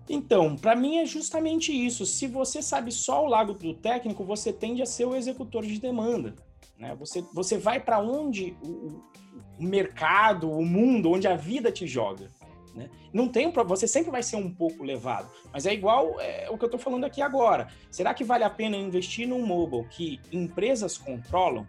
Então, 0.09 0.57
para 0.57 0.75
mim 0.75 0.99
é 0.99 1.07
justamente 1.07 1.71
isso. 1.73 2.07
Se 2.07 2.27
você 2.27 2.63
sabe 2.63 2.91
só 2.91 3.25
o 3.25 3.29
lado 3.29 3.53
do 3.53 3.75
técnico, 3.75 4.25
você 4.25 4.53
tende 4.53 4.83
a 4.83 4.87
ser 4.87 5.05
o 5.05 5.15
executor 5.15 5.65
de 5.65 5.79
demanda. 5.79 6.35
Né? 6.79 6.95
Você, 6.99 7.23
você 7.35 7.59
vai 7.59 7.79
para 7.81 8.01
onde 8.01 8.57
o, 8.63 9.03
o, 9.59 9.63
mercado, 9.63 10.51
o 10.51 10.65
mundo, 10.65 11.11
onde 11.11 11.27
a 11.27 11.37
vida 11.37 11.71
te 11.71 11.87
joga. 11.87 12.31
Né? 12.75 12.89
Não 13.13 13.29
tem 13.29 13.53
você 13.53 13.87
sempre 13.87 14.11
vai 14.11 14.23
ser 14.23 14.37
um 14.37 14.53
pouco 14.53 14.85
levado, 14.85 15.29
mas 15.53 15.67
é 15.67 15.75
igual 15.75 16.19
é, 16.21 16.49
o 16.49 16.57
que 16.57 16.65
eu 16.65 16.69
estou 16.69 16.81
falando 16.81 17.05
aqui 17.05 17.21
agora. 17.21 17.69
Será 17.91 18.15
que 18.15 18.25
vale 18.25 18.45
a 18.45 18.51
pena 18.51 18.77
investir 18.77 19.27
num 19.27 19.45
mobile 19.45 19.87
que 19.89 20.21
empresas 20.33 20.97
controlam? 20.97 21.67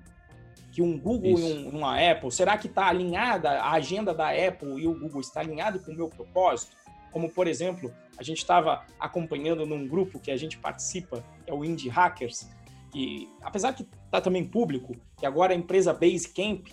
Que 0.80 0.84
um 0.84 0.97
Google 0.97 1.38
Isso. 1.38 1.45
e 1.45 1.65
um, 1.65 1.77
uma 1.77 1.99
Apple, 1.99 2.32
será 2.32 2.57
que 2.57 2.67
está 2.67 2.88
alinhada 2.88 3.49
a 3.49 3.71
agenda 3.73 4.13
da 4.13 4.30
Apple 4.30 4.82
e 4.82 4.88
o 4.88 4.97
Google 4.97 5.19
está 5.19 5.41
alinhado 5.41 5.77
com 5.82 5.91
o 5.91 5.93
meu 5.93 6.07
propósito? 6.07 6.71
Como, 7.11 7.30
por 7.30 7.47
exemplo, 7.47 7.93
a 8.17 8.23
gente 8.23 8.38
estava 8.38 8.86
acompanhando 8.97 9.65
num 9.65 9.86
grupo 9.86 10.21
que 10.21 10.32
a 10.32 10.38
gente 10.38 10.57
participa, 10.57 11.21
que 11.43 11.51
é 11.51 11.53
o 11.53 11.65
Indie 11.65 11.89
Hackers, 11.89 12.47
que, 12.93 13.27
apesar 13.41 13.73
que 13.73 13.86
está 14.05 14.21
também 14.21 14.45
público, 14.45 14.95
que 15.17 15.25
agora 15.25 15.51
a 15.51 15.55
empresa 15.57 15.91
Basecamp 15.91 16.69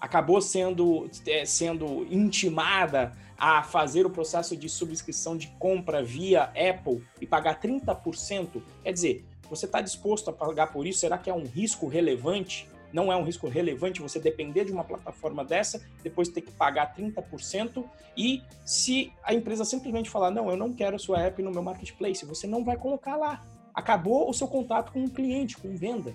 acabou 0.00 0.40
sendo, 0.40 1.06
é, 1.26 1.44
sendo 1.44 2.06
intimada 2.10 3.12
a 3.36 3.62
fazer 3.62 4.06
o 4.06 4.10
processo 4.10 4.56
de 4.56 4.70
subscrição 4.70 5.36
de 5.36 5.48
compra 5.58 6.02
via 6.02 6.44
Apple 6.44 7.04
e 7.20 7.26
pagar 7.26 7.60
30%. 7.60 8.62
Quer 8.82 8.92
dizer, 8.94 9.26
você 9.50 9.66
está 9.66 9.82
disposto 9.82 10.30
a 10.30 10.32
pagar 10.32 10.72
por 10.72 10.86
isso? 10.86 11.00
Será 11.00 11.18
que 11.18 11.28
é 11.28 11.34
um 11.34 11.44
risco 11.44 11.86
relevante? 11.86 12.72
Não 12.94 13.12
é 13.12 13.16
um 13.16 13.24
risco 13.24 13.48
relevante 13.48 14.00
você 14.00 14.20
depender 14.20 14.64
de 14.64 14.72
uma 14.72 14.84
plataforma 14.84 15.44
dessa, 15.44 15.84
depois 16.00 16.28
ter 16.28 16.42
que 16.42 16.52
pagar 16.52 16.94
30%, 16.94 17.84
e 18.16 18.40
se 18.64 19.12
a 19.24 19.34
empresa 19.34 19.64
simplesmente 19.64 20.08
falar, 20.08 20.30
não, 20.30 20.48
eu 20.48 20.56
não 20.56 20.72
quero 20.72 20.94
a 20.94 20.98
sua 20.98 21.20
app 21.20 21.42
no 21.42 21.50
meu 21.50 21.60
marketplace, 21.60 22.24
você 22.24 22.46
não 22.46 22.64
vai 22.64 22.76
colocar 22.76 23.16
lá. 23.16 23.42
Acabou 23.74 24.30
o 24.30 24.32
seu 24.32 24.46
contato 24.46 24.92
com 24.92 25.02
o 25.02 25.10
cliente, 25.10 25.56
com 25.56 25.74
venda. 25.74 26.14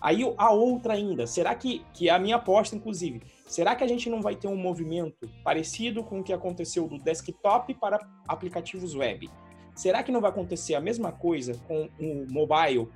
Aí 0.00 0.22
a 0.38 0.52
outra 0.52 0.94
ainda, 0.94 1.26
será 1.26 1.52
que, 1.52 1.84
que 1.92 2.08
é 2.08 2.12
a 2.12 2.18
minha 2.18 2.36
aposta, 2.36 2.76
inclusive, 2.76 3.20
será 3.44 3.74
que 3.74 3.82
a 3.82 3.88
gente 3.88 4.08
não 4.08 4.22
vai 4.22 4.36
ter 4.36 4.46
um 4.46 4.56
movimento 4.56 5.28
parecido 5.42 6.04
com 6.04 6.20
o 6.20 6.22
que 6.22 6.32
aconteceu 6.32 6.86
do 6.86 6.96
desktop 6.96 7.74
para 7.74 7.98
aplicativos 8.28 8.94
web? 8.94 9.28
Será 9.74 10.04
que 10.04 10.12
não 10.12 10.20
vai 10.20 10.30
acontecer 10.30 10.76
a 10.76 10.80
mesma 10.80 11.10
coisa 11.10 11.60
com 11.66 11.88
o 11.98 12.26
mobile 12.30 12.88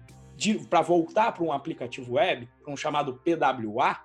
para 0.68 0.82
voltar 0.82 1.32
para 1.32 1.44
um 1.44 1.52
aplicativo 1.52 2.14
web, 2.14 2.48
para 2.62 2.72
um 2.72 2.76
chamado 2.76 3.20
PWA, 3.24 4.00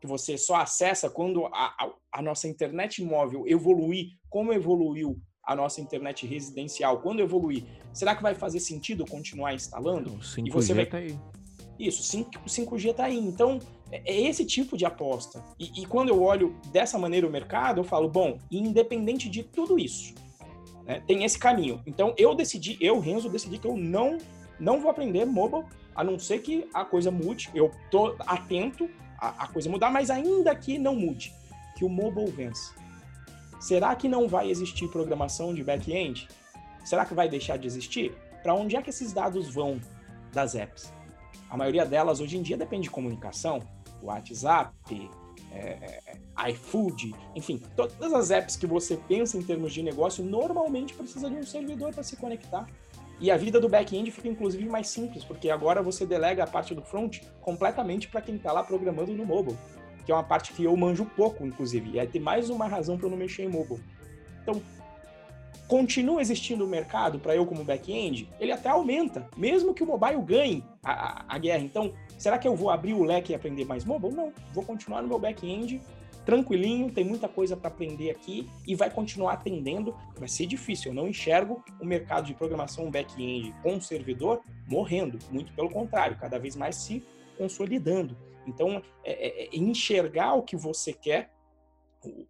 que 0.00 0.06
você 0.06 0.38
só 0.38 0.56
acessa 0.56 1.10
quando 1.10 1.46
a, 1.46 1.50
a, 1.52 1.90
a, 2.12 2.22
nossa 2.22 2.46
internet 2.46 3.02
móvel 3.02 3.44
evoluir, 3.46 4.10
como 4.30 4.52
evoluiu 4.52 5.20
a 5.42 5.56
nossa 5.56 5.80
internet 5.80 6.26
residencial, 6.26 7.00
quando 7.00 7.20
evoluir, 7.20 7.64
será 7.92 8.14
que 8.14 8.22
vai 8.22 8.34
fazer 8.34 8.60
sentido 8.60 9.04
continuar 9.04 9.54
instalando? 9.54 10.12
O 10.12 10.18
5G 10.18 10.46
e 10.46 10.50
você 10.50 10.74
vai... 10.74 10.86
tá 10.86 10.98
aí. 10.98 11.18
Isso, 11.78 12.02
5, 12.02 12.30
5G 12.46 12.90
está 12.90 13.04
aí. 13.04 13.18
Então, 13.18 13.58
é, 13.90 14.02
é 14.04 14.20
esse 14.28 14.44
tipo 14.44 14.76
de 14.76 14.84
aposta. 14.84 15.42
E, 15.58 15.82
e, 15.82 15.86
quando 15.86 16.08
eu 16.08 16.22
olho 16.22 16.56
dessa 16.72 16.98
maneira 16.98 17.26
o 17.26 17.30
mercado, 17.30 17.80
eu 17.80 17.84
falo, 17.84 18.08
bom, 18.08 18.38
independente 18.50 19.28
de 19.28 19.42
tudo 19.42 19.78
isso, 19.78 20.14
né, 20.84 21.00
tem 21.06 21.24
esse 21.24 21.38
caminho. 21.38 21.80
Então, 21.86 22.14
eu 22.18 22.34
decidi, 22.34 22.76
eu, 22.80 22.98
Renzo, 22.98 23.28
decidi 23.28 23.58
que 23.58 23.66
eu 23.66 23.76
não 23.76 24.18
não 24.58 24.80
vou 24.80 24.90
aprender 24.90 25.24
mobile, 25.24 25.64
a 25.94 26.04
não 26.04 26.18
ser 26.18 26.40
que 26.40 26.68
a 26.72 26.84
coisa 26.84 27.10
mude. 27.10 27.50
Eu 27.54 27.70
tô 27.90 28.14
atento 28.20 28.88
a, 29.18 29.44
a 29.44 29.48
coisa 29.48 29.68
mudar, 29.68 29.90
mas 29.90 30.10
ainda 30.10 30.54
que 30.54 30.78
não 30.78 30.94
mude, 30.94 31.32
que 31.76 31.84
o 31.84 31.88
mobile 31.88 32.30
vença. 32.30 32.74
Será 33.60 33.94
que 33.96 34.08
não 34.08 34.28
vai 34.28 34.50
existir 34.50 34.88
programação 34.88 35.52
de 35.52 35.64
back-end? 35.64 36.28
Será 36.84 37.04
que 37.04 37.14
vai 37.14 37.28
deixar 37.28 37.58
de 37.58 37.66
existir? 37.66 38.14
Para 38.42 38.54
onde 38.54 38.76
é 38.76 38.82
que 38.82 38.90
esses 38.90 39.12
dados 39.12 39.52
vão 39.52 39.80
das 40.32 40.54
apps? 40.54 40.92
A 41.50 41.56
maioria 41.56 41.84
delas 41.84 42.20
hoje 42.20 42.36
em 42.36 42.42
dia 42.42 42.56
depende 42.56 42.84
de 42.84 42.90
comunicação, 42.90 43.60
WhatsApp, 44.02 44.72
é, 45.50 46.02
é, 46.38 46.50
iFood, 46.50 47.14
enfim, 47.34 47.60
todas 47.74 48.12
as 48.12 48.30
apps 48.30 48.54
que 48.54 48.66
você 48.66 48.96
pensa 49.08 49.36
em 49.36 49.42
termos 49.42 49.72
de 49.72 49.82
negócio 49.82 50.24
normalmente 50.24 50.94
precisa 50.94 51.28
de 51.28 51.36
um 51.36 51.44
servidor 51.44 51.92
para 51.92 52.02
se 52.02 52.16
conectar. 52.16 52.68
E 53.20 53.30
a 53.30 53.36
vida 53.36 53.60
do 53.60 53.68
back-end 53.68 54.10
fica 54.10 54.28
inclusive 54.28 54.64
mais 54.66 54.88
simples, 54.88 55.24
porque 55.24 55.50
agora 55.50 55.82
você 55.82 56.06
delega 56.06 56.44
a 56.44 56.46
parte 56.46 56.74
do 56.74 56.82
front 56.82 57.20
completamente 57.40 58.08
para 58.08 58.20
quem 58.20 58.36
está 58.36 58.52
lá 58.52 58.62
programando 58.62 59.12
no 59.12 59.26
mobile, 59.26 59.56
que 60.06 60.12
é 60.12 60.14
uma 60.14 60.22
parte 60.22 60.52
que 60.52 60.64
eu 60.64 60.76
manjo 60.76 61.04
pouco, 61.04 61.44
inclusive. 61.44 61.90
E 61.90 62.00
aí 62.00 62.06
tem 62.06 62.20
mais 62.20 62.48
uma 62.48 62.66
razão 62.66 62.96
para 62.96 63.06
eu 63.06 63.10
não 63.10 63.18
mexer 63.18 63.42
em 63.42 63.48
mobile. 63.48 63.82
Então, 64.42 64.62
continua 65.66 66.20
existindo 66.20 66.64
o 66.64 66.68
mercado 66.68 67.18
para 67.18 67.34
eu 67.34 67.44
como 67.44 67.64
back-end, 67.64 68.28
ele 68.38 68.52
até 68.52 68.68
aumenta, 68.68 69.28
mesmo 69.36 69.74
que 69.74 69.82
o 69.82 69.86
mobile 69.86 70.22
ganhe 70.22 70.64
a, 70.82 70.92
a, 70.92 71.24
a, 71.28 71.38
guerra. 71.38 71.62
Então, 71.62 71.92
será 72.16 72.38
que 72.38 72.46
eu 72.46 72.54
vou 72.54 72.70
abrir 72.70 72.94
o 72.94 73.02
leque 73.02 73.32
e 73.32 73.34
aprender 73.34 73.64
mais 73.64 73.84
mobile? 73.84 74.14
Não, 74.14 74.32
vou 74.54 74.64
continuar 74.64 75.02
no 75.02 75.08
meu 75.08 75.18
back-end 75.18 75.80
tranquilinho, 76.28 76.90
tem 76.90 77.06
muita 77.06 77.26
coisa 77.26 77.56
para 77.56 77.68
aprender 77.68 78.10
aqui 78.10 78.46
e 78.66 78.74
vai 78.74 78.90
continuar 78.90 79.32
atendendo. 79.32 79.96
Vai 80.14 80.28
ser 80.28 80.44
difícil, 80.44 80.90
eu 80.90 80.94
não 80.94 81.08
enxergo 81.08 81.64
o 81.80 81.86
mercado 81.86 82.26
de 82.26 82.34
programação 82.34 82.90
back-end 82.90 83.54
com 83.62 83.80
servidor 83.80 84.42
morrendo, 84.66 85.18
muito 85.30 85.50
pelo 85.54 85.70
contrário, 85.70 86.18
cada 86.18 86.38
vez 86.38 86.54
mais 86.54 86.76
se 86.76 87.02
consolidando. 87.38 88.14
Então, 88.46 88.82
é, 89.02 89.12
é, 89.12 89.44
é 89.46 89.56
enxergar 89.56 90.34
o 90.34 90.42
que 90.42 90.54
você 90.54 90.92
quer, 90.92 91.32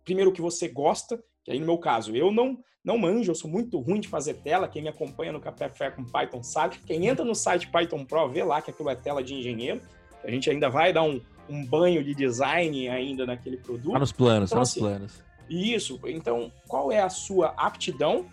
primeiro 0.05 0.31
o 0.31 0.33
que 0.33 0.41
você 0.41 0.69
gosta, 0.69 1.21
que 1.43 1.51
aí 1.51 1.59
no 1.59 1.67
meu 1.67 1.79
caso, 1.79 2.15
eu 2.15 2.31
não 2.31 2.57
não 2.85 2.97
manjo, 2.97 3.33
eu 3.33 3.35
sou 3.35 3.51
muito 3.51 3.81
ruim 3.81 3.99
de 3.99 4.07
fazer 4.07 4.35
tela, 4.35 4.69
quem 4.69 4.81
me 4.81 4.89
acompanha 4.89 5.33
no 5.33 5.41
Café 5.41 5.69
Fé 5.69 5.91
com 5.91 6.05
Python 6.05 6.43
sabe, 6.43 6.79
quem 6.87 7.09
entra 7.09 7.25
no 7.25 7.35
site 7.35 7.69
Python 7.69 8.05
Pro 8.05 8.29
vê 8.29 8.45
lá 8.45 8.63
que 8.63 8.71
aquilo 8.71 8.89
é 8.89 8.95
tela 8.95 9.23
de 9.23 9.35
engenheiro, 9.35 9.83
a 10.23 10.31
gente 10.31 10.49
ainda 10.49 10.71
vai 10.71 10.93
dar 10.93 11.03
um, 11.03 11.21
um 11.49 11.65
banho 11.65 12.03
de 12.03 12.15
design 12.15 12.89
ainda 12.89 13.27
naquele 13.27 13.57
produto. 13.57 13.93
Tá 13.93 13.99
nos 13.99 14.13
planos, 14.13 14.51
então, 14.51 14.57
tá 14.57 14.61
nos 14.61 14.71
assim, 14.71 14.81
planos. 14.81 15.13
Isso. 15.49 15.99
Então, 16.07 16.53
qual 16.67 16.93
é 16.93 17.01
a 17.01 17.09
sua 17.09 17.55
aptidão 17.57 18.27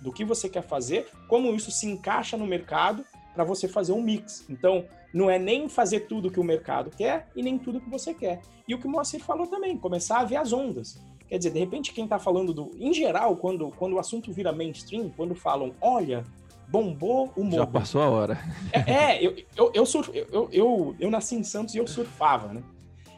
do 0.00 0.12
que 0.12 0.24
você 0.24 0.48
quer 0.48 0.62
fazer, 0.62 1.08
como 1.28 1.54
isso 1.54 1.70
se 1.70 1.86
encaixa 1.86 2.36
no 2.36 2.46
mercado, 2.46 3.04
para 3.34 3.44
você 3.44 3.68
fazer 3.68 3.92
um 3.92 4.00
mix. 4.00 4.44
Então, 4.48 4.84
não 5.12 5.30
é 5.30 5.38
nem 5.38 5.68
fazer 5.68 6.00
tudo 6.00 6.30
que 6.30 6.40
o 6.40 6.44
mercado 6.44 6.90
quer 6.90 7.28
e 7.34 7.42
nem 7.42 7.58
tudo 7.58 7.80
que 7.80 7.90
você 7.90 8.14
quer. 8.14 8.40
E 8.66 8.74
o 8.74 8.78
que 8.78 8.86
o 8.86 8.90
Moacir 8.90 9.22
falou 9.22 9.46
também, 9.46 9.76
começar 9.76 10.20
a 10.20 10.24
ver 10.24 10.36
as 10.36 10.52
ondas. 10.52 10.98
Quer 11.28 11.38
dizer, 11.38 11.50
de 11.50 11.58
repente, 11.58 11.92
quem 11.92 12.04
está 12.04 12.18
falando 12.18 12.54
do. 12.54 12.70
Em 12.78 12.94
geral, 12.94 13.36
quando, 13.36 13.70
quando 13.70 13.94
o 13.94 13.98
assunto 13.98 14.32
vira 14.32 14.52
mainstream, 14.52 15.10
quando 15.16 15.34
falam, 15.34 15.74
olha, 15.80 16.24
bombou 16.68 17.32
o 17.36 17.44
mobile. 17.44 17.56
Já 17.56 17.66
passou 17.66 18.02
a 18.02 18.08
hora. 18.08 18.38
É, 18.72 18.92
é 18.92 19.26
eu, 19.26 19.36
eu, 19.56 19.72
eu, 19.74 19.86
surf, 19.86 20.10
eu, 20.14 20.48
eu, 20.52 20.96
eu, 20.98 21.10
nasci 21.10 21.36
em 21.36 21.42
Santos 21.42 21.74
e 21.74 21.78
eu 21.78 21.86
surfava, 21.86 22.52
né? 22.52 22.62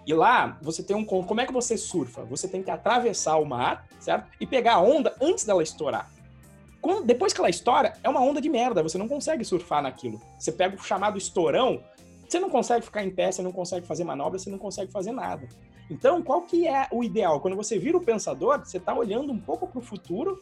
E 0.07 0.15
lá 0.15 0.59
você 0.63 0.83
tem 0.83 0.97
um. 0.97 1.05
Como 1.05 1.41
é 1.41 1.47
que 1.47 1.53
você 1.53 1.77
surfa? 1.77 2.25
Você 2.25 2.49
tem 2.49 2.63
que 2.63 2.71
atravessar 2.71 3.37
o 3.37 3.45
mar, 3.45 3.87
certo? 4.01 4.29
E 4.41 4.47
pegar 4.47 4.75
a 4.75 4.81
onda 4.81 5.15
antes 5.21 5.45
dela 5.45 5.63
estourar. 5.63 6.11
Quando, 6.81 7.05
depois 7.05 7.33
que 7.33 7.41
ela 7.41 7.51
estoura, 7.51 7.93
é 8.03 8.09
uma 8.09 8.21
onda 8.21 8.41
de 8.41 8.49
merda. 8.49 8.83
Você 8.83 8.97
não 8.97 9.09
consegue 9.09 9.45
surfar 9.45 9.83
naquilo. 9.83 10.21
Você 10.39 10.53
pega 10.53 10.77
o 10.77 10.83
chamado 10.83 11.19
estourão, 11.19 11.83
você 12.27 12.39
não 12.39 12.49
consegue 12.51 12.85
ficar 12.85 13.03
em 13.03 13.11
pé, 13.11 13.33
você 13.33 13.43
não 13.43 13.53
consegue 13.53 13.87
fazer 13.87 14.05
manobra, 14.05 14.39
você 14.39 14.51
não 14.51 14.59
consegue 14.59 14.93
fazer 14.93 15.13
nada. 15.13 15.49
Então, 15.91 16.23
qual 16.23 16.43
que 16.43 16.69
é 16.69 16.87
o 16.93 17.03
ideal? 17.03 17.41
Quando 17.41 17.57
você 17.57 17.79
vira 17.79 17.97
o 17.97 18.01
pensador, 18.01 18.59
você 18.61 18.77
está 18.77 18.95
olhando 18.95 19.33
um 19.33 19.39
pouco 19.39 19.67
para 19.67 19.79
o 19.79 19.83
futuro 19.83 20.39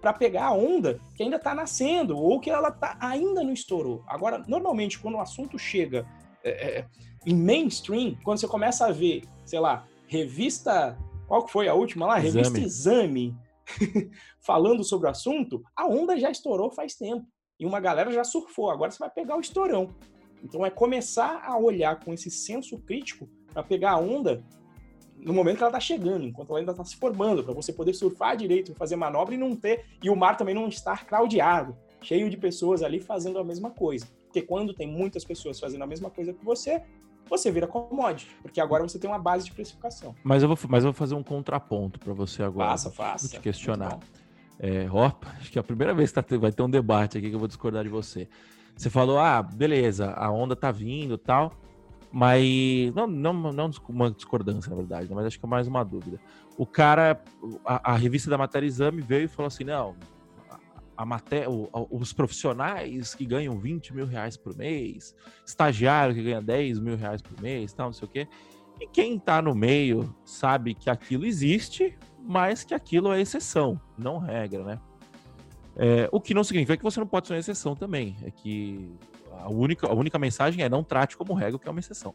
para 0.00 0.12
pegar 0.12 0.46
a 0.46 0.52
onda 0.52 1.00
que 1.14 1.22
ainda 1.22 1.36
está 1.36 1.54
nascendo 1.54 2.16
ou 2.16 2.40
que 2.40 2.50
ela 2.50 2.70
tá, 2.70 2.96
ainda 3.00 3.42
não 3.42 3.52
estourou. 3.52 4.02
Agora, 4.06 4.42
normalmente, 4.46 4.98
quando 4.98 5.16
o 5.16 5.20
assunto 5.20 5.58
chega 5.58 6.06
é, 6.44 6.78
é, 6.78 6.86
em 7.26 7.34
mainstream, 7.34 8.16
quando 8.22 8.38
você 8.38 8.48
começa 8.48 8.86
a 8.86 8.92
ver, 8.92 9.22
sei 9.44 9.60
lá, 9.60 9.86
revista. 10.06 10.98
Qual 11.26 11.44
que 11.44 11.52
foi 11.52 11.68
a 11.68 11.74
última 11.74 12.06
lá? 12.06 12.18
Exame. 12.18 12.44
Revista 12.44 12.60
Exame. 12.60 13.36
falando 14.40 14.82
sobre 14.82 15.06
o 15.06 15.10
assunto, 15.10 15.62
a 15.76 15.86
onda 15.86 16.18
já 16.18 16.30
estourou 16.30 16.70
faz 16.70 16.94
tempo. 16.94 17.26
E 17.60 17.66
uma 17.66 17.80
galera 17.80 18.10
já 18.10 18.24
surfou. 18.24 18.70
Agora 18.70 18.90
você 18.90 18.98
vai 18.98 19.10
pegar 19.10 19.36
o 19.36 19.40
estourão. 19.40 19.94
Então 20.42 20.64
é 20.64 20.70
começar 20.70 21.42
a 21.44 21.58
olhar 21.58 21.98
com 22.00 22.14
esse 22.14 22.30
senso 22.30 22.78
crítico 22.78 23.28
para 23.52 23.62
pegar 23.62 23.92
a 23.92 23.98
onda 23.98 24.44
no 25.20 25.32
momento 25.32 25.56
que 25.56 25.62
ela 25.62 25.70
está 25.70 25.80
chegando, 25.80 26.24
enquanto 26.24 26.50
ela 26.50 26.58
ainda 26.60 26.72
está 26.72 26.84
se 26.84 26.96
formando, 26.96 27.42
para 27.42 27.52
você 27.52 27.72
poder 27.72 27.94
surfar 27.94 28.36
direito, 28.36 28.74
fazer 28.74 28.96
manobra 28.96 29.34
e 29.34 29.38
não 29.38 29.54
ter. 29.54 29.84
E 30.02 30.10
o 30.10 30.16
mar 30.16 30.36
também 30.36 30.54
não 30.54 30.68
estar 30.68 31.06
craudiado, 31.06 31.76
cheio 32.02 32.30
de 32.30 32.36
pessoas 32.36 32.82
ali 32.82 33.00
fazendo 33.00 33.38
a 33.38 33.44
mesma 33.44 33.70
coisa. 33.70 34.06
Porque 34.24 34.42
quando 34.42 34.74
tem 34.74 34.86
muitas 34.86 35.24
pessoas 35.24 35.58
fazendo 35.58 35.82
a 35.82 35.86
mesma 35.86 36.10
coisa 36.10 36.32
que 36.32 36.44
você, 36.44 36.82
você 37.28 37.50
vira 37.50 37.66
commodity, 37.66 38.30
porque 38.42 38.60
agora 38.60 38.82
você 38.82 38.98
tem 38.98 39.08
uma 39.08 39.18
base 39.18 39.46
de 39.46 39.52
precificação. 39.52 40.14
Mas 40.22 40.42
eu 40.42 40.48
vou, 40.48 40.58
mas 40.68 40.84
eu 40.84 40.92
vou 40.92 40.98
fazer 40.98 41.14
um 41.14 41.22
contraponto 41.22 41.98
para 41.98 42.12
você 42.12 42.42
agora. 42.42 42.70
Faça, 42.70 42.90
faça. 42.90 43.28
Vou 43.28 43.38
te 43.38 43.40
questionar. 43.40 43.98
É, 44.58 44.88
ó, 44.90 45.12
acho 45.38 45.52
que 45.52 45.58
é 45.58 45.60
a 45.60 45.64
primeira 45.64 45.94
vez 45.94 46.10
que 46.10 46.20
tá, 46.20 46.36
vai 46.36 46.50
ter 46.50 46.62
um 46.62 46.70
debate 46.70 47.16
aqui 47.16 47.28
que 47.28 47.34
eu 47.34 47.38
vou 47.38 47.48
discordar 47.48 47.84
de 47.84 47.90
você. 47.90 48.28
Você 48.76 48.90
falou, 48.90 49.18
ah, 49.18 49.42
beleza, 49.42 50.12
a 50.12 50.30
onda 50.30 50.54
tá 50.54 50.70
vindo 50.70 51.16
tal. 51.18 51.52
Mas 52.10 52.94
não, 52.94 53.06
não, 53.06 53.32
não 53.52 53.70
uma 53.88 54.10
discordância, 54.10 54.70
na 54.70 54.76
verdade, 54.76 55.08
né? 55.08 55.14
mas 55.14 55.26
acho 55.26 55.38
que 55.38 55.44
é 55.44 55.48
mais 55.48 55.68
uma 55.68 55.84
dúvida. 55.84 56.18
O 56.56 56.66
cara, 56.66 57.22
a, 57.64 57.92
a 57.92 57.96
revista 57.96 58.30
da 58.30 58.38
Matéria 58.38 58.66
Exame 58.66 59.02
veio 59.02 59.24
e 59.24 59.28
falou 59.28 59.48
assim: 59.48 59.64
não, 59.64 59.94
a, 60.96 61.04
matéria, 61.04 61.48
os 61.90 62.12
profissionais 62.12 63.14
que 63.14 63.26
ganham 63.26 63.58
20 63.58 63.94
mil 63.94 64.06
reais 64.06 64.36
por 64.36 64.56
mês, 64.56 65.14
estagiário 65.46 66.14
que 66.14 66.22
ganha 66.22 66.40
10 66.40 66.80
mil 66.80 66.96
reais 66.96 67.20
por 67.20 67.40
mês, 67.40 67.72
tal, 67.72 67.86
não 67.86 67.92
sei 67.92 68.08
o 68.08 68.10
quê. 68.10 68.28
E 68.80 68.86
quem 68.86 69.18
tá 69.18 69.42
no 69.42 69.54
meio 69.54 70.14
sabe 70.24 70.74
que 70.74 70.88
aquilo 70.88 71.26
existe, 71.26 71.96
mas 72.20 72.64
que 72.64 72.74
aquilo 72.74 73.12
é 73.12 73.20
exceção, 73.20 73.80
não 73.96 74.18
regra, 74.18 74.64
né? 74.64 74.80
É, 75.76 76.08
o 76.10 76.20
que 76.20 76.34
não 76.34 76.42
significa 76.42 76.76
que 76.76 76.82
você 76.82 76.98
não 76.98 77.06
pode 77.06 77.28
ser 77.28 77.34
uma 77.34 77.38
exceção 77.38 77.76
também. 77.76 78.16
É 78.24 78.30
que 78.32 78.90
a 79.42 79.48
única, 79.48 79.86
a 79.86 79.94
única 79.94 80.18
mensagem 80.18 80.62
é 80.62 80.68
não 80.68 80.82
trate 80.82 81.16
como 81.16 81.34
regra, 81.34 81.58
que 81.58 81.68
é 81.68 81.70
uma 81.70 81.80
exceção. 81.80 82.14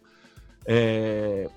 É, 0.65 1.49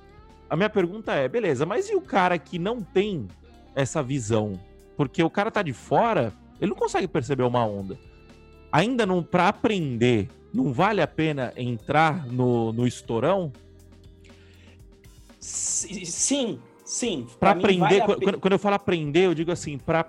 a 0.48 0.56
minha 0.56 0.70
pergunta 0.70 1.12
é, 1.12 1.28
beleza, 1.28 1.66
mas 1.66 1.88
e 1.88 1.94
o 1.94 2.00
cara 2.00 2.38
que 2.38 2.58
não 2.58 2.80
tem 2.80 3.28
essa 3.74 4.02
visão? 4.02 4.58
Porque 4.96 5.22
o 5.22 5.30
cara 5.30 5.50
tá 5.50 5.62
de 5.62 5.72
fora, 5.72 6.32
ele 6.60 6.70
não 6.70 6.76
consegue 6.76 7.06
perceber 7.06 7.42
uma 7.42 7.64
onda. 7.64 7.98
Ainda 8.72 9.04
não, 9.06 9.22
para 9.22 9.48
aprender, 9.48 10.28
não 10.52 10.72
vale 10.72 11.00
a 11.00 11.06
pena 11.06 11.52
entrar 11.56 12.26
no, 12.26 12.72
no 12.72 12.86
estourão? 12.86 13.52
Sim, 15.38 16.58
sim. 16.84 17.26
Para 17.38 17.50
aprender, 17.50 18.00
vale 18.00 18.00
quando, 18.02 18.40
quando 18.40 18.52
eu 18.52 18.58
falo 18.58 18.74
aprender, 18.74 19.26
eu 19.26 19.34
digo 19.34 19.52
assim, 19.52 19.78
para 19.78 20.06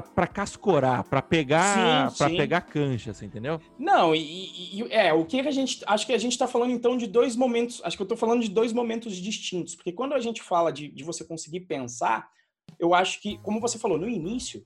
para 0.00 0.26
cascorar, 0.26 1.04
para 1.04 1.20
pegar, 1.20 2.14
para 2.16 2.30
pegar 2.30 2.60
cancha, 2.62 3.12
você 3.12 3.26
entendeu? 3.26 3.60
Não, 3.78 4.14
e, 4.14 4.78
e, 4.80 4.92
é, 4.92 5.12
o 5.12 5.24
que 5.26 5.40
a 5.40 5.50
gente, 5.50 5.82
acho 5.86 6.06
que 6.06 6.12
a 6.12 6.18
gente 6.18 6.38
tá 6.38 6.46
falando 6.46 6.70
então 6.70 6.96
de 6.96 7.06
dois 7.06 7.36
momentos, 7.36 7.82
acho 7.84 7.96
que 7.96 8.02
eu 8.02 8.08
tô 8.08 8.16
falando 8.16 8.42
de 8.42 8.48
dois 8.48 8.72
momentos 8.72 9.16
distintos, 9.16 9.74
porque 9.74 9.92
quando 9.92 10.14
a 10.14 10.20
gente 10.20 10.42
fala 10.42 10.72
de, 10.72 10.88
de 10.88 11.04
você 11.04 11.24
conseguir 11.24 11.60
pensar, 11.60 12.30
eu 12.78 12.94
acho 12.94 13.20
que, 13.20 13.36
como 13.38 13.60
você 13.60 13.78
falou 13.78 13.98
no 13.98 14.08
início, 14.08 14.64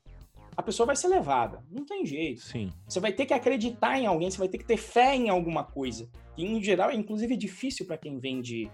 a 0.57 0.63
pessoa 0.63 0.87
vai 0.87 0.97
ser 0.97 1.09
levada. 1.09 1.63
Não 1.71 1.85
tem 1.85 2.07
jeito. 2.07 2.41
Sim. 2.41 2.73
Você 2.89 2.99
vai 2.99 3.13
ter 3.13 3.27
que 3.27 3.35
acreditar 3.35 3.99
em 3.99 4.07
alguém, 4.07 4.31
você 4.31 4.39
vai 4.39 4.49
ter 4.49 4.59
que 4.59 4.65
ter 4.65 4.77
fé 4.79 5.15
em 5.15 5.29
alguma 5.29 5.65
coisa. 5.65 6.09
E, 6.37 6.45
em 6.45 6.63
geral, 6.63 6.91
é 6.91 6.95
inclusive 6.95 7.37
difícil 7.37 7.87
para 7.87 7.97
quem 7.97 8.19
vem 8.19 8.41
de. 8.41 8.71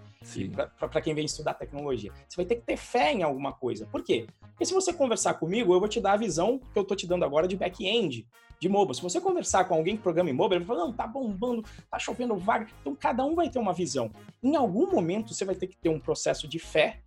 para 0.79 1.01
quem 1.01 1.15
vem 1.15 1.25
estudar 1.25 1.55
tecnologia. 1.55 2.13
Você 2.29 2.37
vai 2.37 2.45
ter 2.45 2.57
que 2.57 2.63
ter 2.63 2.77
fé 2.77 3.13
em 3.13 3.23
alguma 3.23 3.53
coisa. 3.53 3.87
Por 3.87 4.03
quê? 4.03 4.27
Porque 4.41 4.65
se 4.65 4.75
você 4.75 4.93
conversar 4.93 5.35
comigo, 5.35 5.73
eu 5.73 5.81
vou 5.81 5.89
te 5.89 6.01
dar 6.01 6.13
a 6.13 6.17
visão 6.17 6.59
que 6.59 6.79
eu 6.79 6.85
tô 6.85 6.95
te 6.95 7.07
dando 7.07 7.25
agora 7.25 7.47
de 7.47 7.57
back-end, 7.57 8.27
de 8.61 8.69
mobile. 8.69 8.95
Se 8.95 9.03
você 9.03 9.21
conversar 9.21 9.65
com 9.65 9.75
alguém 9.75 9.97
que 9.97 10.03
programa 10.03 10.31
em 10.31 10.33
mobile, 10.33 10.59
ele 10.59 10.65
vai 10.65 10.77
falar, 10.77 10.89
não, 10.89 10.95
tá 10.95 11.07
bombando, 11.07 11.65
tá 11.91 11.99
chovendo 11.99 12.37
vaga. 12.37 12.69
Então, 12.81 12.95
cada 12.95 13.25
um 13.25 13.35
vai 13.35 13.49
ter 13.49 13.59
uma 13.59 13.73
visão. 13.73 14.11
Em 14.43 14.57
algum 14.57 14.91
momento, 14.91 15.35
você 15.35 15.45
vai 15.45 15.55
ter 15.55 15.67
que 15.67 15.77
ter 15.77 15.89
um 15.89 15.99
processo 15.99 16.47
de 16.47 16.59
fé 16.59 17.01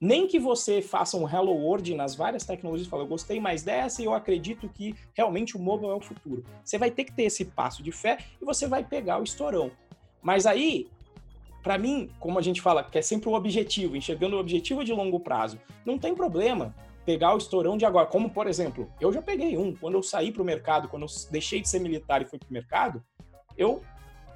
nem 0.00 0.26
que 0.26 0.38
você 0.38 0.80
faça 0.80 1.16
um 1.16 1.28
Hello 1.28 1.52
World 1.52 1.94
nas 1.94 2.14
várias 2.14 2.46
tecnologias 2.46 2.86
e 2.86 2.90
fale, 2.90 3.02
eu 3.02 3.06
gostei 3.06 3.38
mais 3.38 3.62
dessa 3.62 4.00
e 4.00 4.06
eu 4.06 4.14
acredito 4.14 4.66
que 4.68 4.94
realmente 5.12 5.56
o 5.56 5.60
mobile 5.60 5.90
é 5.90 5.94
o 5.94 6.00
futuro. 6.00 6.42
Você 6.64 6.78
vai 6.78 6.90
ter 6.90 7.04
que 7.04 7.12
ter 7.12 7.24
esse 7.24 7.44
passo 7.44 7.82
de 7.82 7.92
fé 7.92 8.18
e 8.40 8.44
você 8.44 8.66
vai 8.66 8.82
pegar 8.82 9.20
o 9.20 9.24
estourão. 9.24 9.70
Mas 10.22 10.46
aí, 10.46 10.88
para 11.62 11.76
mim, 11.76 12.10
como 12.18 12.38
a 12.38 12.42
gente 12.42 12.62
fala, 12.62 12.82
que 12.82 12.98
é 12.98 13.02
sempre 13.02 13.28
o 13.28 13.34
objetivo, 13.34 13.94
enxergando 13.94 14.36
o 14.36 14.40
objetivo 14.40 14.82
de 14.82 14.92
longo 14.92 15.20
prazo, 15.20 15.60
não 15.84 15.98
tem 15.98 16.14
problema 16.14 16.74
pegar 17.04 17.34
o 17.34 17.38
estourão 17.38 17.76
de 17.76 17.84
agora. 17.84 18.06
Como, 18.06 18.30
por 18.30 18.46
exemplo, 18.46 18.90
eu 19.00 19.12
já 19.12 19.20
peguei 19.20 19.58
um. 19.58 19.74
Quando 19.74 19.94
eu 19.94 20.02
saí 20.02 20.32
para 20.32 20.42
o 20.42 20.44
mercado, 20.44 20.88
quando 20.88 21.02
eu 21.02 21.08
deixei 21.30 21.60
de 21.60 21.68
ser 21.68 21.78
militar 21.78 22.22
e 22.22 22.24
fui 22.24 22.38
para 22.38 22.48
o 22.48 22.52
mercado, 22.52 23.04
eu 23.56 23.82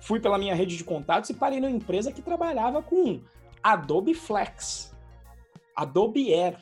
fui 0.00 0.20
pela 0.20 0.36
minha 0.36 0.54
rede 0.54 0.76
de 0.76 0.84
contatos 0.84 1.30
e 1.30 1.34
parei 1.34 1.58
numa 1.58 1.70
empresa 1.70 2.12
que 2.12 2.20
trabalhava 2.20 2.82
com 2.82 3.22
Adobe 3.62 4.12
Flex. 4.12 4.93
Adobe 5.76 6.32
Air, 6.32 6.56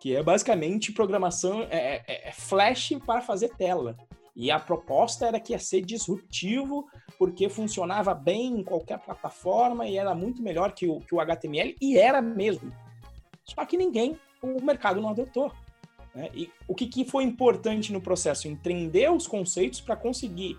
que 0.00 0.16
é 0.16 0.22
basicamente 0.22 0.92
programação 0.92 1.62
é, 1.70 2.02
é, 2.06 2.28
é 2.28 2.32
Flash 2.32 2.92
para 3.06 3.20
fazer 3.20 3.50
tela. 3.56 3.96
E 4.34 4.50
a 4.50 4.58
proposta 4.58 5.26
era 5.26 5.38
que 5.38 5.52
ia 5.52 5.58
ser 5.58 5.82
disruptivo, 5.82 6.86
porque 7.18 7.48
funcionava 7.48 8.14
bem 8.14 8.60
em 8.60 8.64
qualquer 8.64 8.98
plataforma 8.98 9.86
e 9.86 9.98
era 9.98 10.14
muito 10.14 10.42
melhor 10.42 10.72
que 10.72 10.88
o, 10.88 11.00
que 11.00 11.14
o 11.14 11.20
HTML, 11.20 11.76
e 11.80 11.98
era 11.98 12.22
mesmo. 12.22 12.72
Só 13.44 13.64
que 13.66 13.76
ninguém, 13.76 14.18
o 14.42 14.62
mercado 14.62 15.00
não 15.00 15.10
adotou. 15.10 15.52
Né? 16.14 16.30
E 16.34 16.50
o 16.66 16.74
que, 16.74 16.86
que 16.86 17.04
foi 17.04 17.24
importante 17.24 17.92
no 17.92 18.00
processo? 18.00 18.48
Entender 18.48 19.10
os 19.10 19.26
conceitos 19.26 19.80
para 19.80 19.96
conseguir 19.96 20.58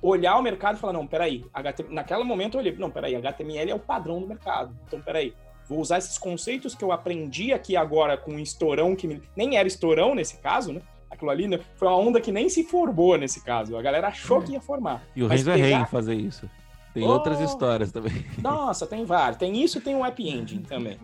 olhar 0.00 0.36
o 0.38 0.42
mercado 0.42 0.76
e 0.76 0.80
falar, 0.80 0.92
não, 0.92 1.06
peraí, 1.06 1.44
HTML... 1.52 1.94
naquele 1.94 2.24
momento 2.24 2.54
eu 2.54 2.60
olhei, 2.60 2.74
não, 2.76 2.90
peraí, 2.90 3.14
HTML 3.16 3.70
é 3.70 3.74
o 3.74 3.78
padrão 3.78 4.20
do 4.20 4.26
mercado. 4.26 4.78
Então, 4.86 5.00
peraí, 5.00 5.34
Vou 5.68 5.80
usar 5.80 5.98
esses 5.98 6.18
conceitos 6.18 6.74
que 6.74 6.84
eu 6.84 6.92
aprendi 6.92 7.52
aqui 7.52 7.76
agora 7.76 8.16
com 8.16 8.32
um 8.32 8.38
estourão 8.38 8.94
que 8.94 9.06
me... 9.06 9.22
nem 9.36 9.56
era 9.56 9.66
estourão 9.66 10.14
nesse 10.14 10.38
caso, 10.38 10.72
né? 10.72 10.82
Aquilo 11.10 11.30
ali 11.30 11.46
né? 11.46 11.60
foi 11.76 11.88
uma 11.88 11.96
onda 11.96 12.20
que 12.20 12.32
nem 12.32 12.48
se 12.48 12.64
formou 12.64 13.16
nesse 13.16 13.42
caso. 13.42 13.76
A 13.76 13.82
galera 13.82 14.08
achou 14.08 14.42
é. 14.42 14.44
que 14.44 14.52
ia 14.52 14.60
formar. 14.60 15.02
E 15.14 15.22
o 15.22 15.28
Renzo 15.28 15.44
pegar... 15.44 15.58
é 15.58 15.62
rei 15.62 15.74
em 15.74 15.86
fazer 15.86 16.14
isso. 16.14 16.50
Tem 16.92 17.04
oh, 17.04 17.10
outras 17.10 17.40
histórias 17.40 17.90
também. 17.90 18.24
Nossa, 18.40 18.86
tem 18.86 19.04
várias. 19.04 19.36
Tem 19.36 19.62
isso 19.62 19.80
tem 19.80 19.94
um 19.94 20.04
happy 20.04 20.28
ending 20.28 20.62
também. 20.62 20.98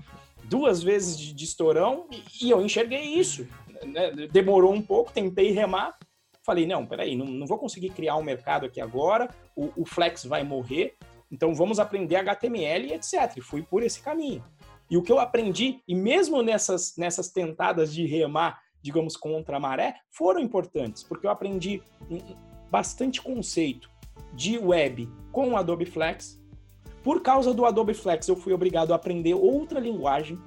Duas 0.44 0.82
vezes 0.82 1.18
de, 1.18 1.32
de 1.32 1.44
estourão 1.44 2.06
e, 2.10 2.46
e, 2.46 2.50
eu 2.50 2.60
enxerguei 2.60 3.02
isso. 3.02 3.46
Né? 3.84 4.28
Demorou 4.30 4.72
um 4.72 4.82
pouco, 4.82 5.12
tentei 5.12 5.50
remar. 5.52 5.96
Falei, 6.44 6.66
não, 6.66 6.86
peraí, 6.86 7.16
não, 7.16 7.26
não 7.26 7.46
vou 7.46 7.58
conseguir 7.58 7.90
criar 7.90 8.16
um 8.16 8.22
mercado 8.22 8.66
aqui 8.66 8.80
agora. 8.80 9.28
O, 9.54 9.70
o 9.76 9.84
Flex 9.84 10.24
vai 10.24 10.42
morrer. 10.42 10.96
Então 11.30 11.54
vamos 11.54 11.78
aprender 11.78 12.16
HTML 12.16 12.88
e 12.88 12.92
etc. 12.94 13.36
E 13.36 13.40
fui 13.40 13.62
por 13.62 13.82
esse 13.82 14.00
caminho. 14.00 14.44
E 14.90 14.96
o 14.96 15.02
que 15.02 15.12
eu 15.12 15.20
aprendi, 15.20 15.80
e 15.86 15.94
mesmo 15.94 16.42
nessas, 16.42 16.96
nessas 16.96 17.28
tentadas 17.28 17.94
de 17.94 18.04
remar, 18.06 18.60
digamos, 18.82 19.16
contra 19.16 19.56
a 19.56 19.60
maré, 19.60 19.94
foram 20.10 20.40
importantes, 20.40 21.02
porque 21.02 21.26
eu 21.26 21.30
aprendi 21.30 21.80
bastante 22.70 23.22
conceito 23.22 23.88
de 24.32 24.58
web 24.58 25.08
com 25.30 25.50
o 25.50 25.56
Adobe 25.56 25.84
Flex. 25.84 26.42
Por 27.04 27.22
causa 27.22 27.54
do 27.54 27.64
Adobe 27.64 27.94
Flex, 27.94 28.26
eu 28.26 28.36
fui 28.36 28.52
obrigado 28.52 28.92
a 28.92 28.96
aprender 28.96 29.34
outra 29.34 29.78
linguagem, 29.78 30.38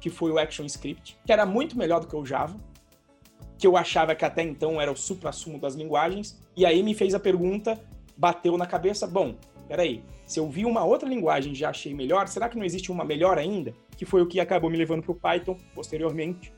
que 0.00 0.10
foi 0.10 0.30
o 0.30 0.38
ActionScript, 0.38 1.16
que 1.24 1.32
era 1.32 1.46
muito 1.46 1.78
melhor 1.78 2.00
do 2.00 2.06
que 2.06 2.16
o 2.16 2.26
Java. 2.26 2.58
que 3.58 3.66
eu 3.66 3.76
achava 3.76 4.14
que 4.14 4.24
até 4.24 4.42
então 4.42 4.80
era 4.80 4.92
o 4.92 4.96
supra-sumo 4.96 5.58
das 5.58 5.74
linguagens, 5.74 6.38
e 6.56 6.66
aí 6.66 6.82
me 6.82 6.94
fez 6.94 7.14
a 7.14 7.20
pergunta, 7.20 7.80
bateu 8.16 8.56
na 8.58 8.66
cabeça, 8.66 9.06
bom, 9.06 9.34
peraí, 9.68 10.02
se 10.24 10.40
eu 10.40 10.48
vi 10.48 10.64
uma 10.64 10.84
outra 10.84 11.08
linguagem 11.08 11.52
e 11.52 11.56
já 11.56 11.70
achei 11.70 11.94
melhor, 11.94 12.26
será 12.28 12.48
que 12.48 12.56
não 12.56 12.64
existe 12.64 12.90
uma 12.90 13.04
melhor 13.04 13.38
ainda? 13.38 13.74
Que 13.96 14.04
foi 14.04 14.22
o 14.22 14.26
que 14.26 14.40
acabou 14.40 14.70
me 14.70 14.76
levando 14.76 15.02
para 15.02 15.12
o 15.12 15.14
Python 15.14 15.56
posteriormente, 15.74 16.52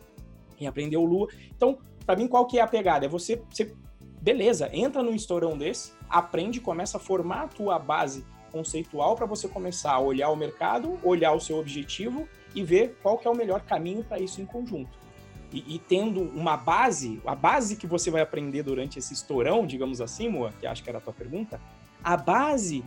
em 0.61 0.67
aprender 0.67 0.97
o 0.97 1.05
Lua. 1.05 1.29
Então, 1.55 1.79
para 2.05 2.17
mim, 2.17 2.27
qual 2.27 2.47
que 2.47 2.59
é 2.59 2.63
a 2.63 2.67
pegada? 2.67 3.07
É 3.07 3.09
você, 3.09 3.43
você, 3.51 3.75
beleza, 4.21 4.71
entra 4.73 5.03
num 5.03 5.15
estourão 5.15 5.57
desse, 5.57 5.93
aprende, 6.09 6.61
começa 6.61 6.97
a 6.97 7.01
formar 7.01 7.43
a 7.43 7.49
tua 7.49 7.79
base 7.79 8.25
conceitual 8.51 9.15
para 9.15 9.27
você 9.27 9.47
começar 9.47 9.93
a 9.93 9.99
olhar 9.99 10.31
o 10.31 10.37
mercado, 10.37 10.99
olhar 11.03 11.33
o 11.33 11.41
seu 11.41 11.59
objetivo 11.59 12.27
e 12.55 12.63
ver 12.63 12.97
qual 13.03 13.19
que 13.19 13.29
é 13.29 13.31
o 13.31 13.37
melhor 13.37 13.61
caminho 13.61 14.03
para 14.03 14.19
isso 14.19 14.41
em 14.41 14.47
conjunto. 14.47 14.99
E, 15.53 15.75
e, 15.75 15.79
tendo 15.79 16.23
uma 16.23 16.57
base, 16.57 17.21
a 17.25 17.35
base 17.35 17.77
que 17.77 17.87
você 17.87 18.11
vai 18.11 18.21
aprender 18.21 18.63
durante 18.63 18.99
esse 18.99 19.15
estourão, 19.15 19.67
digamos 19.67 20.01
assim, 20.01 20.29
Moa, 20.29 20.53
que 20.59 20.67
acho 20.67 20.83
que 20.83 20.91
era 20.91 20.99
a 20.99 21.01
tua 21.01 21.13
pergunta, 21.13 21.61
a 22.03 22.17
base 22.17 22.85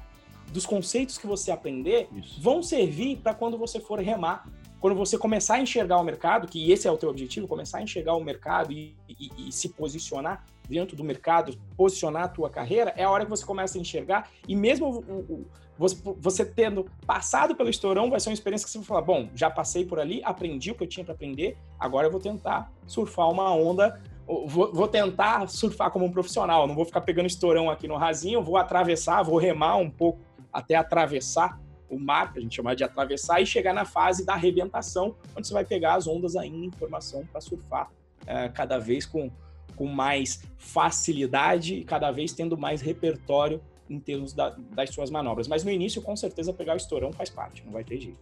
dos 0.51 0.65
conceitos 0.65 1.17
que 1.17 1.25
você 1.25 1.51
aprender 1.51 2.07
Isso. 2.13 2.41
vão 2.41 2.61
servir 2.61 3.17
para 3.17 3.33
quando 3.33 3.57
você 3.57 3.79
for 3.79 3.99
remar, 3.99 4.45
quando 4.79 4.95
você 4.95 5.17
começar 5.17 5.55
a 5.55 5.61
enxergar 5.61 5.97
o 5.97 6.03
mercado, 6.03 6.47
que 6.47 6.71
esse 6.71 6.87
é 6.87 6.91
o 6.91 6.97
teu 6.97 7.09
objetivo, 7.09 7.47
começar 7.47 7.77
a 7.77 7.81
enxergar 7.83 8.15
o 8.15 8.23
mercado 8.23 8.71
e, 8.71 8.95
e, 9.07 9.47
e 9.47 9.51
se 9.51 9.69
posicionar 9.69 10.43
dentro 10.67 10.95
do 10.95 11.03
mercado, 11.03 11.57
posicionar 11.75 12.23
a 12.23 12.27
tua 12.27 12.49
carreira, 12.49 12.93
é 12.95 13.03
a 13.03 13.09
hora 13.09 13.23
que 13.23 13.29
você 13.29 13.45
começa 13.45 13.77
a 13.77 13.81
enxergar 13.81 14.29
e 14.47 14.55
mesmo 14.55 14.87
o, 14.87 15.13
o, 15.33 15.47
você, 15.77 15.97
você, 16.19 16.45
tendo 16.45 16.85
passado 17.07 17.55
pelo 17.55 17.69
estourão, 17.69 18.09
vai 18.09 18.19
ser 18.19 18.29
uma 18.29 18.33
experiência 18.33 18.65
que 18.65 18.71
você 18.71 18.77
vai 18.77 18.87
falar, 18.87 19.01
bom, 19.01 19.29
já 19.33 19.49
passei 19.49 19.85
por 19.85 19.99
ali, 19.99 20.21
aprendi 20.23 20.71
o 20.71 20.75
que 20.75 20.83
eu 20.83 20.87
tinha 20.87 21.03
para 21.03 21.13
aprender, 21.13 21.57
agora 21.79 22.07
eu 22.07 22.11
vou 22.11 22.21
tentar 22.21 22.71
surfar 22.85 23.29
uma 23.29 23.51
onda 23.53 23.99
Vou, 24.45 24.71
vou, 24.71 24.87
tentar 24.87 25.49
surfar 25.49 25.91
como 25.91 26.05
um 26.05 26.11
profissional, 26.11 26.65
não 26.65 26.73
vou 26.73 26.85
ficar 26.85 27.01
pegando 27.01 27.25
estourão 27.25 27.69
aqui 27.69 27.85
no 27.85 27.97
rasinho, 27.97 28.41
vou 28.41 28.55
atravessar, 28.55 29.23
vou 29.23 29.37
remar 29.37 29.75
um 29.75 29.89
pouco 29.89 30.19
até 30.51 30.75
atravessar 30.75 31.59
o 31.89 31.99
mar, 31.99 32.31
que 32.31 32.39
a 32.39 32.41
gente 32.41 32.55
chama 32.55 32.75
de 32.75 32.83
atravessar, 32.83 33.41
e 33.41 33.45
chegar 33.45 33.73
na 33.73 33.83
fase 33.83 34.25
da 34.25 34.33
arrebentação, 34.33 35.15
onde 35.35 35.47
você 35.47 35.53
vai 35.53 35.65
pegar 35.65 35.95
as 35.95 36.07
ondas 36.07 36.35
ainda 36.35 36.65
em 36.65 36.71
formação 36.71 37.25
para 37.25 37.41
surfar 37.41 37.91
é, 38.25 38.47
cada 38.49 38.77
vez 38.77 39.05
com, 39.05 39.29
com 39.75 39.87
mais 39.87 40.41
facilidade 40.57 41.75
e 41.75 41.83
cada 41.83 42.09
vez 42.11 42.31
tendo 42.31 42.57
mais 42.57 42.81
repertório 42.81 43.61
em 43.89 43.99
termos 43.99 44.31
da, 44.31 44.55
das 44.73 44.91
suas 44.91 45.09
manobras. 45.09 45.49
Mas 45.49 45.65
no 45.65 45.69
início, 45.69 46.01
com 46.01 46.15
certeza, 46.15 46.53
pegar 46.53 46.73
o 46.73 46.77
estourão 46.77 47.11
faz 47.11 47.29
parte, 47.29 47.61
não 47.65 47.73
vai 47.73 47.83
ter 47.83 47.99
jeito. 47.99 48.19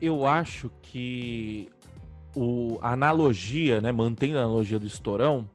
Eu 0.00 0.26
acho 0.26 0.70
que 0.82 1.68
o, 2.34 2.76
a 2.82 2.92
analogia, 2.92 3.80
né, 3.80 3.92
mantendo 3.92 4.38
a 4.38 4.42
analogia 4.42 4.80
do 4.80 4.86
estourão, 4.86 5.48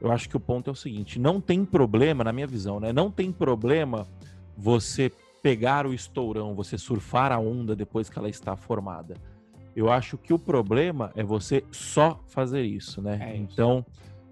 eu 0.00 0.12
acho 0.12 0.28
que 0.28 0.36
o 0.36 0.40
ponto 0.40 0.70
é 0.70 0.72
o 0.72 0.76
seguinte: 0.76 1.18
não 1.18 1.40
tem 1.40 1.64
problema, 1.64 2.22
na 2.22 2.32
minha 2.32 2.46
visão, 2.46 2.78
né? 2.78 2.92
Não 2.92 3.10
tem 3.10 3.32
problema 3.32 4.06
você 4.56 5.10
pegar 5.46 5.86
o 5.86 5.94
estourão, 5.94 6.56
você 6.56 6.76
surfar 6.76 7.30
a 7.30 7.38
onda 7.38 7.76
depois 7.76 8.10
que 8.10 8.18
ela 8.18 8.28
está 8.28 8.56
formada. 8.56 9.14
Eu 9.76 9.92
acho 9.92 10.18
que 10.18 10.34
o 10.34 10.38
problema 10.40 11.12
é 11.14 11.22
você 11.22 11.62
só 11.70 12.20
fazer 12.26 12.62
isso, 12.62 13.00
né? 13.00 13.20
É 13.22 13.36
isso. 13.36 13.44
Então, 13.44 13.86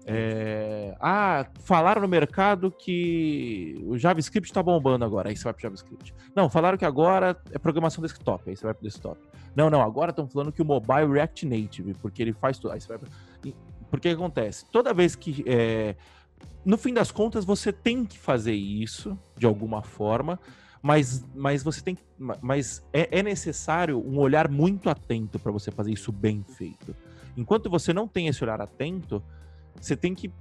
é... 0.05 0.93
ah, 0.99 1.47
falaram 1.61 2.01
no 2.01 2.07
mercado 2.09 2.69
que 2.69 3.81
o 3.85 3.97
JavaScript 3.97 4.49
está 4.49 4.61
bombando 4.61 5.05
agora, 5.05 5.29
aí 5.29 5.37
você 5.37 5.45
vai 5.45 5.53
para 5.53 5.61
JavaScript. 5.61 6.13
Não, 6.35 6.49
falaram 6.49 6.77
que 6.77 6.83
agora 6.83 7.41
é 7.49 7.57
programação 7.57 8.01
desktop, 8.01 8.49
aí 8.49 8.57
você 8.57 8.65
vai 8.65 8.73
para 8.73 8.83
desktop. 8.83 9.17
Não, 9.55 9.69
não, 9.69 9.81
agora 9.81 10.09
estão 10.09 10.27
falando 10.27 10.51
que 10.51 10.61
o 10.61 10.65
mobile 10.65 11.13
React 11.13 11.45
Native, 11.45 11.93
porque 11.93 12.21
ele 12.21 12.33
faz 12.33 12.59
tudo. 12.59 12.73
Aí 12.73 12.81
você 12.81 12.89
vai 12.89 12.97
pra... 12.97 13.07
Porque 13.89 14.09
que 14.09 14.15
acontece? 14.15 14.65
Toda 14.69 14.93
vez 14.93 15.15
que. 15.15 15.45
É... 15.47 15.95
No 16.65 16.77
fim 16.77 16.93
das 16.93 17.09
contas, 17.09 17.45
você 17.45 17.71
tem 17.71 18.03
que 18.03 18.19
fazer 18.19 18.53
isso 18.53 19.17
de 19.37 19.45
alguma 19.45 19.81
forma 19.81 20.37
mas, 20.85 21.25
mas 21.33 21.63
você 21.63 21.81
tem 21.81 21.97
mas 22.39 22.85
é, 22.93 23.19
é 23.19 23.23
necessário 23.23 23.97
um 24.07 24.19
olhar 24.19 24.47
muito 24.47 24.87
atento 24.87 25.39
para 25.39 25.51
você 25.51 25.71
fazer 25.71 25.91
isso 25.91 26.11
bem 26.11 26.45
feito. 26.47 26.95
Enquanto 27.35 27.71
você 27.71 27.91
não 27.91 28.07
tem 28.07 28.27
esse 28.27 28.43
olhar 28.43 28.61
atento, 28.61 29.19
você 29.81 29.97
tem 29.97 30.13
que 30.13 30.31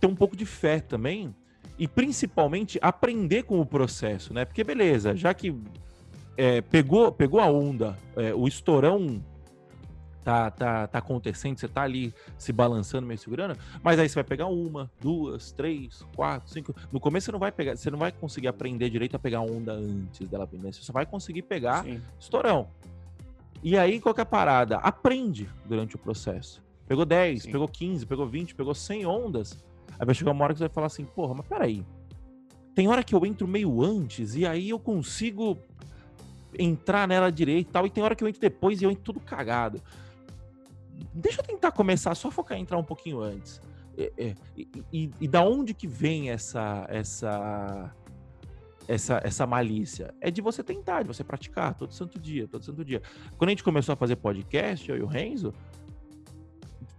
ter 0.00 0.06
um 0.06 0.14
pouco 0.14 0.34
de 0.34 0.46
fé 0.46 0.80
também 0.80 1.34
e 1.78 1.86
principalmente 1.86 2.78
aprender 2.80 3.42
com 3.42 3.60
o 3.60 3.66
processo, 3.66 4.32
né? 4.32 4.46
Porque 4.46 4.64
beleza, 4.64 5.14
já 5.14 5.34
que 5.34 5.54
é, 6.38 6.62
pegou 6.62 7.12
pegou 7.12 7.38
a 7.38 7.50
onda, 7.50 7.98
é, 8.16 8.34
o 8.34 8.48
estourão 8.48 9.22
tá, 10.26 10.50
tá, 10.50 10.88
tá 10.88 10.98
acontecendo, 10.98 11.56
você 11.56 11.68
tá 11.68 11.82
ali 11.82 12.12
se 12.36 12.52
balançando, 12.52 13.06
meio 13.06 13.16
segurando, 13.16 13.56
mas 13.80 13.96
aí 13.96 14.08
você 14.08 14.16
vai 14.16 14.24
pegar 14.24 14.46
uma, 14.46 14.90
duas, 15.00 15.52
três, 15.52 16.04
quatro, 16.16 16.50
cinco. 16.50 16.74
No 16.90 16.98
começo 16.98 17.26
você 17.26 17.32
não 17.32 17.38
vai 17.38 17.52
pegar, 17.52 17.76
você 17.76 17.92
não 17.92 17.98
vai 17.98 18.10
conseguir 18.10 18.48
aprender 18.48 18.90
direito 18.90 19.14
a 19.14 19.20
pegar 19.20 19.42
onda 19.42 19.74
antes 19.74 20.28
dela 20.28 20.44
vir, 20.44 20.58
né? 20.58 20.72
Você 20.72 20.82
só 20.82 20.92
vai 20.92 21.06
conseguir 21.06 21.42
pegar 21.42 21.84
Sim. 21.84 22.02
estourão. 22.18 22.66
E 23.62 23.78
aí, 23.78 24.00
qual 24.00 24.12
que 24.12 24.20
é 24.20 24.22
a 24.22 24.26
parada? 24.26 24.78
Aprende 24.78 25.48
durante 25.64 25.94
o 25.94 25.98
processo. 25.98 26.60
Pegou 26.88 27.04
10, 27.04 27.42
Sim. 27.42 27.52
pegou 27.52 27.68
15, 27.68 28.04
pegou 28.04 28.26
20, 28.26 28.54
pegou 28.56 28.74
100 28.74 29.06
ondas. 29.06 29.64
Aí 29.96 30.04
vai 30.04 30.14
chegar 30.14 30.32
uma 30.32 30.42
hora 30.42 30.54
que 30.54 30.58
você 30.58 30.64
vai 30.64 30.74
falar 30.74 30.88
assim, 30.88 31.04
porra, 31.04 31.34
mas 31.34 31.46
peraí. 31.46 31.84
Tem 32.74 32.88
hora 32.88 33.04
que 33.04 33.14
eu 33.14 33.24
entro 33.24 33.46
meio 33.46 33.80
antes 33.80 34.34
e 34.34 34.44
aí 34.44 34.70
eu 34.70 34.78
consigo 34.80 35.56
entrar 36.58 37.06
nela 37.06 37.30
direito 37.30 37.68
e 37.68 37.72
tal, 37.72 37.86
e 37.86 37.90
tem 37.90 38.02
hora 38.02 38.16
que 38.16 38.24
eu 38.24 38.28
entro 38.28 38.40
depois 38.40 38.80
e 38.80 38.84
eu 38.84 38.90
entro 38.90 39.04
tudo 39.04 39.20
cagado 39.20 39.80
deixa 41.12 41.40
eu 41.40 41.44
tentar 41.44 41.72
começar 41.72 42.14
só 42.14 42.30
focar 42.30 42.58
em 42.58 42.62
entrar 42.62 42.78
um 42.78 42.84
pouquinho 42.84 43.20
antes. 43.20 43.60
É, 43.98 44.12
é, 44.18 44.34
e, 44.56 44.68
e, 44.92 45.10
e, 45.22 45.28
da 45.28 45.42
onde 45.42 45.72
que 45.72 45.86
vem 45.86 46.30
essa 46.30 46.86
essa 46.88 47.94
essa 48.86 49.20
essa 49.24 49.46
malícia? 49.46 50.14
É 50.20 50.30
de 50.30 50.42
você 50.42 50.62
tentar, 50.62 51.02
de 51.02 51.08
você 51.08 51.24
praticar 51.24 51.74
todo 51.74 51.92
santo 51.92 52.18
dia, 52.18 52.46
todo 52.46 52.64
santo 52.64 52.84
dia. 52.84 53.00
Quando 53.38 53.48
a 53.48 53.52
gente 53.52 53.64
começou 53.64 53.92
a 53.94 53.96
fazer 53.96 54.16
podcast, 54.16 54.88
eu 54.90 54.98
e 54.98 55.02
o 55.02 55.06
Renzo, 55.06 55.54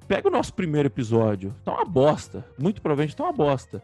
pega 0.07 0.27
o 0.27 0.31
nosso 0.31 0.53
primeiro 0.53 0.87
episódio, 0.87 1.53
tá 1.63 1.73
uma 1.73 1.85
bosta, 1.85 2.45
muito 2.57 2.81
provavelmente 2.81 3.15
tá 3.15 3.23
uma 3.23 3.33
bosta. 3.33 3.83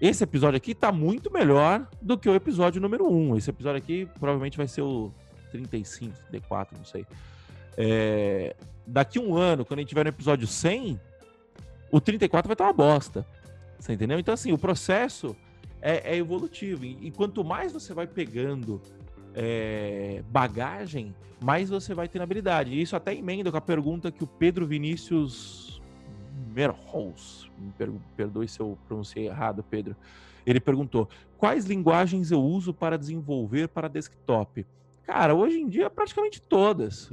Esse 0.00 0.24
episódio 0.24 0.56
aqui 0.58 0.74
tá 0.74 0.92
muito 0.92 1.32
melhor 1.32 1.88
do 2.02 2.18
que 2.18 2.28
o 2.28 2.34
episódio 2.34 2.80
número 2.80 3.10
1. 3.10 3.36
Esse 3.36 3.50
episódio 3.50 3.78
aqui 3.78 4.06
provavelmente 4.18 4.56
vai 4.56 4.68
ser 4.68 4.82
o 4.82 5.10
35, 5.50 6.14
34, 6.28 6.76
não 6.76 6.84
sei. 6.84 7.06
É, 7.78 8.54
daqui 8.86 9.18
um 9.18 9.34
ano, 9.34 9.64
quando 9.64 9.78
a 9.78 9.82
gente 9.82 9.88
tiver 9.88 10.04
no 10.04 10.10
episódio 10.10 10.46
100, 10.46 11.00
o 11.90 12.00
34 12.00 12.48
vai 12.48 12.54
estar 12.54 12.64
uma 12.64 12.72
bosta. 12.72 13.26
Você 13.78 13.92
entendeu? 13.92 14.18
Então, 14.18 14.34
assim, 14.34 14.52
o 14.52 14.58
processo 14.58 15.36
é, 15.80 16.14
é 16.14 16.16
evolutivo. 16.16 16.84
E, 16.84 16.98
e, 17.06 17.10
quanto 17.10 17.44
mais 17.44 17.72
você 17.72 17.92
vai 17.92 18.06
pegando 18.06 18.80
é, 19.34 20.22
bagagem, 20.30 21.14
mais 21.42 21.68
você 21.68 21.94
vai 21.94 22.08
ter 22.08 22.20
habilidade. 22.22 22.70
E 22.70 22.80
isso 22.80 22.96
até 22.96 23.14
emenda 23.14 23.50
com 23.50 23.56
a 23.56 23.60
pergunta 23.60 24.10
que 24.10 24.24
o 24.24 24.26
Pedro 24.26 24.66
Vinícius 24.66 25.80
Merholz, 26.54 27.50
me 27.58 28.00
perdoe 28.16 28.48
se 28.48 28.60
eu 28.60 28.78
pronunciei 28.86 29.26
errado, 29.26 29.62
Pedro. 29.62 29.94
Ele 30.46 30.60
perguntou: 30.60 31.08
quais 31.36 31.66
linguagens 31.66 32.30
eu 32.30 32.42
uso 32.42 32.72
para 32.72 32.96
desenvolver 32.96 33.68
para 33.68 33.88
desktop? 33.88 34.64
Cara, 35.06 35.36
hoje 35.36 35.60
em 35.60 35.68
dia 35.68 35.88
praticamente 35.88 36.42
todas. 36.42 37.08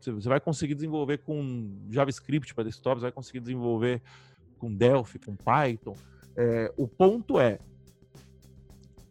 Você 0.00 0.28
vai 0.28 0.38
conseguir 0.38 0.76
desenvolver 0.76 1.18
com 1.18 1.76
JavaScript 1.90 2.54
para 2.54 2.62
desktop, 2.62 3.00
você 3.00 3.06
vai 3.06 3.12
conseguir 3.12 3.40
desenvolver 3.40 4.00
com 4.58 4.72
Delphi, 4.72 5.18
com 5.18 5.34
Python. 5.34 5.96
É, 6.36 6.72
o 6.76 6.86
ponto 6.86 7.40
é, 7.40 7.58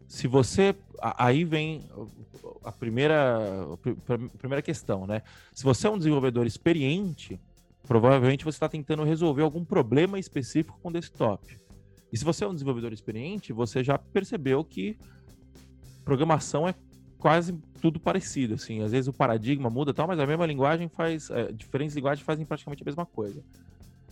se 0.07 0.27
você 0.27 0.73
aí 1.01 1.43
vem 1.43 1.83
a 2.63 2.71
primeira 2.71 3.67
a 4.33 4.37
primeira 4.37 4.61
questão, 4.61 5.05
né? 5.05 5.21
Se 5.53 5.65
você 5.65 5.87
é 5.87 5.89
um 5.89 5.97
desenvolvedor 5.97 6.47
experiente, 6.47 7.37
provavelmente 7.85 8.45
você 8.45 8.55
está 8.55 8.69
tentando 8.69 9.03
resolver 9.03 9.41
algum 9.41 9.65
problema 9.65 10.17
específico 10.17 10.79
com 10.81 10.89
desktop. 10.89 11.59
E 12.13 12.17
se 12.17 12.23
você 12.23 12.45
é 12.45 12.47
um 12.47 12.53
desenvolvedor 12.53 12.93
experiente, 12.93 13.51
você 13.51 13.83
já 13.83 13.97
percebeu 13.97 14.63
que 14.63 14.97
programação 16.05 16.65
é 16.65 16.73
quase 17.25 17.57
tudo 17.81 17.99
parecido, 17.99 18.53
assim. 18.53 18.83
Às 18.83 18.91
vezes 18.91 19.07
o 19.07 19.13
paradigma 19.13 19.67
muda 19.67 19.91
tal, 19.91 20.07
mas 20.07 20.19
a 20.19 20.27
mesma 20.27 20.45
linguagem 20.45 20.87
faz. 20.87 21.31
É, 21.31 21.51
diferentes 21.51 21.95
linguagens 21.95 22.23
fazem 22.23 22.45
praticamente 22.45 22.83
a 22.83 22.85
mesma 22.85 23.03
coisa. 23.03 23.43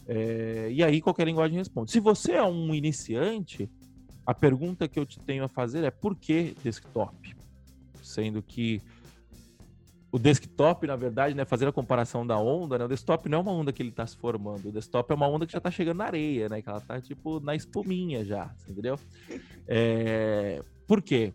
É, 0.07 0.69
e 0.71 0.83
aí 0.83 0.99
qualquer 0.99 1.27
linguagem 1.27 1.55
responde. 1.55 1.91
Se 1.91 1.99
você 1.99 2.31
é 2.31 2.43
um 2.43 2.73
iniciante, 2.73 3.69
a 4.25 4.33
pergunta 4.33 4.87
que 4.87 4.99
eu 4.99 5.05
te 5.05 5.19
tenho 5.19 5.43
a 5.43 5.47
fazer 5.47 5.83
é 5.83 5.91
por 5.91 6.15
que 6.15 6.55
desktop? 6.63 7.35
Sendo 8.01 8.41
que 8.41 8.81
o 10.11 10.17
desktop, 10.17 10.87
na 10.87 10.95
verdade, 10.95 11.35
né, 11.35 11.45
fazer 11.45 11.67
a 11.67 11.71
comparação 11.71 12.25
da 12.25 12.39
onda, 12.39 12.79
né, 12.79 12.85
o 12.85 12.87
desktop 12.87 13.29
não 13.29 13.37
é 13.37 13.41
uma 13.41 13.51
onda 13.51 13.71
que 13.71 13.83
ele 13.83 13.89
está 13.89 14.07
se 14.07 14.17
formando, 14.17 14.69
o 14.69 14.71
desktop 14.71 15.11
é 15.11 15.15
uma 15.15 15.27
onda 15.27 15.45
que 15.45 15.51
já 15.51 15.59
está 15.59 15.69
chegando 15.69 15.97
na 15.97 16.05
areia, 16.05 16.49
né, 16.49 16.63
que 16.63 16.69
ela 16.69 16.79
está 16.79 16.99
tipo 16.99 17.39
na 17.39 17.55
espuminha 17.55 18.25
já, 18.25 18.51
entendeu? 18.67 18.99
É, 19.67 20.63
por 20.87 20.99
quê? 20.99 21.31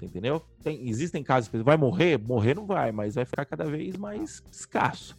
Você 0.00 0.06
entendeu? 0.06 0.42
Tem, 0.64 0.88
existem 0.88 1.22
casos 1.22 1.50
que 1.50 1.58
vai 1.58 1.76
morrer? 1.76 2.18
Morrer 2.18 2.54
não 2.54 2.64
vai, 2.64 2.90
mas 2.90 3.16
vai 3.16 3.26
ficar 3.26 3.44
cada 3.44 3.64
vez 3.64 3.96
mais 3.96 4.42
escasso. 4.50 5.14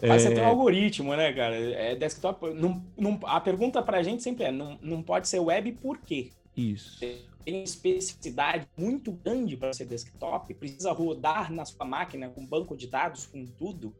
Mas 0.00 0.24
é... 0.24 0.28
você 0.28 0.34
tem 0.34 0.44
um 0.44 0.46
algoritmo, 0.46 1.16
né, 1.16 1.32
cara? 1.32 1.56
É 1.56 1.96
desktop. 1.96 2.54
Não, 2.54 2.84
não, 2.96 3.18
a 3.24 3.40
pergunta 3.40 3.82
pra 3.82 4.04
gente 4.04 4.22
sempre 4.22 4.44
é: 4.44 4.52
não, 4.52 4.78
não 4.80 5.02
pode 5.02 5.28
ser 5.28 5.40
web 5.40 5.72
por 5.72 5.98
quê? 5.98 6.30
Isso. 6.56 7.00
Tem 7.00 7.62
especificidade 7.62 8.66
muito 8.76 9.10
grande 9.12 9.56
para 9.56 9.72
ser 9.72 9.84
desktop, 9.84 10.54
precisa 10.54 10.92
rodar 10.92 11.52
na 11.52 11.64
sua 11.64 11.84
máquina 11.84 12.28
com 12.28 12.46
banco 12.46 12.76
de 12.76 12.86
dados, 12.86 13.26
com 13.26 13.44
tudo? 13.44 13.92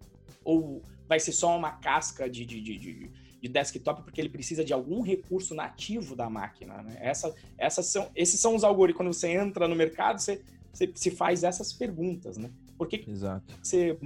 Ou 0.45 0.81
vai 1.09 1.19
ser 1.19 1.33
só 1.33 1.57
uma 1.57 1.73
casca 1.73 2.31
de, 2.31 2.47
de, 2.47 2.61
de, 2.61 2.79
de, 2.79 3.11
de 3.45 3.49
desktop 3.51 4.03
porque 4.03 4.19
ele 4.19 4.31
precisa 4.31 4.65
de 4.65 4.73
algum 4.73 5.03
recurso 5.03 5.55
nativo 5.55 6.17
da 6.17 6.31
máquina? 6.31 6.83
Né? 6.83 6.97
Essa, 6.99 7.35
essas 7.59 7.85
são, 7.87 8.11
esses 8.17 8.41
são 8.41 8.55
os 8.55 8.65
algoritmos. 8.65 8.97
Quando 8.97 9.13
você 9.13 9.29
entra 9.29 9.69
no 9.69 9.77
mercado, 9.77 10.19
você, 10.19 10.41
você 10.73 10.91
se 10.95 11.11
faz 11.11 11.45
essas 11.45 11.71
perguntas, 11.71 12.39
né? 12.39 12.51
Por 12.79 12.89
que 12.89 13.05
Exato. 13.07 13.55
você 13.63 13.99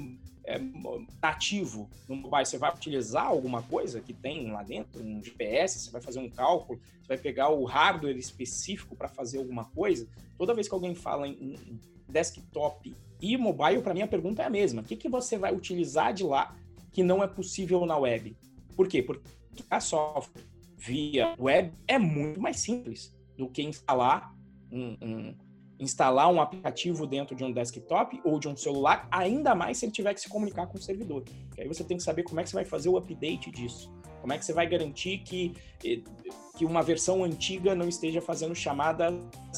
é, 0.45 0.61
nativo 1.23 1.89
no 2.09 2.17
mobile, 2.17 2.45
você 2.45 2.59
vai 2.59 2.75
utilizar 2.75 3.27
alguma 3.27 3.63
coisa 3.63 4.01
que 4.01 4.13
tem 4.13 4.51
lá 4.51 4.65
dentro, 4.65 5.05
um 5.05 5.23
GPS, 5.23 5.79
você 5.79 5.91
vai 5.93 6.01
fazer 6.01 6.19
um 6.19 6.29
cálculo, 6.29 6.81
você 7.01 7.09
vai 7.09 7.19
pegar 7.19 7.51
o 7.51 7.65
hardware 7.65 8.17
específico 8.17 8.97
para 8.97 9.09
fazer 9.09 9.39
alguma 9.39 9.67
coisa. 9.67 10.09
Toda 10.37 10.53
vez 10.53 10.67
que 10.67 10.75
alguém 10.75 10.97
fala 10.97 11.29
em, 11.29 11.55
em 11.55 11.81
desktop 12.09 12.93
e 13.23 13.37
mobile, 13.37 13.83
para 13.83 13.95
mim 13.95 14.03
a 14.03 14.09
pergunta 14.09 14.43
é 14.43 14.47
a 14.47 14.51
mesma. 14.51 14.83
O 14.83 14.85
que, 14.85 14.97
que 14.97 15.09
você 15.09 15.39
vai 15.39 15.55
utilizar 15.55 16.13
de 16.13 16.25
lá 16.25 16.57
que 16.91 17.05
não 17.05 17.23
é 17.23 17.29
possível 17.29 17.87
na 17.87 17.97
web? 17.97 18.37
Por 18.79 18.87
quê? 18.87 19.03
Porque 19.03 19.29
a 19.69 19.81
software 19.81 20.45
via 20.77 21.35
web 21.37 21.73
é 21.89 21.99
muito 21.99 22.41
mais 22.41 22.61
simples 22.61 23.13
do 23.37 23.49
que 23.49 23.61
instalar 23.61 24.33
um, 24.71 24.97
um 25.03 25.35
instalar 25.81 26.33
um 26.33 26.41
aplicativo 26.41 27.05
dentro 27.05 27.35
de 27.35 27.43
um 27.43 27.53
desktop 27.53 28.21
ou 28.25 28.39
de 28.39 28.47
um 28.47 28.57
celular, 28.57 29.09
ainda 29.11 29.53
mais 29.53 29.79
se 29.79 29.85
ele 29.85 29.93
tiver 29.93 30.15
que 30.15 30.21
se 30.21 30.29
comunicar 30.29 30.69
com 30.69 30.79
o 30.79 30.81
servidor. 30.81 31.25
E 31.57 31.63
aí 31.63 31.67
você 31.67 31.83
tem 31.83 31.97
que 31.97 32.05
saber 32.05 32.23
como 32.23 32.39
é 32.39 32.45
que 32.45 32.51
você 32.51 32.55
vai 32.55 32.65
fazer 32.65 32.89
o 32.89 32.97
update 32.97 33.51
disso. 33.51 33.93
Como 34.21 34.33
é 34.33 34.39
que 34.39 34.45
você 34.45 34.53
vai 34.53 34.69
garantir 34.69 35.19
que, 35.19 35.55
eh, 35.85 36.01
que 36.57 36.65
uma 36.65 36.83
versão 36.83 37.25
antiga 37.25 37.75
não 37.75 37.89
esteja 37.89 38.21
fazendo 38.21 38.55
chamada 38.55 39.13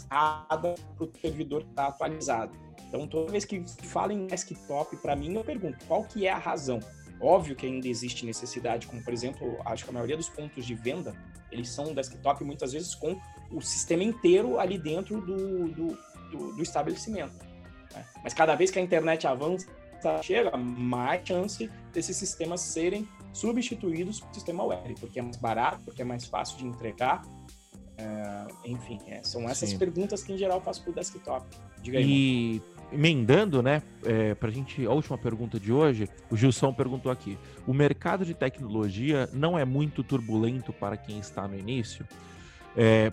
para 0.08 0.74
o 0.98 1.10
servidor 1.20 1.64
que 1.64 1.70
está 1.70 1.88
atualizado. 1.88 2.56
Então, 2.88 3.06
toda 3.06 3.30
vez 3.30 3.44
que 3.44 3.62
fala 3.84 4.14
em 4.14 4.26
desktop, 4.26 4.96
para 4.96 5.14
mim, 5.14 5.34
eu 5.34 5.44
pergunto 5.44 5.78
qual 5.86 6.04
que 6.04 6.26
é 6.26 6.30
a 6.30 6.38
razão. 6.38 6.80
Óbvio 7.20 7.54
que 7.54 7.66
ainda 7.66 7.86
existe 7.86 8.24
necessidade, 8.24 8.86
como 8.86 9.02
por 9.02 9.12
exemplo, 9.12 9.58
acho 9.64 9.84
que 9.84 9.90
a 9.90 9.92
maioria 9.92 10.16
dos 10.16 10.28
pontos 10.28 10.64
de 10.64 10.74
venda, 10.74 11.14
eles 11.52 11.68
são 11.68 11.92
desktop 11.94 12.42
muitas 12.44 12.72
vezes 12.72 12.94
com 12.94 13.20
o 13.50 13.60
sistema 13.60 14.02
inteiro 14.02 14.58
ali 14.58 14.78
dentro 14.78 15.20
do, 15.20 15.68
do, 15.68 15.98
do, 16.30 16.52
do 16.54 16.62
estabelecimento. 16.62 17.34
Né? 17.94 18.04
Mas 18.22 18.32
cada 18.32 18.54
vez 18.54 18.70
que 18.70 18.78
a 18.78 18.82
internet 18.82 19.26
avança, 19.26 19.66
chega, 20.22 20.56
mais 20.56 21.26
chance 21.26 21.70
desses 21.92 22.16
sistemas 22.16 22.60
serem 22.60 23.06
substituídos 23.32 24.20
por 24.20 24.34
sistema 24.34 24.64
web, 24.64 24.94
porque 24.98 25.18
é 25.18 25.22
mais 25.22 25.36
barato, 25.36 25.84
porque 25.84 26.02
é 26.02 26.04
mais 26.04 26.24
fácil 26.24 26.56
de 26.58 26.66
entregar. 26.66 27.22
É, 27.98 28.46
enfim, 28.64 28.98
é, 29.06 29.22
são 29.22 29.48
essas 29.48 29.70
Sim. 29.70 29.78
perguntas 29.78 30.22
que 30.22 30.32
em 30.32 30.38
geral 30.38 30.58
eu 30.58 30.64
faço 30.64 30.82
para 30.82 30.90
o 30.90 30.94
desktop. 30.94 31.46
Diga 31.82 31.98
aí. 31.98 32.06
E 32.08 32.62
emendando, 32.92 33.62
né, 33.62 33.82
é, 34.04 34.34
para 34.34 34.48
a 34.48 34.52
gente, 34.52 34.84
a 34.86 34.90
última 34.90 35.16
pergunta 35.16 35.58
de 35.58 35.72
hoje, 35.72 36.08
o 36.30 36.36
Gilson 36.36 36.72
perguntou 36.72 37.10
aqui: 37.10 37.38
o 37.66 37.72
mercado 37.72 38.24
de 38.24 38.34
tecnologia 38.34 39.28
não 39.32 39.58
é 39.58 39.64
muito 39.64 40.02
turbulento 40.02 40.72
para 40.72 40.96
quem 40.96 41.18
está 41.18 41.46
no 41.46 41.58
início? 41.58 42.06
É, 42.76 43.12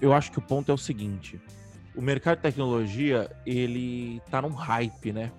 eu 0.00 0.12
acho 0.12 0.32
que 0.32 0.38
o 0.38 0.42
ponto 0.42 0.70
é 0.70 0.74
o 0.74 0.78
seguinte: 0.78 1.40
o 1.94 2.02
mercado 2.02 2.36
de 2.36 2.42
tecnologia, 2.42 3.30
ele 3.44 4.20
tá 4.30 4.42
num 4.42 4.52
hype, 4.52 5.12
né? 5.12 5.32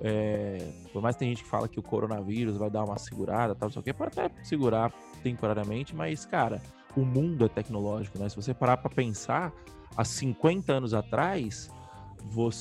É, 0.00 0.72
por 0.92 1.00
mais 1.00 1.14
que 1.14 1.20
tem 1.20 1.28
gente 1.28 1.44
que 1.44 1.48
fala 1.48 1.68
que 1.68 1.78
o 1.78 1.82
coronavírus 1.82 2.56
vai 2.56 2.68
dar 2.68 2.82
uma 2.82 2.98
segurada, 2.98 3.54
tal, 3.54 3.70
só 3.70 3.80
que 3.80 3.92
pode 3.92 4.18
até 4.18 4.34
segurar 4.42 4.92
temporariamente, 5.22 5.94
mas, 5.94 6.26
cara, 6.26 6.60
o 6.96 7.02
mundo 7.02 7.44
é 7.44 7.48
tecnológico, 7.48 8.18
né? 8.18 8.28
Se 8.28 8.34
você 8.34 8.52
parar 8.52 8.78
para 8.78 8.90
pensar, 8.90 9.52
há 9.96 10.04
50 10.04 10.72
anos 10.72 10.92
atrás, 10.92 11.70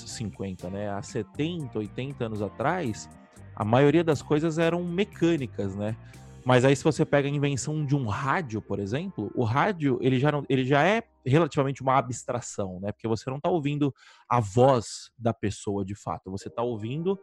50, 0.07 0.69
né? 0.69 0.89
Há 0.89 1.01
70, 1.01 1.77
80 1.79 2.25
anos 2.25 2.41
atrás, 2.41 3.09
a 3.55 3.63
maioria 3.63 4.03
das 4.03 4.21
coisas 4.21 4.57
eram 4.57 4.83
mecânicas, 4.83 5.75
né? 5.75 5.95
Mas 6.43 6.65
aí 6.65 6.75
se 6.75 6.83
você 6.83 7.05
pega 7.05 7.27
a 7.27 7.31
invenção 7.31 7.85
de 7.85 7.95
um 7.95 8.07
rádio, 8.07 8.61
por 8.61 8.79
exemplo, 8.79 9.31
o 9.35 9.43
rádio 9.43 9.99
ele 10.01 10.19
já, 10.19 10.31
não, 10.31 10.43
ele 10.49 10.65
já 10.65 10.83
é 10.83 11.03
relativamente 11.25 11.81
uma 11.81 11.97
abstração, 11.97 12.79
né? 12.79 12.91
Porque 12.91 13.07
você 13.07 13.29
não 13.29 13.37
está 13.37 13.49
ouvindo 13.49 13.93
a 14.27 14.39
voz 14.39 15.11
da 15.17 15.33
pessoa 15.33 15.85
de 15.85 15.93
fato, 15.93 16.31
você 16.31 16.47
está 16.47 16.63
ouvindo 16.63 17.19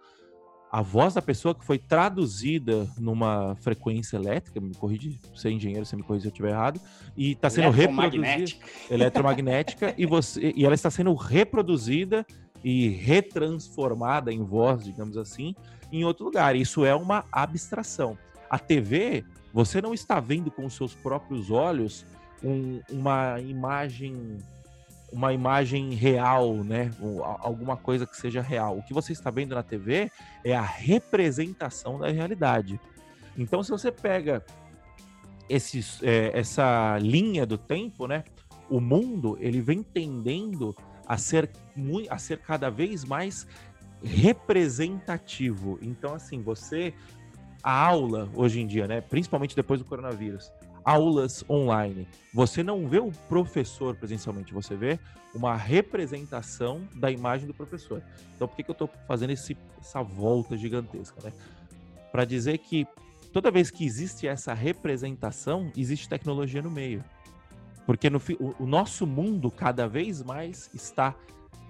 a 0.71 0.83
voz 0.83 1.15
da 1.15 1.23
pessoa 1.23 1.55
que 1.55 1.65
foi 1.65 1.79
traduzida 1.79 2.87
numa 2.99 3.57
frequência 3.57 4.17
elétrica, 4.17 4.61
me 4.61 4.75
corrige, 4.75 5.19
você 5.35 5.49
é 5.49 5.53
engenheiro, 5.53 5.87
você 5.87 5.97
me 5.97 6.03
corrige 6.03 6.23
se 6.23 6.29
eu 6.29 6.33
estiver 6.33 6.51
errado, 6.51 6.81
e 7.17 7.33
está 7.33 7.49
sendo 7.49 7.71
reproduzida 7.71 8.57
eletromagnética 8.91 9.95
e 9.97 10.05
você 10.05 10.53
e 10.55 10.65
ela 10.65 10.75
está 10.75 10.91
sendo 10.91 11.15
reproduzida 11.15 12.27
e 12.63 12.89
retransformada 12.89 14.33
em 14.33 14.43
voz, 14.43 14.85
digamos 14.85 15.17
assim, 15.17 15.55
em 15.91 16.05
outro 16.05 16.27
lugar. 16.27 16.55
Isso 16.55 16.85
é 16.85 16.95
uma 16.95 17.25
abstração. 17.33 18.19
A 18.51 18.59
TV, 18.59 19.25
você 19.53 19.81
não 19.81 19.95
está 19.95 20.21
vendo 20.21 20.51
com 20.51 20.67
os 20.67 20.75
seus 20.75 20.95
próprios 20.95 21.51
olhos 21.51 22.05
um, 22.43 22.81
uma 22.91 23.41
imagem 23.41 24.39
uma 25.11 25.33
imagem 25.33 25.95
real, 25.95 26.57
né? 26.57 26.91
Alguma 27.41 27.77
coisa 27.77 28.07
que 28.07 28.17
seja 28.17 28.43
real. 28.43 28.79
O 28.79 28.83
que 28.83 28.93
você 28.93 29.13
está 29.13 29.31
vendo 29.31 29.55
na 29.55 29.63
TV 29.63 30.11
é 30.45 30.55
a 30.55 30.63
representação 30.63 31.99
da 31.99 32.09
realidade. 32.11 32.81
Então, 33.37 33.63
se 33.63 33.71
você 33.71 33.91
pega 33.91 34.45
esses, 35.49 36.03
é, 36.03 36.31
essa 36.39 36.99
linha 36.99 37.47
do 37.47 37.57
tempo, 37.57 38.07
né? 38.07 38.25
O 38.69 38.81
mundo 38.81 39.39
ele 39.41 39.61
vem 39.61 39.83
tendendo 39.83 40.77
a 41.07 41.17
ser, 41.17 41.51
a 42.11 42.19
ser 42.19 42.39
cada 42.39 42.71
vez 42.71 43.05
mais 43.05 43.47
representativo. 44.03 45.79
Então, 45.81 46.15
assim, 46.15 46.43
você 46.43 46.93
a 47.63 47.87
aula 47.87 48.29
hoje 48.35 48.61
em 48.61 48.67
dia, 48.67 48.87
né? 48.87 49.01
Principalmente 49.01 49.57
depois 49.57 49.81
do 49.81 49.87
coronavírus, 49.87 50.53
aulas 50.89 51.45
online. 51.51 52.09
Você 52.33 52.63
não 52.63 52.89
vê 52.89 52.99
o 52.99 53.13
professor 53.29 53.95
presencialmente, 53.95 54.55
você 54.55 54.75
vê 54.75 54.99
uma 55.35 55.55
representação 55.55 56.81
da 56.95 57.11
imagem 57.11 57.47
do 57.47 57.53
professor. 57.53 58.03
Então, 58.35 58.49
por 58.49 58.57
que, 58.57 58.63
que 58.63 58.71
eu 58.71 58.73
estou 58.73 58.91
fazendo 59.07 59.31
esse, 59.31 59.55
essa 59.79 60.03
volta 60.03 60.57
gigantesca, 60.57 61.21
né? 61.23 61.33
Para 62.11 62.25
dizer 62.25 62.57
que 62.57 62.87
toda 63.35 63.51
vez 63.51 63.71
que 63.71 63.85
existe 63.85 64.27
essa 64.27 64.55
representação, 64.55 65.71
existe 65.77 66.09
tecnologia 66.09 66.63
no 66.63 66.71
meio. 66.71 67.05
Porque 67.85 68.09
no, 68.09 68.19
o, 68.41 68.63
o 68.65 68.67
nosso 68.67 69.07
mundo 69.07 69.51
cada 69.51 69.87
vez 69.87 70.23
mais 70.23 70.71
está 70.73 71.15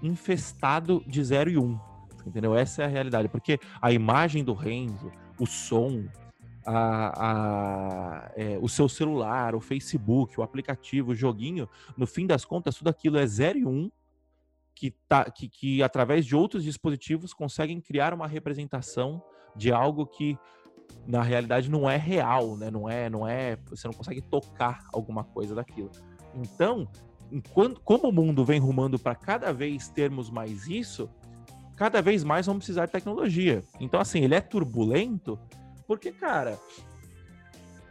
infestado 0.00 1.02
de 1.04 1.24
0 1.24 1.50
e 1.50 1.58
1. 1.58 1.64
Um, 1.64 1.80
entendeu? 2.24 2.54
Essa 2.54 2.82
é 2.82 2.84
a 2.84 2.88
realidade. 2.88 3.28
Porque 3.28 3.58
a 3.82 3.90
imagem 3.90 4.44
do 4.44 4.54
Renzo, 4.54 5.10
o 5.40 5.46
som, 5.46 6.04
a, 6.68 7.12
a, 7.16 8.30
é, 8.36 8.58
o 8.60 8.68
seu 8.68 8.88
celular, 8.88 9.54
o 9.54 9.60
Facebook, 9.60 10.38
o 10.38 10.42
aplicativo, 10.42 11.12
o 11.12 11.14
joguinho, 11.14 11.66
no 11.96 12.06
fim 12.06 12.26
das 12.26 12.44
contas, 12.44 12.76
tudo 12.76 12.88
aquilo 12.88 13.16
é 13.16 13.26
0 13.26 13.58
e 13.58 13.64
1, 13.64 13.70
um, 13.70 13.90
que, 14.74 14.90
tá, 15.08 15.24
que, 15.30 15.48
que 15.48 15.82
através 15.82 16.26
de 16.26 16.36
outros 16.36 16.62
dispositivos 16.62 17.32
conseguem 17.32 17.80
criar 17.80 18.12
uma 18.12 18.28
representação 18.28 19.22
de 19.56 19.72
algo 19.72 20.06
que 20.06 20.38
na 21.06 21.22
realidade 21.22 21.70
não 21.70 21.88
é 21.88 21.96
real, 21.96 22.56
né? 22.56 22.70
Não 22.70 22.88
é, 22.88 23.08
não 23.08 23.26
é, 23.26 23.56
você 23.66 23.88
não 23.88 23.94
consegue 23.94 24.20
tocar 24.20 24.84
alguma 24.92 25.24
coisa 25.24 25.54
daquilo. 25.54 25.90
Então, 26.34 26.86
enquanto, 27.32 27.80
como 27.80 28.08
o 28.08 28.12
mundo 28.12 28.44
vem 28.44 28.60
rumando 28.60 28.98
para 28.98 29.14
cada 29.14 29.52
vez 29.52 29.88
termos 29.88 30.30
mais 30.30 30.66
isso, 30.66 31.10
cada 31.76 32.02
vez 32.02 32.22
mais 32.22 32.46
vamos 32.46 32.60
precisar 32.60 32.86
de 32.86 32.92
tecnologia. 32.92 33.64
Então, 33.80 33.98
assim, 33.98 34.20
ele 34.20 34.34
é 34.34 34.40
turbulento 34.40 35.38
porque, 35.88 36.12
cara, 36.12 36.60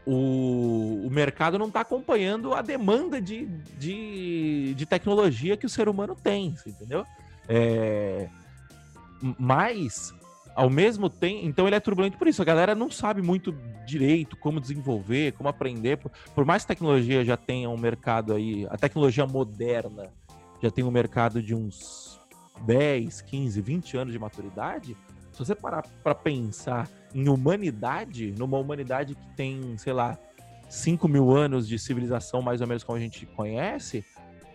o, 0.06 1.04
o 1.06 1.10
mercado 1.10 1.58
não 1.58 1.68
está 1.68 1.82
acompanhando 1.82 2.54
a 2.54 2.62
demanda 2.62 3.20
de, 3.20 3.48
de, 3.78 4.76
de, 4.76 4.86
tecnologia 4.86 5.58
que 5.58 5.66
o 5.66 5.70
ser 5.70 5.90
humano 5.90 6.16
tem, 6.16 6.56
entendeu? 6.66 7.04
É, 7.50 8.30
mas, 9.40 10.14
ao 10.56 10.70
mesmo 10.70 11.10
tempo, 11.10 11.44
então 11.44 11.66
ele 11.66 11.76
é 11.76 11.80
turbulento 11.80 12.20
por 12.20 12.28
isso. 12.28 12.42
A 12.42 12.46
galera 12.46 12.76
não 12.76 12.92
sabe 12.92 13.24
muito 13.24 13.52
direito 13.86 14.38
como 14.38 14.62
desenvolver, 14.62 15.34
como 15.34 15.50
aprender. 15.50 15.98
Por, 15.98 16.12
por 16.36 16.46
mais 16.46 16.64
que 16.64 16.72
a 16.72 16.76
tecnologia 16.76 17.26
já 17.26 17.36
tenha 17.36 17.68
um 17.68 17.78
mercado 17.78 18.36
aí, 18.36 18.68
a 18.70 18.78
tecnologia 18.78 19.26
moderna 19.26 20.12
já 20.62 20.70
tem 20.70 20.84
um 20.84 20.92
mercado 20.92 21.42
de 21.42 21.56
uns 21.56 22.22
10, 22.62 23.22
15, 23.22 23.60
20 23.60 23.98
anos 23.98 24.14
de 24.14 24.20
maturidade, 24.20 24.96
se 25.38 25.46
você 25.46 25.54
parar 25.54 25.84
para 26.04 26.16
pensar 26.16 26.90
em 27.14 27.30
humanidade, 27.30 28.34
numa 28.36 28.58
humanidade 28.58 29.14
que 29.14 29.36
tem, 29.36 29.78
sei 29.78 29.94
lá, 29.94 30.18
5 30.68 31.08
mil 31.08 31.30
anos 31.30 31.68
de 31.68 31.78
civilização, 31.78 32.42
mais 32.42 32.60
ou 32.60 32.66
menos 32.66 32.84
como 32.84 32.98
a 32.98 33.00
gente 33.02 33.24
conhece, 33.28 34.04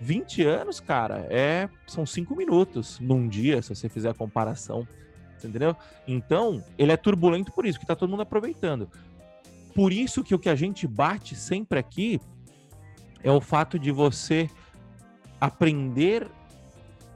20 0.01 0.43
anos, 0.43 0.81
cara, 0.81 1.25
é 1.31 1.69
são 1.87 2.05
5 2.05 2.35
minutos 2.35 2.99
num 2.99 3.29
dia, 3.29 3.63
se 3.63 3.73
você 3.73 3.89
fizer 3.89 4.11
a 4.11 4.15
comparação. 4.15 4.87
Entendeu? 5.45 5.77
Então, 6.07 6.65
ele 6.77 6.91
é 6.91 6.97
turbulento 6.97 7.53
por 7.53 7.65
isso, 7.65 7.79
que 7.79 7.87
tá 7.87 7.95
todo 7.95 8.11
mundo 8.11 8.23
aproveitando. 8.23 8.91
Por 9.73 9.93
isso 9.93 10.25
que 10.25 10.35
o 10.35 10.39
que 10.39 10.49
a 10.49 10.57
gente 10.57 10.87
bate 10.89 11.37
sempre 11.37 11.79
aqui 11.79 12.21
é 13.23 13.31
o 13.31 13.41
fato 13.41 13.79
de 13.79 13.93
você 13.93 14.51
aprender 15.41 16.29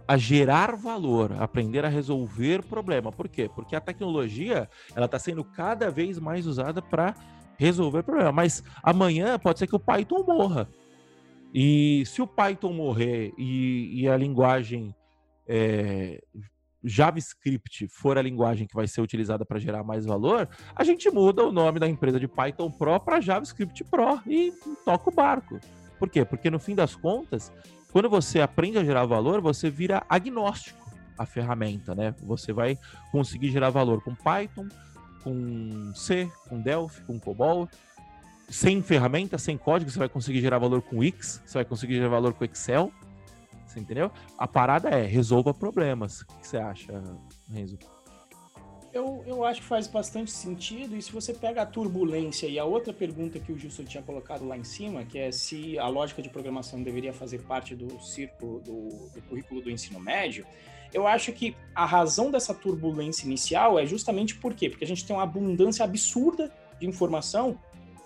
a 0.08 0.16
gerar 0.16 0.76
valor, 0.76 1.32
aprender 1.40 1.84
a 1.84 1.88
resolver 1.88 2.62
problema. 2.62 3.10
Por 3.10 3.28
quê? 3.28 3.50
Porque 3.52 3.74
a 3.74 3.80
tecnologia 3.80 4.68
ela 4.94 5.06
está 5.06 5.18
sendo 5.18 5.42
cada 5.42 5.90
vez 5.90 6.18
mais 6.18 6.46
usada 6.46 6.80
para 6.80 7.14
resolver 7.58 8.02
problema. 8.02 8.32
Mas 8.32 8.62
amanhã 8.82 9.38
pode 9.38 9.58
ser 9.58 9.66
que 9.66 9.76
o 9.76 9.80
Python 9.80 10.22
morra. 10.22 10.68
E 11.52 12.04
se 12.06 12.20
o 12.20 12.26
Python 12.26 12.72
morrer 12.72 13.32
e, 13.38 14.02
e 14.02 14.08
a 14.08 14.16
linguagem 14.16 14.94
é, 15.48 16.22
JavaScript 16.84 17.88
for 17.88 18.18
a 18.18 18.22
linguagem 18.22 18.66
que 18.66 18.74
vai 18.74 18.86
ser 18.86 19.00
utilizada 19.00 19.44
para 19.44 19.58
gerar 19.58 19.82
mais 19.82 20.04
valor, 20.04 20.48
a 20.74 20.84
gente 20.84 21.10
muda 21.10 21.44
o 21.44 21.52
nome 21.52 21.80
da 21.80 21.88
empresa 21.88 22.20
de 22.20 22.28
Python 22.28 22.70
Pro 22.70 23.00
para 23.00 23.20
JavaScript 23.20 23.82
Pro 23.84 24.20
e 24.26 24.52
toca 24.84 25.10
o 25.10 25.14
barco. 25.14 25.58
Por 25.98 26.08
quê? 26.10 26.24
Porque 26.24 26.50
no 26.50 26.58
fim 26.58 26.74
das 26.74 26.94
contas, 26.94 27.52
quando 27.96 28.10
você 28.10 28.42
aprende 28.42 28.76
a 28.76 28.84
gerar 28.84 29.06
valor, 29.06 29.40
você 29.40 29.70
vira 29.70 30.04
agnóstico 30.06 30.86
à 31.16 31.24
ferramenta, 31.24 31.94
né? 31.94 32.14
Você 32.24 32.52
vai 32.52 32.78
conseguir 33.10 33.50
gerar 33.50 33.70
valor 33.70 34.02
com 34.02 34.14
Python, 34.14 34.68
com 35.24 35.94
C, 35.94 36.30
com 36.46 36.60
Delphi, 36.60 37.00
com 37.06 37.18
COBOL. 37.18 37.66
Sem 38.50 38.82
ferramenta, 38.82 39.38
sem 39.38 39.56
código, 39.56 39.90
você 39.90 39.98
vai 39.98 40.10
conseguir 40.10 40.42
gerar 40.42 40.58
valor 40.58 40.82
com 40.82 41.02
X, 41.02 41.40
você 41.46 41.54
vai 41.56 41.64
conseguir 41.64 41.94
gerar 41.94 42.10
valor 42.10 42.34
com 42.34 42.44
Excel. 42.44 42.92
Você 43.66 43.80
entendeu? 43.80 44.12
A 44.36 44.46
parada 44.46 44.90
é 44.90 45.06
resolva 45.06 45.54
problemas. 45.54 46.20
O 46.20 46.26
que 46.26 46.46
você 46.46 46.58
acha, 46.58 47.02
Renzo? 47.50 47.78
Eu, 48.96 49.22
eu 49.26 49.44
acho 49.44 49.60
que 49.60 49.66
faz 49.66 49.86
bastante 49.86 50.30
sentido. 50.30 50.96
E 50.96 51.02
se 51.02 51.12
você 51.12 51.34
pega 51.34 51.60
a 51.60 51.66
turbulência 51.66 52.46
e 52.46 52.58
a 52.58 52.64
outra 52.64 52.94
pergunta 52.94 53.38
que 53.38 53.52
o 53.52 53.58
Justo 53.58 53.84
tinha 53.84 54.02
colocado 54.02 54.46
lá 54.46 54.56
em 54.56 54.64
cima, 54.64 55.04
que 55.04 55.18
é 55.18 55.30
se 55.30 55.78
a 55.78 55.86
lógica 55.86 56.22
de 56.22 56.30
programação 56.30 56.82
deveria 56.82 57.12
fazer 57.12 57.42
parte 57.42 57.74
do 57.74 58.00
círculo 58.00 58.58
do, 58.60 58.88
do 59.14 59.22
currículo 59.28 59.60
do 59.60 59.70
ensino 59.70 60.00
médio, 60.00 60.46
eu 60.94 61.06
acho 61.06 61.30
que 61.32 61.54
a 61.74 61.84
razão 61.84 62.30
dessa 62.30 62.54
turbulência 62.54 63.26
inicial 63.26 63.78
é 63.78 63.84
justamente 63.84 64.34
por 64.34 64.54
quê? 64.54 64.70
Porque 64.70 64.84
a 64.84 64.88
gente 64.88 65.04
tem 65.04 65.14
uma 65.14 65.24
abundância 65.24 65.84
absurda 65.84 66.50
de 66.80 66.86
informação 66.86 67.58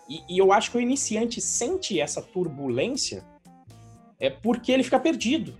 e, 0.08 0.24
e 0.28 0.38
eu 0.38 0.52
acho 0.52 0.72
que 0.72 0.76
o 0.76 0.80
iniciante 0.80 1.40
sente 1.40 2.00
essa 2.00 2.20
turbulência 2.20 3.24
é 4.18 4.28
porque 4.28 4.72
ele 4.72 4.82
fica 4.82 4.98
perdido, 4.98 5.56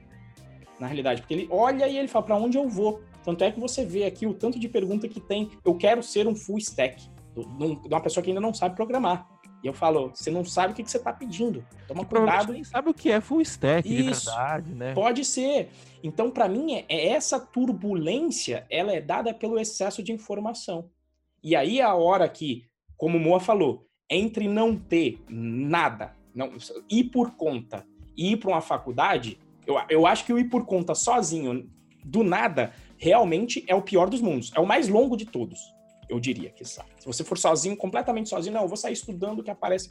na 0.81 0.89
realidade. 0.89 1.21
Porque 1.21 1.35
ele 1.35 1.49
olha 1.53 1.87
e 1.87 1.97
ele 1.97 2.09
fala, 2.09 2.25
para 2.25 2.37
onde 2.37 2.59
eu 2.59 2.69
vou? 2.69 3.01
Tanto 3.25 3.45
é 3.45 3.51
que 3.51 3.61
você 3.61 3.85
vê 3.85 4.05
aqui 4.05 4.27
o 4.27 4.35
tanto 4.35 4.59
de 4.59 4.69
pergunta 4.69 5.09
que 5.09 5.21
tem. 5.21 5.51
Eu 5.65 5.75
quero 5.75 6.03
ser 6.03 6.27
um 6.27 6.35
full 6.35 6.59
stack, 6.59 7.09
de 7.35 7.89
uma 7.89 8.01
pessoa 8.01 8.23
que 8.23 8.31
ainda 8.31 8.41
não 8.41 8.55
sabe 8.55 8.75
programar. 8.75 9.29
E 9.63 9.67
eu 9.67 9.75
falo, 9.75 10.11
você 10.15 10.31
não 10.31 10.43
sabe 10.45 10.73
o 10.73 10.77
que, 10.77 10.83
que 10.83 10.91
você 10.91 10.97
está 10.97 11.13
pedindo. 11.13 11.65
Toma 11.87 12.05
cuidado. 12.05 12.53
nem 12.53 12.65
sabe 12.65 12.89
o 12.89 12.95
que 12.95 13.11
é 13.11 13.21
full 13.21 13.43
stack 13.43 13.87
Isso, 13.87 14.25
de 14.25 14.37
verdade, 14.37 14.75
né? 14.75 14.95
Pode 14.95 15.25
ser. 15.25 15.69
Então, 16.03 16.31
para 16.31 16.49
mim, 16.49 16.75
é, 16.75 16.87
é, 16.89 17.09
essa 17.09 17.39
turbulência, 17.39 18.67
ela 18.71 18.93
é 18.93 19.01
dada 19.01 19.35
pelo 19.35 19.59
excesso 19.59 20.03
de 20.03 20.13
informação. 20.13 20.89
E 21.43 21.55
aí 21.55 21.81
a 21.81 21.95
hora 21.95 22.27
que, 22.29 22.65
como 22.97 23.19
o 23.19 23.21
Moa 23.21 23.39
falou, 23.39 23.87
entre 24.09 24.49
não 24.49 24.77
ter 24.77 25.23
nada, 25.29 26.17
não 26.35 26.53
ir 26.89 27.05
por 27.05 27.33
conta 27.33 27.87
e 28.17 28.33
ir 28.33 28.37
para 28.39 28.51
uma 28.51 28.61
faculdade, 28.63 29.39
eu, 29.67 29.77
eu 29.91 30.07
acho 30.07 30.25
que 30.25 30.33
o 30.33 30.39
ir 30.39 30.49
por 30.49 30.65
conta 30.65 30.95
sozinho, 30.95 31.69
do 32.03 32.23
nada, 32.23 32.73
realmente 33.01 33.65
é 33.67 33.75
o 33.75 33.81
pior 33.81 34.11
dos 34.11 34.21
mundos. 34.21 34.53
É 34.55 34.61
o 34.61 34.67
mais 34.67 34.87
longo 34.87 35.17
de 35.17 35.25
todos, 35.25 35.59
eu 36.09 36.21
diria 36.21 36.51
que 36.51 36.65
Se 36.65 36.83
você 37.07 37.25
for 37.25 37.39
sozinho, 37.39 37.77
completamente 37.77 38.29
sozinho, 38.29 38.55
não, 38.55 38.63
eu 38.63 38.69
vou 38.69 38.77
sair 38.77 38.93
estudando 38.93 39.39
o 39.39 39.43
que 39.43 39.51
aparece. 39.51 39.91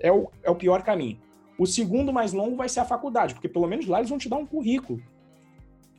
É 0.00 0.10
o, 0.10 0.30
é 0.42 0.50
o 0.50 0.54
pior 0.54 0.82
caminho. 0.82 1.20
O 1.58 1.66
segundo 1.66 2.12
mais 2.12 2.32
longo 2.32 2.56
vai 2.56 2.68
ser 2.68 2.80
a 2.80 2.84
faculdade, 2.84 3.34
porque 3.34 3.48
pelo 3.48 3.66
menos 3.66 3.86
lá 3.86 3.98
eles 3.98 4.08
vão 4.08 4.18
te 4.18 4.28
dar 4.28 4.36
um 4.36 4.46
currículo. 4.46 5.02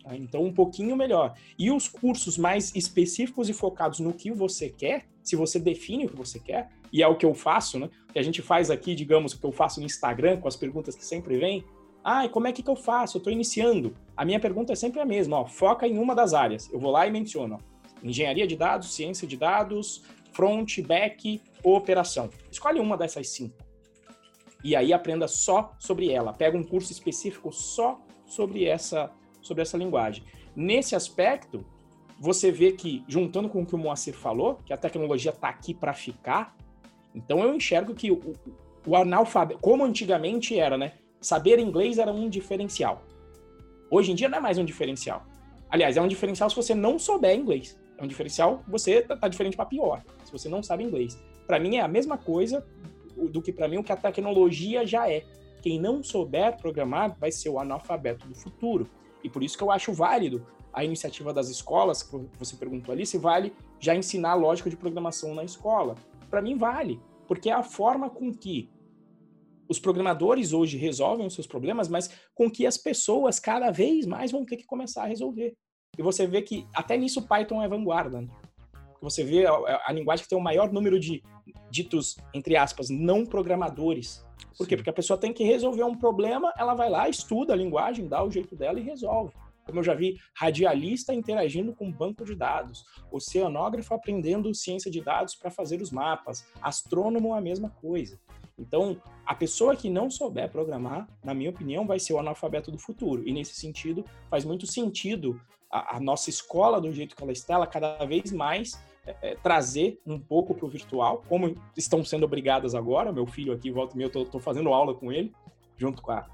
Tá? 0.04 0.16
Então, 0.16 0.44
um 0.44 0.54
pouquinho 0.54 0.96
melhor. 0.96 1.36
E 1.60 1.70
os 1.70 1.88
cursos 1.88 2.38
mais 2.38 2.76
específicos 2.76 3.50
e 3.50 3.54
focados 3.54 4.00
no 4.00 4.14
que 4.14 4.32
você 4.32 4.70
quer, 4.70 5.06
se 5.22 5.36
você 5.36 5.60
define 5.60 6.06
o 6.06 6.10
que 6.10 6.16
você 6.16 6.40
quer, 6.40 6.70
e 6.92 7.04
é 7.04 7.08
o 7.08 7.18
que 7.18 7.26
eu 7.26 7.34
faço, 7.34 7.78
né? 7.78 7.90
Que 8.12 8.18
a 8.18 8.24
gente 8.24 8.42
faz 8.42 8.72
aqui, 8.72 8.96
digamos, 8.96 9.34
o 9.34 9.40
que 9.40 9.46
eu 9.46 9.52
faço 9.52 9.80
no 9.80 9.86
Instagram, 9.86 10.40
com 10.40 10.48
as 10.48 10.56
perguntas 10.56 10.96
que 10.96 11.04
sempre 11.04 11.38
vêm, 11.38 11.66
ah, 12.10 12.24
e 12.24 12.30
como 12.30 12.48
é 12.48 12.54
que, 12.54 12.64
que 12.64 12.70
eu 12.70 12.76
faço? 12.78 13.18
Eu 13.18 13.20
estou 13.20 13.34
iniciando. 13.34 13.94
A 14.16 14.24
minha 14.24 14.40
pergunta 14.40 14.72
é 14.72 14.78
sempre 14.78 15.02
a 15.02 15.06
mesma, 15.06 15.42
ó, 15.42 15.46
foca 15.46 15.86
em 15.86 15.98
uma 15.98 16.16
das 16.16 16.34
áreas. 16.34 16.72
Eu 16.72 16.80
vou 16.80 16.90
lá 16.90 17.06
e 17.06 17.12
menciono, 17.12 17.56
ó, 17.56 17.88
engenharia 18.02 18.48
de 18.48 18.56
dados, 18.56 18.94
ciência 18.94 19.28
de 19.28 19.36
dados, 19.36 20.06
front, 20.32 20.80
back, 20.84 21.42
operação. 21.62 22.30
Escolhe 22.50 22.80
uma 22.80 22.96
dessas 22.96 23.28
cinco. 23.28 23.58
E 24.64 24.74
aí 24.74 24.94
aprenda 24.94 25.28
só 25.28 25.74
sobre 25.78 26.10
ela. 26.10 26.32
Pega 26.32 26.58
um 26.58 26.64
curso 26.64 26.94
específico 26.94 27.52
só 27.52 28.00
sobre 28.26 28.64
essa, 28.64 29.12
sobre 29.42 29.64
essa 29.64 29.78
linguagem. 29.78 30.24
Nesse 30.56 30.96
aspecto, 30.96 31.66
você 32.18 32.54
vê 32.54 32.72
que, 32.72 33.04
juntando 33.06 33.50
com 33.50 33.64
o 33.64 33.66
que 33.66 33.76
o 33.76 33.78
Moacir 33.78 34.14
falou, 34.14 34.62
que 34.66 34.72
a 34.72 34.78
tecnologia 34.78 35.32
está 35.32 35.50
aqui 35.50 35.74
para 35.74 35.94
ficar, 35.94 36.56
então 37.14 37.44
eu 37.44 37.54
enxergo 37.54 37.94
que 37.94 38.10
o, 38.10 38.34
o 38.86 38.96
analfabeto, 38.96 39.60
como 39.60 39.84
antigamente 39.84 40.58
era, 40.58 40.78
né? 40.78 40.94
Saber 41.20 41.60
inglês 41.60 41.98
era 41.98 42.12
um 42.12 42.30
diferencial. 42.30 43.04
Hoje 43.90 44.12
em 44.12 44.16
dia 44.16 44.30
não 44.30 44.38
é 44.38 44.42
mais 44.42 44.58
um 44.58 44.66
diferencial. 44.66 45.26
Aliás, 45.70 45.98
é 45.98 46.02
um 46.02 46.08
diferencial 46.08 46.50
se 46.50 46.56
você 46.56 46.74
não 46.74 46.98
souber 46.98 47.36
inglês. 47.36 47.78
É 47.98 48.04
um 48.04 48.08
diferencial, 48.08 48.64
você 48.68 49.02
tá, 49.02 49.18
tá 49.18 49.28
diferente 49.28 49.58
para 49.58 49.66
pior, 49.66 50.04
se 50.24 50.32
você 50.32 50.48
não 50.48 50.62
sabe 50.62 50.84
inglês. 50.84 51.20
Para 51.46 51.60
mim 51.60 51.78
é 51.78 51.82
a 51.82 51.88
mesma 51.88 52.18
coisa 52.18 52.66
do 53.16 53.42
que 53.42 53.52
para 53.52 53.68
mim 53.68 53.78
o 53.78 53.84
que 53.84 53.92
a 53.92 53.98
tecnologia 53.98 54.86
já 54.86 55.10
é. 55.10 55.26
Quem 55.62 55.80
não 55.80 56.04
souber 56.04 56.58
programar 56.58 57.18
vai 57.20 57.32
ser 57.32 57.50
o 57.50 57.60
analfabeto 57.60 58.28
do 58.28 58.36
futuro. 58.36 58.88
E 59.24 59.30
por 59.30 59.44
isso 59.44 59.58
que 59.58 59.64
eu 59.64 59.72
acho 59.72 59.92
válido 59.92 60.46
a 60.72 60.84
iniciativa 60.84 61.34
das 61.34 61.50
escolas, 61.50 62.04
que 62.04 62.16
você 62.38 62.56
perguntou 62.56 62.94
ali, 62.94 63.06
se 63.06 63.18
vale 63.18 63.52
já 63.80 63.96
ensinar 63.96 64.36
lógica 64.36 64.70
de 64.70 64.78
programação 64.78 65.34
na 65.34 65.44
escola. 65.44 65.96
Para 66.30 66.42
mim 66.42 66.56
vale, 66.56 67.00
porque 67.28 67.50
é 67.50 67.54
a 67.54 67.64
forma 67.64 68.10
com 68.10 68.32
que 68.32 68.70
os 69.70 69.80
programadores 69.80 70.54
hoje 70.54 70.78
resolvem 70.78 71.26
os 71.26 71.34
seus 71.34 71.48
problemas, 71.48 71.88
mas 71.88 72.10
com 72.34 72.50
que 72.50 72.66
as 72.66 72.78
pessoas 72.78 73.40
cada 73.40 73.72
vez 73.72 74.06
mais 74.06 74.32
vão 74.32 74.46
ter 74.46 74.58
que 74.58 74.66
começar 74.66 75.04
a 75.04 75.08
resolver. 75.08 75.56
E 75.98 76.02
você 76.02 76.28
vê 76.28 76.42
que 76.42 76.66
até 76.74 76.98
nisso 76.98 77.28
Python 77.28 77.62
é 77.62 77.68
vanguarda. 77.68 78.22
Né? 78.22 78.28
Você 79.02 79.24
vê 79.24 79.46
a, 79.46 79.54
a, 79.86 79.92
linguagem 79.92 80.24
que 80.24 80.30
tem 80.30 80.38
o 80.38 80.42
maior 80.42 80.72
número 80.72 81.00
de 81.00 81.22
ditos, 81.70 82.16
entre 82.34 82.56
aspas, 82.56 82.90
não 82.90 83.26
programadores. 83.26 84.26
Por 84.58 84.64
Sim. 84.64 84.70
quê? 84.70 84.76
Porque 84.78 84.90
a 84.90 84.94
pessoa 84.94 85.20
tem 85.20 85.34
que 85.34 85.44
resolver 85.44 85.84
um 85.84 85.98
problema, 85.98 86.54
ela 86.58 86.74
vai 86.74 86.90
lá, 86.90 87.08
estuda 87.08 87.54
a 87.54 87.56
linguagem, 87.56 88.08
dá 88.08 88.24
o 88.24 88.32
jeito 88.32 88.56
dela 88.56 88.80
e 88.80 88.84
resolve. 88.84 89.34
Como 89.66 89.80
eu 89.80 89.84
já 89.84 89.94
vi 89.94 90.18
radialista 90.34 91.14
interagindo 91.14 91.76
com 91.76 91.92
banco 91.92 92.24
de 92.24 92.34
dados, 92.34 92.86
oceanógrafo 93.12 93.94
aprendendo 93.94 94.54
ciência 94.56 94.90
de 94.90 95.02
dados 95.02 95.36
para 95.36 95.52
fazer 95.52 95.82
os 95.82 95.92
mapas, 95.92 96.48
astrônomo 96.62 97.34
a 97.34 97.42
mesma 97.42 97.70
coisa. 97.70 98.18
Então, 98.58 99.00
a 99.26 99.36
pessoa 99.36 99.76
que 99.76 99.90
não 99.90 100.10
souber 100.10 100.50
programar, 100.50 101.08
na 101.24 101.34
minha 101.34 101.50
opinião, 101.50 101.86
vai 101.86 102.00
ser 102.00 102.14
o 102.14 102.20
analfabeto 102.20 102.72
do 102.72 102.80
futuro. 102.80 103.28
E 103.28 103.32
nesse 103.32 103.54
sentido, 103.54 104.04
faz 104.30 104.44
muito 104.44 104.66
sentido 104.66 105.40
a, 105.70 105.98
a 105.98 106.00
nossa 106.00 106.30
escola, 106.30 106.82
do 106.82 106.92
jeito 106.92 107.16
que 107.16 107.22
ela 107.22 107.32
está, 107.32 107.54
ela 107.56 107.68
cada 107.68 108.04
vez 108.06 108.32
mais 108.32 108.82
é, 109.06 109.16
é, 109.22 109.36
trazer 109.36 110.02
um 110.06 110.20
pouco 110.20 110.56
para 110.56 110.66
o 110.66 110.70
virtual, 110.70 111.24
como 111.30 111.56
estão 111.76 112.04
sendo 112.04 112.26
obrigadas 112.26 112.74
agora. 112.74 113.12
Meu 113.12 113.28
filho 113.28 113.54
aqui, 113.54 113.70
volta 113.72 113.94
e 113.94 113.98
meia, 113.98 114.12
eu 114.14 114.24
estou 114.24 114.42
fazendo 114.42 114.74
aula 114.74 114.94
com 114.96 115.12
ele, 115.12 115.34
junto 115.78 116.02
com 116.02 116.12
a, 116.12 116.28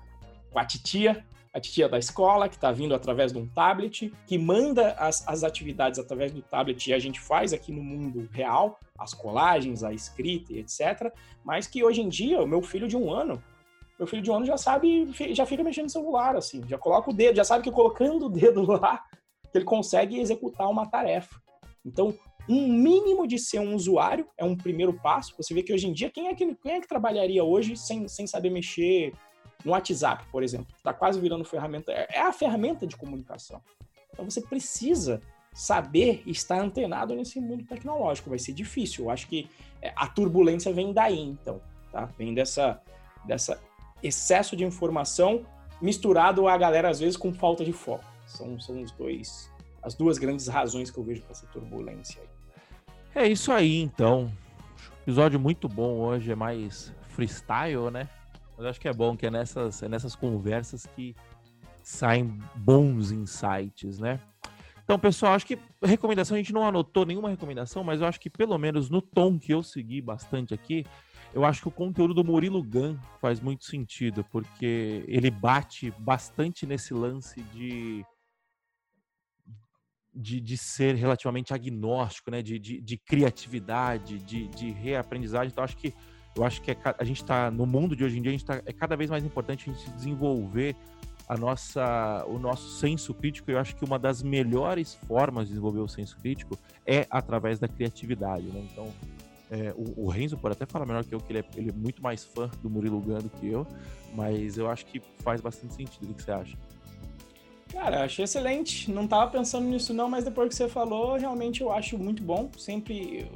com 0.49 0.59
a 0.59 0.65
titia, 0.65 1.25
a 1.53 1.59
titia 1.59 1.87
da 1.87 1.99
escola, 1.99 2.49
que 2.49 2.55
está 2.55 2.71
vindo 2.71 2.95
através 2.95 3.31
de 3.31 3.37
um 3.37 3.47
tablet, 3.47 4.11
que 4.25 4.37
manda 4.39 4.93
as, 4.93 5.25
as 5.27 5.43
atividades 5.43 5.99
através 5.99 6.31
do 6.31 6.41
tablet 6.41 6.89
e 6.89 6.93
a 6.93 6.99
gente 6.99 7.19
faz 7.19 7.53
aqui 7.53 7.71
no 7.71 7.83
mundo 7.83 8.27
real, 8.31 8.79
as 8.97 9.13
colagens, 9.13 9.83
a 9.83 9.93
escrita 9.93 10.51
e 10.51 10.59
etc. 10.59 11.13
Mas 11.45 11.67
que 11.67 11.83
hoje 11.83 12.01
em 12.01 12.09
dia, 12.09 12.41
o 12.41 12.47
meu 12.47 12.61
filho 12.61 12.87
de 12.87 12.97
um 12.97 13.13
ano, 13.13 13.41
meu 13.99 14.07
filho 14.07 14.23
de 14.23 14.31
um 14.31 14.35
ano 14.35 14.45
já 14.45 14.57
sabe, 14.57 15.07
já 15.31 15.45
fica 15.45 15.63
mexendo 15.63 15.85
no 15.85 15.89
celular, 15.91 16.35
assim, 16.35 16.63
já 16.67 16.77
coloca 16.77 17.11
o 17.11 17.13
dedo, 17.13 17.35
já 17.35 17.43
sabe 17.43 17.63
que 17.63 17.71
colocando 17.71 18.25
o 18.25 18.29
dedo 18.29 18.63
lá, 18.65 19.03
ele 19.53 19.63
consegue 19.63 20.19
executar 20.19 20.67
uma 20.67 20.87
tarefa. 20.87 21.39
Então, 21.85 22.17
um 22.49 22.67
mínimo 22.67 23.27
de 23.27 23.37
ser 23.37 23.59
um 23.59 23.75
usuário 23.75 24.27
é 24.37 24.43
um 24.43 24.57
primeiro 24.57 24.93
passo. 24.93 25.35
Você 25.37 25.53
vê 25.53 25.61
que 25.61 25.71
hoje 25.71 25.87
em 25.87 25.93
dia, 25.93 26.09
quem 26.09 26.29
é 26.29 26.33
que, 26.33 26.55
quem 26.55 26.73
é 26.73 26.81
que 26.81 26.87
trabalharia 26.87 27.43
hoje 27.43 27.77
sem, 27.77 28.07
sem 28.07 28.25
saber 28.25 28.49
mexer 28.49 29.13
no 29.63 29.71
WhatsApp, 29.71 30.25
por 30.31 30.43
exemplo, 30.43 30.67
está 30.75 30.93
quase 30.93 31.19
virando 31.19 31.43
ferramenta, 31.43 31.91
é, 31.91 32.07
é 32.11 32.21
a 32.21 32.31
ferramenta 32.31 32.85
de 32.85 32.95
comunicação. 32.95 33.61
Então 34.11 34.29
você 34.29 34.41
precisa 34.41 35.21
saber 35.53 36.23
estar 36.25 36.59
antenado 36.59 37.15
nesse 37.15 37.39
mundo 37.39 37.63
tecnológico. 37.65 38.29
Vai 38.29 38.39
ser 38.39 38.53
difícil. 38.53 39.05
Eu 39.05 39.09
acho 39.11 39.27
que 39.27 39.49
é, 39.81 39.93
a 39.95 40.07
turbulência 40.07 40.73
vem 40.73 40.91
daí, 40.93 41.19
então, 41.19 41.61
tá? 41.91 42.05
Vem 42.17 42.33
dessa, 42.33 42.81
dessa 43.25 43.61
excesso 44.01 44.55
de 44.55 44.63
informação 44.63 45.45
misturado 45.81 46.47
a 46.47 46.57
galera 46.57 46.89
às 46.89 46.99
vezes 46.99 47.17
com 47.17 47.33
falta 47.33 47.63
de 47.63 47.73
foco. 47.73 48.05
São, 48.25 48.59
são 48.59 48.81
os 48.81 48.91
dois 48.91 49.51
as 49.83 49.93
duas 49.93 50.17
grandes 50.17 50.47
razões 50.47 50.89
que 50.89 50.97
eu 50.97 51.03
vejo 51.03 51.21
para 51.23 51.31
essa 51.31 51.45
turbulência. 51.47 52.21
É 53.13 53.27
isso 53.27 53.51
aí, 53.51 53.81
então. 53.81 54.31
Episódio 55.01 55.37
muito 55.37 55.67
bom 55.67 55.99
hoje, 55.99 56.31
é 56.31 56.35
mais 56.35 56.93
freestyle, 57.09 57.91
né? 57.91 58.07
Mas 58.57 58.67
acho 58.67 58.79
que 58.79 58.87
é 58.87 58.93
bom 58.93 59.17
que 59.17 59.25
é 59.25 59.31
nessas, 59.31 59.81
é 59.81 59.89
nessas 59.89 60.15
conversas 60.15 60.85
que 60.85 61.15
saem 61.81 62.39
bons 62.55 63.11
insights, 63.11 63.99
né? 63.99 64.19
Então, 64.83 64.99
pessoal, 64.99 65.33
acho 65.33 65.45
que 65.45 65.57
recomendação, 65.81 66.35
a 66.35 66.37
gente 66.37 66.53
não 66.53 66.67
anotou 66.67 67.05
nenhuma 67.05 67.29
recomendação, 67.29 67.83
mas 67.83 68.01
eu 68.01 68.07
acho 68.07 68.19
que 68.19 68.29
pelo 68.29 68.57
menos 68.57 68.89
no 68.89 69.01
tom 69.01 69.39
que 69.39 69.53
eu 69.53 69.63
segui 69.63 70.01
bastante 70.01 70.53
aqui, 70.53 70.85
eu 71.33 71.45
acho 71.45 71.61
que 71.61 71.67
o 71.67 71.71
conteúdo 71.71 72.13
do 72.13 72.23
Murilo 72.23 72.61
Gun 72.61 72.97
faz 73.19 73.39
muito 73.39 73.63
sentido, 73.63 74.23
porque 74.25 75.03
ele 75.07 75.31
bate 75.31 75.91
bastante 75.97 76.65
nesse 76.65 76.93
lance 76.93 77.41
de. 77.41 78.05
De, 80.15 80.39
de 80.39 80.55
ser 80.59 80.93
relativamente 80.93 81.55
agnóstico, 81.55 82.29
né? 82.29 82.43
de, 82.43 82.59
de, 82.59 82.79
de 82.79 82.97
criatividade, 82.99 84.19
de, 84.19 84.47
de 84.47 84.69
reaprendizagem. 84.69 85.49
Então, 85.51 85.63
acho 85.63 85.75
que 85.75 85.91
eu 86.35 86.43
acho 86.43 86.61
que 86.61 86.71
é, 86.71 86.77
a 86.97 87.03
gente 87.03 87.21
está 87.21 87.51
no 87.51 87.65
mundo 87.65 87.95
de 87.95 88.03
hoje 88.03 88.17
em 88.17 88.21
dia, 88.21 88.31
a 88.31 88.33
gente 88.33 88.45
tá, 88.45 88.61
é 88.65 88.73
cada 88.73 88.95
vez 88.95 89.09
mais 89.09 89.23
importante 89.23 89.69
a 89.69 89.73
gente 89.73 89.89
desenvolver 89.91 90.75
a 91.27 91.37
nossa, 91.37 92.25
o 92.27 92.37
nosso 92.37 92.79
senso 92.79 93.13
crítico. 93.13 93.49
Eu 93.49 93.59
acho 93.59 93.75
que 93.75 93.85
uma 93.85 93.97
das 93.97 94.21
melhores 94.21 94.95
formas 95.07 95.45
de 95.45 95.49
desenvolver 95.49 95.79
o 95.79 95.87
senso 95.87 96.17
crítico 96.17 96.57
é 96.85 97.07
através 97.09 97.59
da 97.59 97.67
criatividade. 97.67 98.43
Né? 98.45 98.67
Então, 98.71 98.91
é, 99.51 99.73
o, 99.75 100.05
o 100.05 100.09
Renzo 100.09 100.37
pode 100.37 100.53
até 100.53 100.65
falar 100.65 100.85
melhor 100.85 101.03
que 101.03 101.13
eu, 101.13 101.19
que 101.19 101.31
ele 101.31 101.39
é, 101.39 101.45
ele 101.55 101.69
é 101.69 101.73
muito 101.73 102.01
mais 102.01 102.23
fã 102.23 102.49
do 102.61 102.69
Murilo 102.69 102.99
Gun 102.99 103.19
do 103.19 103.29
que 103.29 103.47
eu, 103.47 103.65
mas 104.15 104.57
eu 104.57 104.69
acho 104.69 104.85
que 104.85 104.99
faz 105.19 105.41
bastante 105.41 105.75
sentido. 105.75 106.11
O 106.11 106.13
que 106.13 106.23
você 106.23 106.31
acha? 106.31 106.57
Cara, 107.71 108.03
achei 108.03 108.23
excelente. 108.23 108.91
Não 108.91 109.07
tava 109.07 109.31
pensando 109.31 109.67
nisso 109.67 109.93
não, 109.93 110.09
mas 110.09 110.23
depois 110.23 110.49
que 110.49 110.55
você 110.55 110.67
falou, 110.67 111.17
realmente 111.17 111.61
eu 111.61 111.71
acho 111.71 111.97
muito 111.97 112.21
bom. 112.21 112.49
Sempre 112.57 113.27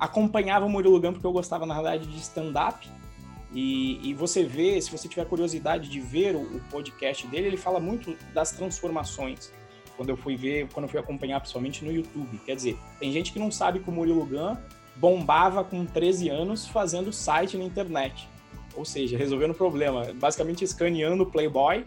acompanhava 0.00 0.64
o 0.64 0.68
Murilo 0.70 0.98
Gun 0.98 1.12
porque 1.12 1.26
eu 1.26 1.32
gostava, 1.32 1.66
na 1.66 1.74
verdade, 1.74 2.08
de 2.08 2.18
stand-up. 2.18 2.88
E, 3.52 4.00
e, 4.08 4.14
você 4.14 4.44
vê, 4.44 4.80
se 4.80 4.90
você 4.90 5.08
tiver 5.08 5.26
curiosidade 5.26 5.88
de 5.88 6.00
ver 6.00 6.36
o, 6.36 6.40
o, 6.40 6.60
podcast 6.70 7.26
dele, 7.26 7.48
ele 7.48 7.56
fala 7.56 7.78
muito 7.80 8.16
das 8.32 8.52
transformações. 8.52 9.52
Quando 9.96 10.08
eu 10.08 10.16
fui 10.16 10.36
ver, 10.36 10.68
quando 10.72 10.84
eu 10.84 10.88
fui 10.88 11.00
acompanhar, 11.00 11.40
principalmente 11.40 11.84
no 11.84 11.92
YouTube. 11.92 12.40
Quer 12.46 12.54
dizer, 12.56 12.78
tem 12.98 13.12
gente 13.12 13.32
que 13.32 13.38
não 13.38 13.50
sabe 13.50 13.80
que 13.80 13.90
o 13.90 13.92
Murilo 13.92 14.24
Gun 14.24 14.56
bombava 14.96 15.64
com 15.64 15.84
13 15.84 16.28
anos 16.28 16.66
fazendo 16.66 17.12
site 17.12 17.56
na 17.56 17.64
internet. 17.64 18.28
Ou 18.74 18.84
seja, 18.84 19.18
resolvendo 19.18 19.50
o 19.50 19.54
problema, 19.54 20.12
basicamente 20.14 20.62
escaneando 20.64 21.24
o 21.24 21.26
Playboy 21.26 21.84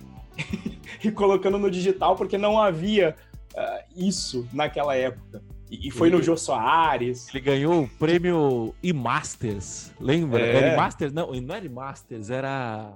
e 1.04 1.12
colocando 1.12 1.58
no 1.58 1.72
digital, 1.72 2.16
porque 2.16 2.38
não 2.38 2.60
havia 2.62 3.16
uh, 3.54 3.84
isso 3.96 4.48
naquela 4.52 4.96
época. 4.96 5.42
E, 5.82 5.92
foi 5.92 6.08
ele, 6.08 6.18
no 6.18 6.24
Jô 6.24 6.38
Soares. 6.38 7.30
Ele 7.30 7.42
ganhou 7.42 7.84
o 7.84 7.88
prêmio 7.88 8.76
e-Masters, 8.84 9.92
lembra? 10.00 10.42
É. 10.42 10.56
Era 10.56 10.74
e-Masters? 10.74 11.14
Não, 11.14 11.32
não 11.34 11.56
era 11.56 11.66
e-Masters, 11.66 12.30
era 12.30 12.94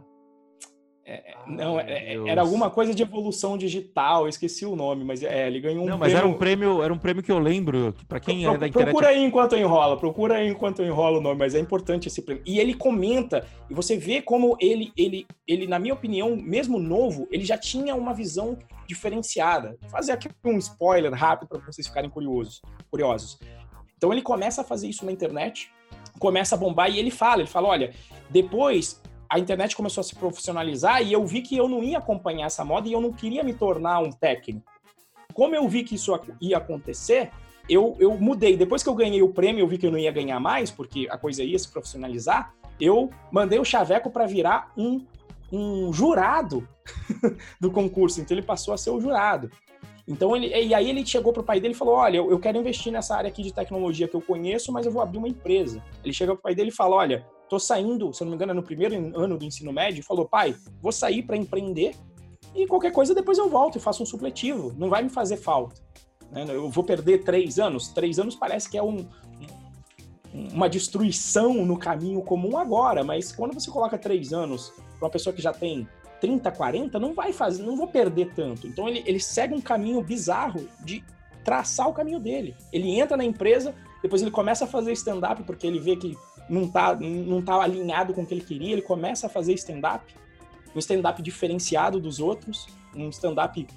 é, 1.09 1.23
não, 1.47 1.79
é, 1.79 2.15
é 2.15 2.27
era 2.27 2.41
alguma 2.41 2.69
coisa 2.69 2.93
de 2.93 3.01
evolução 3.01 3.57
digital, 3.57 4.23
eu 4.23 4.27
esqueci 4.27 4.65
o 4.65 4.75
nome, 4.75 5.05
mas 5.05 5.23
é, 5.23 5.47
ele 5.47 5.61
ganhou 5.61 5.85
um 5.85 5.87
Não, 5.87 5.97
mas 5.97 6.11
prêmio... 6.11 6.17
era 6.17 6.27
um 6.27 6.37
prêmio, 6.37 6.83
era 6.83 6.93
um 6.93 6.97
prêmio 6.97 7.23
que 7.23 7.31
eu 7.31 7.39
lembro, 7.39 7.93
que 7.93 8.03
para 8.05 8.19
quem 8.19 8.43
Pro, 8.43 8.55
é 8.55 8.57
da 8.57 8.67
internet... 8.67 8.91
Procura 8.91 9.07
aí 9.07 9.23
enquanto 9.23 9.55
enrola, 9.55 9.95
procura 9.95 10.35
aí 10.35 10.49
enquanto 10.49 10.83
enrola 10.83 11.19
o 11.19 11.21
nome, 11.21 11.39
mas 11.39 11.55
é 11.55 11.59
importante 11.59 12.09
esse 12.09 12.21
prêmio. 12.21 12.43
E 12.45 12.59
ele 12.59 12.73
comenta, 12.73 13.47
e 13.69 13.73
você 13.73 13.95
vê 13.95 14.21
como 14.21 14.57
ele, 14.59 14.91
ele, 14.97 15.25
ele 15.47 15.65
na 15.65 15.79
minha 15.79 15.93
opinião, 15.93 16.35
mesmo 16.35 16.77
novo, 16.77 17.25
ele 17.31 17.45
já 17.45 17.57
tinha 17.57 17.95
uma 17.95 18.13
visão 18.13 18.57
diferenciada. 18.87 19.77
Vou 19.81 19.89
fazer 19.89 20.11
aqui 20.13 20.29
um 20.43 20.57
spoiler 20.57 21.13
rápido 21.13 21.49
para 21.49 21.59
vocês 21.59 21.87
ficarem 21.87 22.09
curiosos, 22.09 22.61
curiosos. 22.89 23.39
Então 23.97 24.11
ele 24.11 24.21
começa 24.21 24.61
a 24.61 24.63
fazer 24.63 24.87
isso 24.87 25.05
na 25.05 25.11
internet, 25.11 25.71
começa 26.19 26.55
a 26.55 26.57
bombar 26.57 26.89
e 26.89 26.99
ele 26.99 27.11
fala, 27.11 27.41
ele 27.41 27.49
fala, 27.49 27.67
olha, 27.67 27.93
depois 28.29 29.01
a 29.29 29.39
internet 29.39 29.75
começou 29.75 30.01
a 30.01 30.03
se 30.03 30.15
profissionalizar 30.15 31.01
e 31.01 31.11
eu 31.11 31.25
vi 31.25 31.41
que 31.41 31.57
eu 31.57 31.67
não 31.67 31.83
ia 31.83 31.97
acompanhar 31.97 32.45
essa 32.45 32.63
moda 32.63 32.87
e 32.87 32.93
eu 32.93 33.01
não 33.01 33.11
queria 33.11 33.43
me 33.43 33.53
tornar 33.53 33.99
um 33.99 34.11
técnico. 34.11 34.65
Como 35.33 35.53
eu 35.53 35.67
vi 35.67 35.83
que 35.83 35.95
isso 35.95 36.17
ia 36.41 36.57
acontecer, 36.57 37.31
eu, 37.69 37.95
eu 37.99 38.17
mudei. 38.17 38.55
Depois 38.55 38.81
que 38.81 38.89
eu 38.89 38.95
ganhei 38.95 39.21
o 39.21 39.33
prêmio, 39.33 39.61
eu 39.61 39.67
vi 39.67 39.77
que 39.77 39.85
eu 39.85 39.91
não 39.91 39.99
ia 39.99 40.11
ganhar 40.11 40.39
mais, 40.39 40.71
porque 40.71 41.07
a 41.09 41.17
coisa 41.17 41.43
ia 41.43 41.59
se 41.59 41.69
profissionalizar. 41.69 42.53
Eu 42.79 43.09
mandei 43.31 43.59
o 43.59 43.65
Chaveco 43.65 44.09
para 44.09 44.25
virar 44.25 44.71
um, 44.77 45.05
um 45.51 45.91
jurado 45.93 46.67
do 47.59 47.71
concurso. 47.71 48.21
Então 48.21 48.35
ele 48.35 48.45
passou 48.45 48.73
a 48.73 48.77
ser 48.77 48.89
o 48.89 48.99
jurado. 48.99 49.49
Então 50.07 50.35
ele, 50.35 50.47
e 50.47 50.73
aí 50.73 50.89
ele 50.89 51.05
chegou 51.05 51.33
pro 51.33 51.43
pai 51.43 51.59
dele 51.59 51.73
e 51.73 51.77
falou: 51.77 51.95
Olha, 51.95 52.17
eu, 52.17 52.39
quero 52.39 52.57
investir 52.57 52.91
nessa 52.91 53.15
área 53.15 53.27
aqui 53.27 53.43
de 53.43 53.53
tecnologia 53.53 54.07
que 54.07 54.15
eu 54.15 54.21
conheço, 54.21 54.71
mas 54.71 54.85
eu 54.85 54.91
vou 54.91 55.01
abrir 55.01 55.17
uma 55.17 55.27
empresa. 55.27 55.83
Ele 56.03 56.13
chega 56.13 56.33
pro 56.33 56.43
pai 56.43 56.55
dele 56.55 56.69
e 56.69 56.73
fala: 56.73 56.95
Olha, 56.95 57.25
tô 57.47 57.59
saindo, 57.59 58.13
se 58.13 58.21
não 58.23 58.29
me 58.29 58.35
engano, 58.35 58.51
é 58.51 58.55
no 58.55 58.63
primeiro 58.63 58.95
ano 59.17 59.37
do 59.37 59.45
ensino 59.45 59.71
médio, 59.71 60.03
falou, 60.03 60.27
pai, 60.27 60.55
vou 60.81 60.91
sair 60.91 61.23
para 61.23 61.37
empreender 61.37 61.95
e 62.53 62.67
qualquer 62.67 62.91
coisa 62.91 63.15
depois 63.15 63.37
eu 63.37 63.49
volto 63.49 63.77
e 63.77 63.81
faço 63.81 64.03
um 64.03 64.05
supletivo, 64.05 64.73
não 64.77 64.89
vai 64.89 65.03
me 65.03 65.09
fazer 65.09 65.37
falta. 65.37 65.81
Né? 66.31 66.45
Eu 66.47 66.69
vou 66.69 66.83
perder 66.83 67.23
três 67.23 67.59
anos, 67.59 67.89
três 67.89 68.19
anos 68.19 68.35
parece 68.35 68.69
que 68.69 68.77
é 68.77 68.83
um, 68.83 69.07
uma 70.33 70.69
destruição 70.69 71.65
no 71.65 71.77
caminho 71.77 72.21
comum 72.21 72.57
agora, 72.57 73.03
mas 73.03 73.31
quando 73.31 73.53
você 73.53 73.71
coloca 73.71 73.97
três 73.97 74.33
anos 74.33 74.73
para 74.97 75.05
uma 75.05 75.11
pessoa 75.11 75.33
que 75.33 75.41
já 75.41 75.53
tem 75.53 75.87
30, 76.19 76.51
40, 76.51 76.99
não 76.99 77.13
vai 77.13 77.31
fazer, 77.31 77.63
não 77.63 77.75
vou 77.75 77.87
perder 77.87 78.31
tanto. 78.35 78.67
Então 78.67 78.87
ele, 78.87 79.03
ele 79.05 79.19
segue 79.19 79.53
um 79.53 79.61
caminho 79.61 80.01
bizarro 80.01 80.67
de 80.83 81.03
traçar 81.43 81.87
o 81.87 81.93
caminho 81.93 82.19
dele. 82.19 82.55
Ele 82.73 82.99
entra 82.99 83.15
na 83.15 83.23
empresa, 83.23 83.73
depois 84.01 84.21
ele 84.21 84.31
começa 84.31 84.65
a 84.65 84.67
fazer 84.67 84.91
stand-up 84.93 85.43
porque 85.43 85.65
ele 85.65 85.79
vê 85.79 85.95
que 85.95 86.17
não 86.49 86.67
tá, 86.67 86.95
não 86.95 87.41
tá 87.41 87.61
alinhado 87.61 88.13
com 88.13 88.21
o 88.21 88.25
que 88.25 88.33
ele 88.33 88.41
queria, 88.41 88.73
ele 88.73 88.81
começa 88.81 89.27
a 89.27 89.29
fazer 89.29 89.53
stand-up, 89.53 90.13
um 90.75 90.79
stand-up 90.79 91.21
diferenciado 91.21 91.99
dos 91.99 92.19
outros, 92.19 92.67
um 92.95 93.09
stand-up 93.09 93.67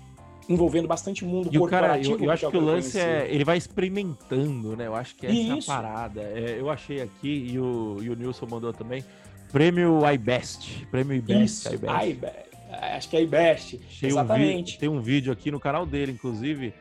envolvendo 0.48 0.88
bastante 0.88 1.24
mundo 1.24 1.48
e 1.52 1.58
corporativo. 1.58 2.14
O 2.14 2.18
cara, 2.18 2.22
eu, 2.22 2.26
eu 2.26 2.32
acho 2.32 2.50
que, 2.50 2.56
o 2.56 2.60
lance 2.60 2.98
é, 2.98 3.28
ele 3.30 3.44
vai 3.44 3.56
experimentando, 3.56 4.76
né? 4.76 4.86
Eu 4.88 4.96
acho 4.96 5.14
que 5.14 5.26
essa 5.26 5.36
é 5.36 5.52
a 5.52 5.62
parada. 5.64 6.20
É, 6.22 6.56
eu 6.58 6.68
achei 6.68 7.00
aqui, 7.00 7.50
e 7.52 7.58
o, 7.58 7.98
e 8.02 8.10
o 8.10 8.16
Nilson 8.16 8.46
mandou 8.50 8.72
também, 8.72 9.04
prêmio 9.52 10.00
iBest, 10.12 10.86
prêmio 10.90 11.16
iBest. 11.16 11.44
Isso, 11.44 11.74
iBest. 11.74 12.10
iBest. 12.10 12.50
Acho 12.70 13.08
que 13.08 13.16
é 13.16 13.22
iBest, 13.22 13.80
exatamente. 14.02 14.76
Um 14.76 14.80
tem 14.80 14.88
um 14.88 15.00
vídeo 15.00 15.32
aqui 15.32 15.50
no 15.50 15.58
canal 15.58 15.84
dele, 15.84 16.12
inclusive, 16.12 16.72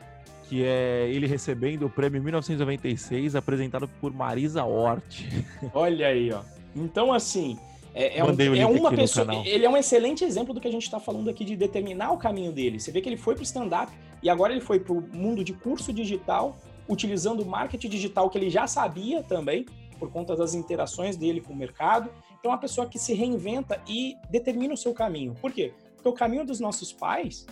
que 0.48 0.64
é 0.64 1.08
ele 1.10 1.26
recebendo 1.26 1.86
o 1.86 1.90
prêmio 1.90 2.22
1996, 2.22 3.34
apresentado 3.34 3.88
por 4.00 4.12
Marisa 4.12 4.64
Hort. 4.64 5.24
Olha 5.74 6.06
aí, 6.06 6.32
ó. 6.32 6.42
Então, 6.74 7.12
assim, 7.12 7.58
é, 7.94 8.18
é, 8.18 8.24
um, 8.24 8.54
é 8.54 8.66
uma 8.66 8.92
pessoa. 8.92 9.26
Ele 9.44 9.66
é 9.66 9.68
um 9.68 9.76
excelente 9.76 10.24
exemplo 10.24 10.54
do 10.54 10.60
que 10.60 10.68
a 10.68 10.70
gente 10.70 10.84
está 10.84 11.00
falando 11.00 11.28
aqui 11.28 11.44
de 11.44 11.56
determinar 11.56 12.12
o 12.12 12.18
caminho 12.18 12.52
dele. 12.52 12.78
Você 12.78 12.92
vê 12.92 13.00
que 13.00 13.08
ele 13.08 13.16
foi 13.16 13.34
para 13.34 13.40
o 13.40 13.44
stand-up 13.44 13.92
e 14.22 14.30
agora 14.30 14.52
ele 14.52 14.60
foi 14.60 14.78
para 14.78 14.92
o 14.92 15.00
mundo 15.12 15.42
de 15.42 15.52
curso 15.52 15.92
digital, 15.92 16.56
utilizando 16.88 17.42
o 17.42 17.46
marketing 17.46 17.88
digital 17.88 18.30
que 18.30 18.38
ele 18.38 18.48
já 18.48 18.66
sabia 18.66 19.22
também, 19.22 19.66
por 19.98 20.10
conta 20.10 20.36
das 20.36 20.54
interações 20.54 21.16
dele 21.16 21.40
com 21.40 21.52
o 21.52 21.56
mercado. 21.56 22.10
Então, 22.40 22.50
é 22.50 22.54
uma 22.54 22.60
pessoa 22.60 22.86
que 22.86 22.98
se 22.98 23.12
reinventa 23.12 23.80
e 23.86 24.16
determina 24.30 24.72
o 24.74 24.76
seu 24.76 24.94
caminho. 24.94 25.34
Por 25.40 25.52
quê? 25.52 25.74
Porque 25.94 26.08
o 26.08 26.12
caminho 26.12 26.44
dos 26.44 26.58
nossos 26.58 26.92
pais, 26.92 27.46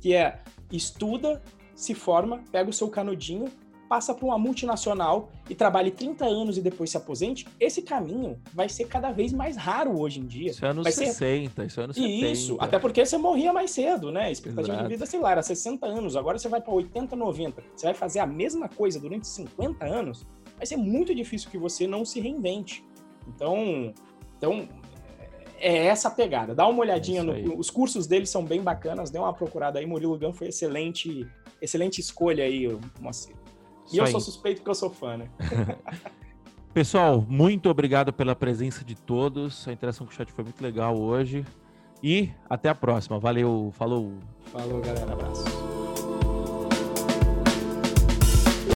que 0.00 0.14
é 0.14 0.38
estuda, 0.70 1.42
se 1.74 1.92
forma, 1.92 2.42
pega 2.52 2.70
o 2.70 2.72
seu 2.72 2.88
canudinho, 2.88 3.46
passa 3.88 4.14
para 4.14 4.24
uma 4.24 4.38
multinacional 4.38 5.30
e 5.48 5.54
trabalhe 5.54 5.90
30 5.90 6.24
anos 6.24 6.58
e 6.58 6.60
depois 6.60 6.90
se 6.90 6.96
aposente, 6.96 7.46
esse 7.58 7.82
caminho 7.82 8.38
vai 8.52 8.68
ser 8.68 8.84
cada 8.84 9.10
vez 9.10 9.32
mais 9.32 9.56
raro 9.56 9.98
hoje 9.98 10.20
em 10.20 10.26
dia. 10.26 10.50
Isso 10.50 10.64
é 10.64 10.68
anos 10.68 10.84
vai 10.84 10.92
60, 10.92 11.16
ser... 11.62 11.66
isso 11.66 11.80
é 11.80 11.84
anos 11.84 11.96
70. 11.96 12.26
Isso, 12.28 12.56
até 12.60 12.78
porque 12.78 13.04
você 13.04 13.16
morria 13.16 13.52
mais 13.52 13.70
cedo, 13.70 14.12
né? 14.12 14.26
A 14.26 14.30
expectativa 14.30 14.74
Exato. 14.74 14.88
de 14.88 14.94
vida, 14.94 15.06
sei 15.06 15.18
lá, 15.18 15.32
era 15.32 15.42
60 15.42 15.86
anos, 15.86 16.16
agora 16.16 16.38
você 16.38 16.48
vai 16.48 16.60
para 16.60 16.72
80, 16.72 17.16
90. 17.16 17.64
Você 17.74 17.86
vai 17.86 17.94
fazer 17.94 18.20
a 18.20 18.26
mesma 18.26 18.68
coisa 18.68 19.00
durante 19.00 19.26
50 19.26 19.84
anos, 19.84 20.26
vai 20.56 20.66
ser 20.66 20.76
muito 20.76 21.14
difícil 21.14 21.50
que 21.50 21.58
você 21.58 21.86
não 21.86 22.04
se 22.04 22.20
reinvente. 22.20 22.84
Então, 23.26 23.92
então 24.38 24.68
é 25.60 25.86
essa 25.86 26.10
pegada. 26.10 26.54
Dá 26.54 26.66
uma 26.66 26.80
olhadinha, 26.80 27.22
no, 27.22 27.58
os 27.58 27.68
cursos 27.68 28.06
dele 28.06 28.24
são 28.24 28.44
bem 28.44 28.62
bacanas, 28.62 29.10
dê 29.10 29.18
uma 29.18 29.34
procurada 29.34 29.78
aí. 29.78 29.84
Murilo 29.84 30.18
Gun 30.18 30.32
foi 30.32 30.48
excelente 30.48 31.28
excelente 31.60 32.00
escolha 32.00 32.44
aí, 32.44 32.66
Moacir. 33.00 33.34
E 33.86 33.88
Isso 33.88 34.00
eu 34.00 34.04
aí. 34.04 34.12
sou 34.12 34.20
suspeito 34.20 34.60
porque 34.60 34.70
eu 34.70 34.74
sou 34.74 34.90
fã, 34.90 35.16
né? 35.16 35.28
Pessoal, 36.72 37.24
muito 37.28 37.68
obrigado 37.68 38.12
pela 38.12 38.36
presença 38.36 38.84
de 38.84 38.94
todos. 38.94 39.66
A 39.66 39.72
interação 39.72 40.06
com 40.06 40.12
o 40.12 40.14
chat 40.14 40.30
foi 40.30 40.44
muito 40.44 40.62
legal 40.62 40.96
hoje. 40.96 41.44
E 42.02 42.30
até 42.48 42.68
a 42.68 42.74
próxima. 42.74 43.18
Valeu, 43.18 43.72
falou. 43.74 44.12
Falou, 44.52 44.80
galera. 44.80 45.12
Abraço. 45.12 45.77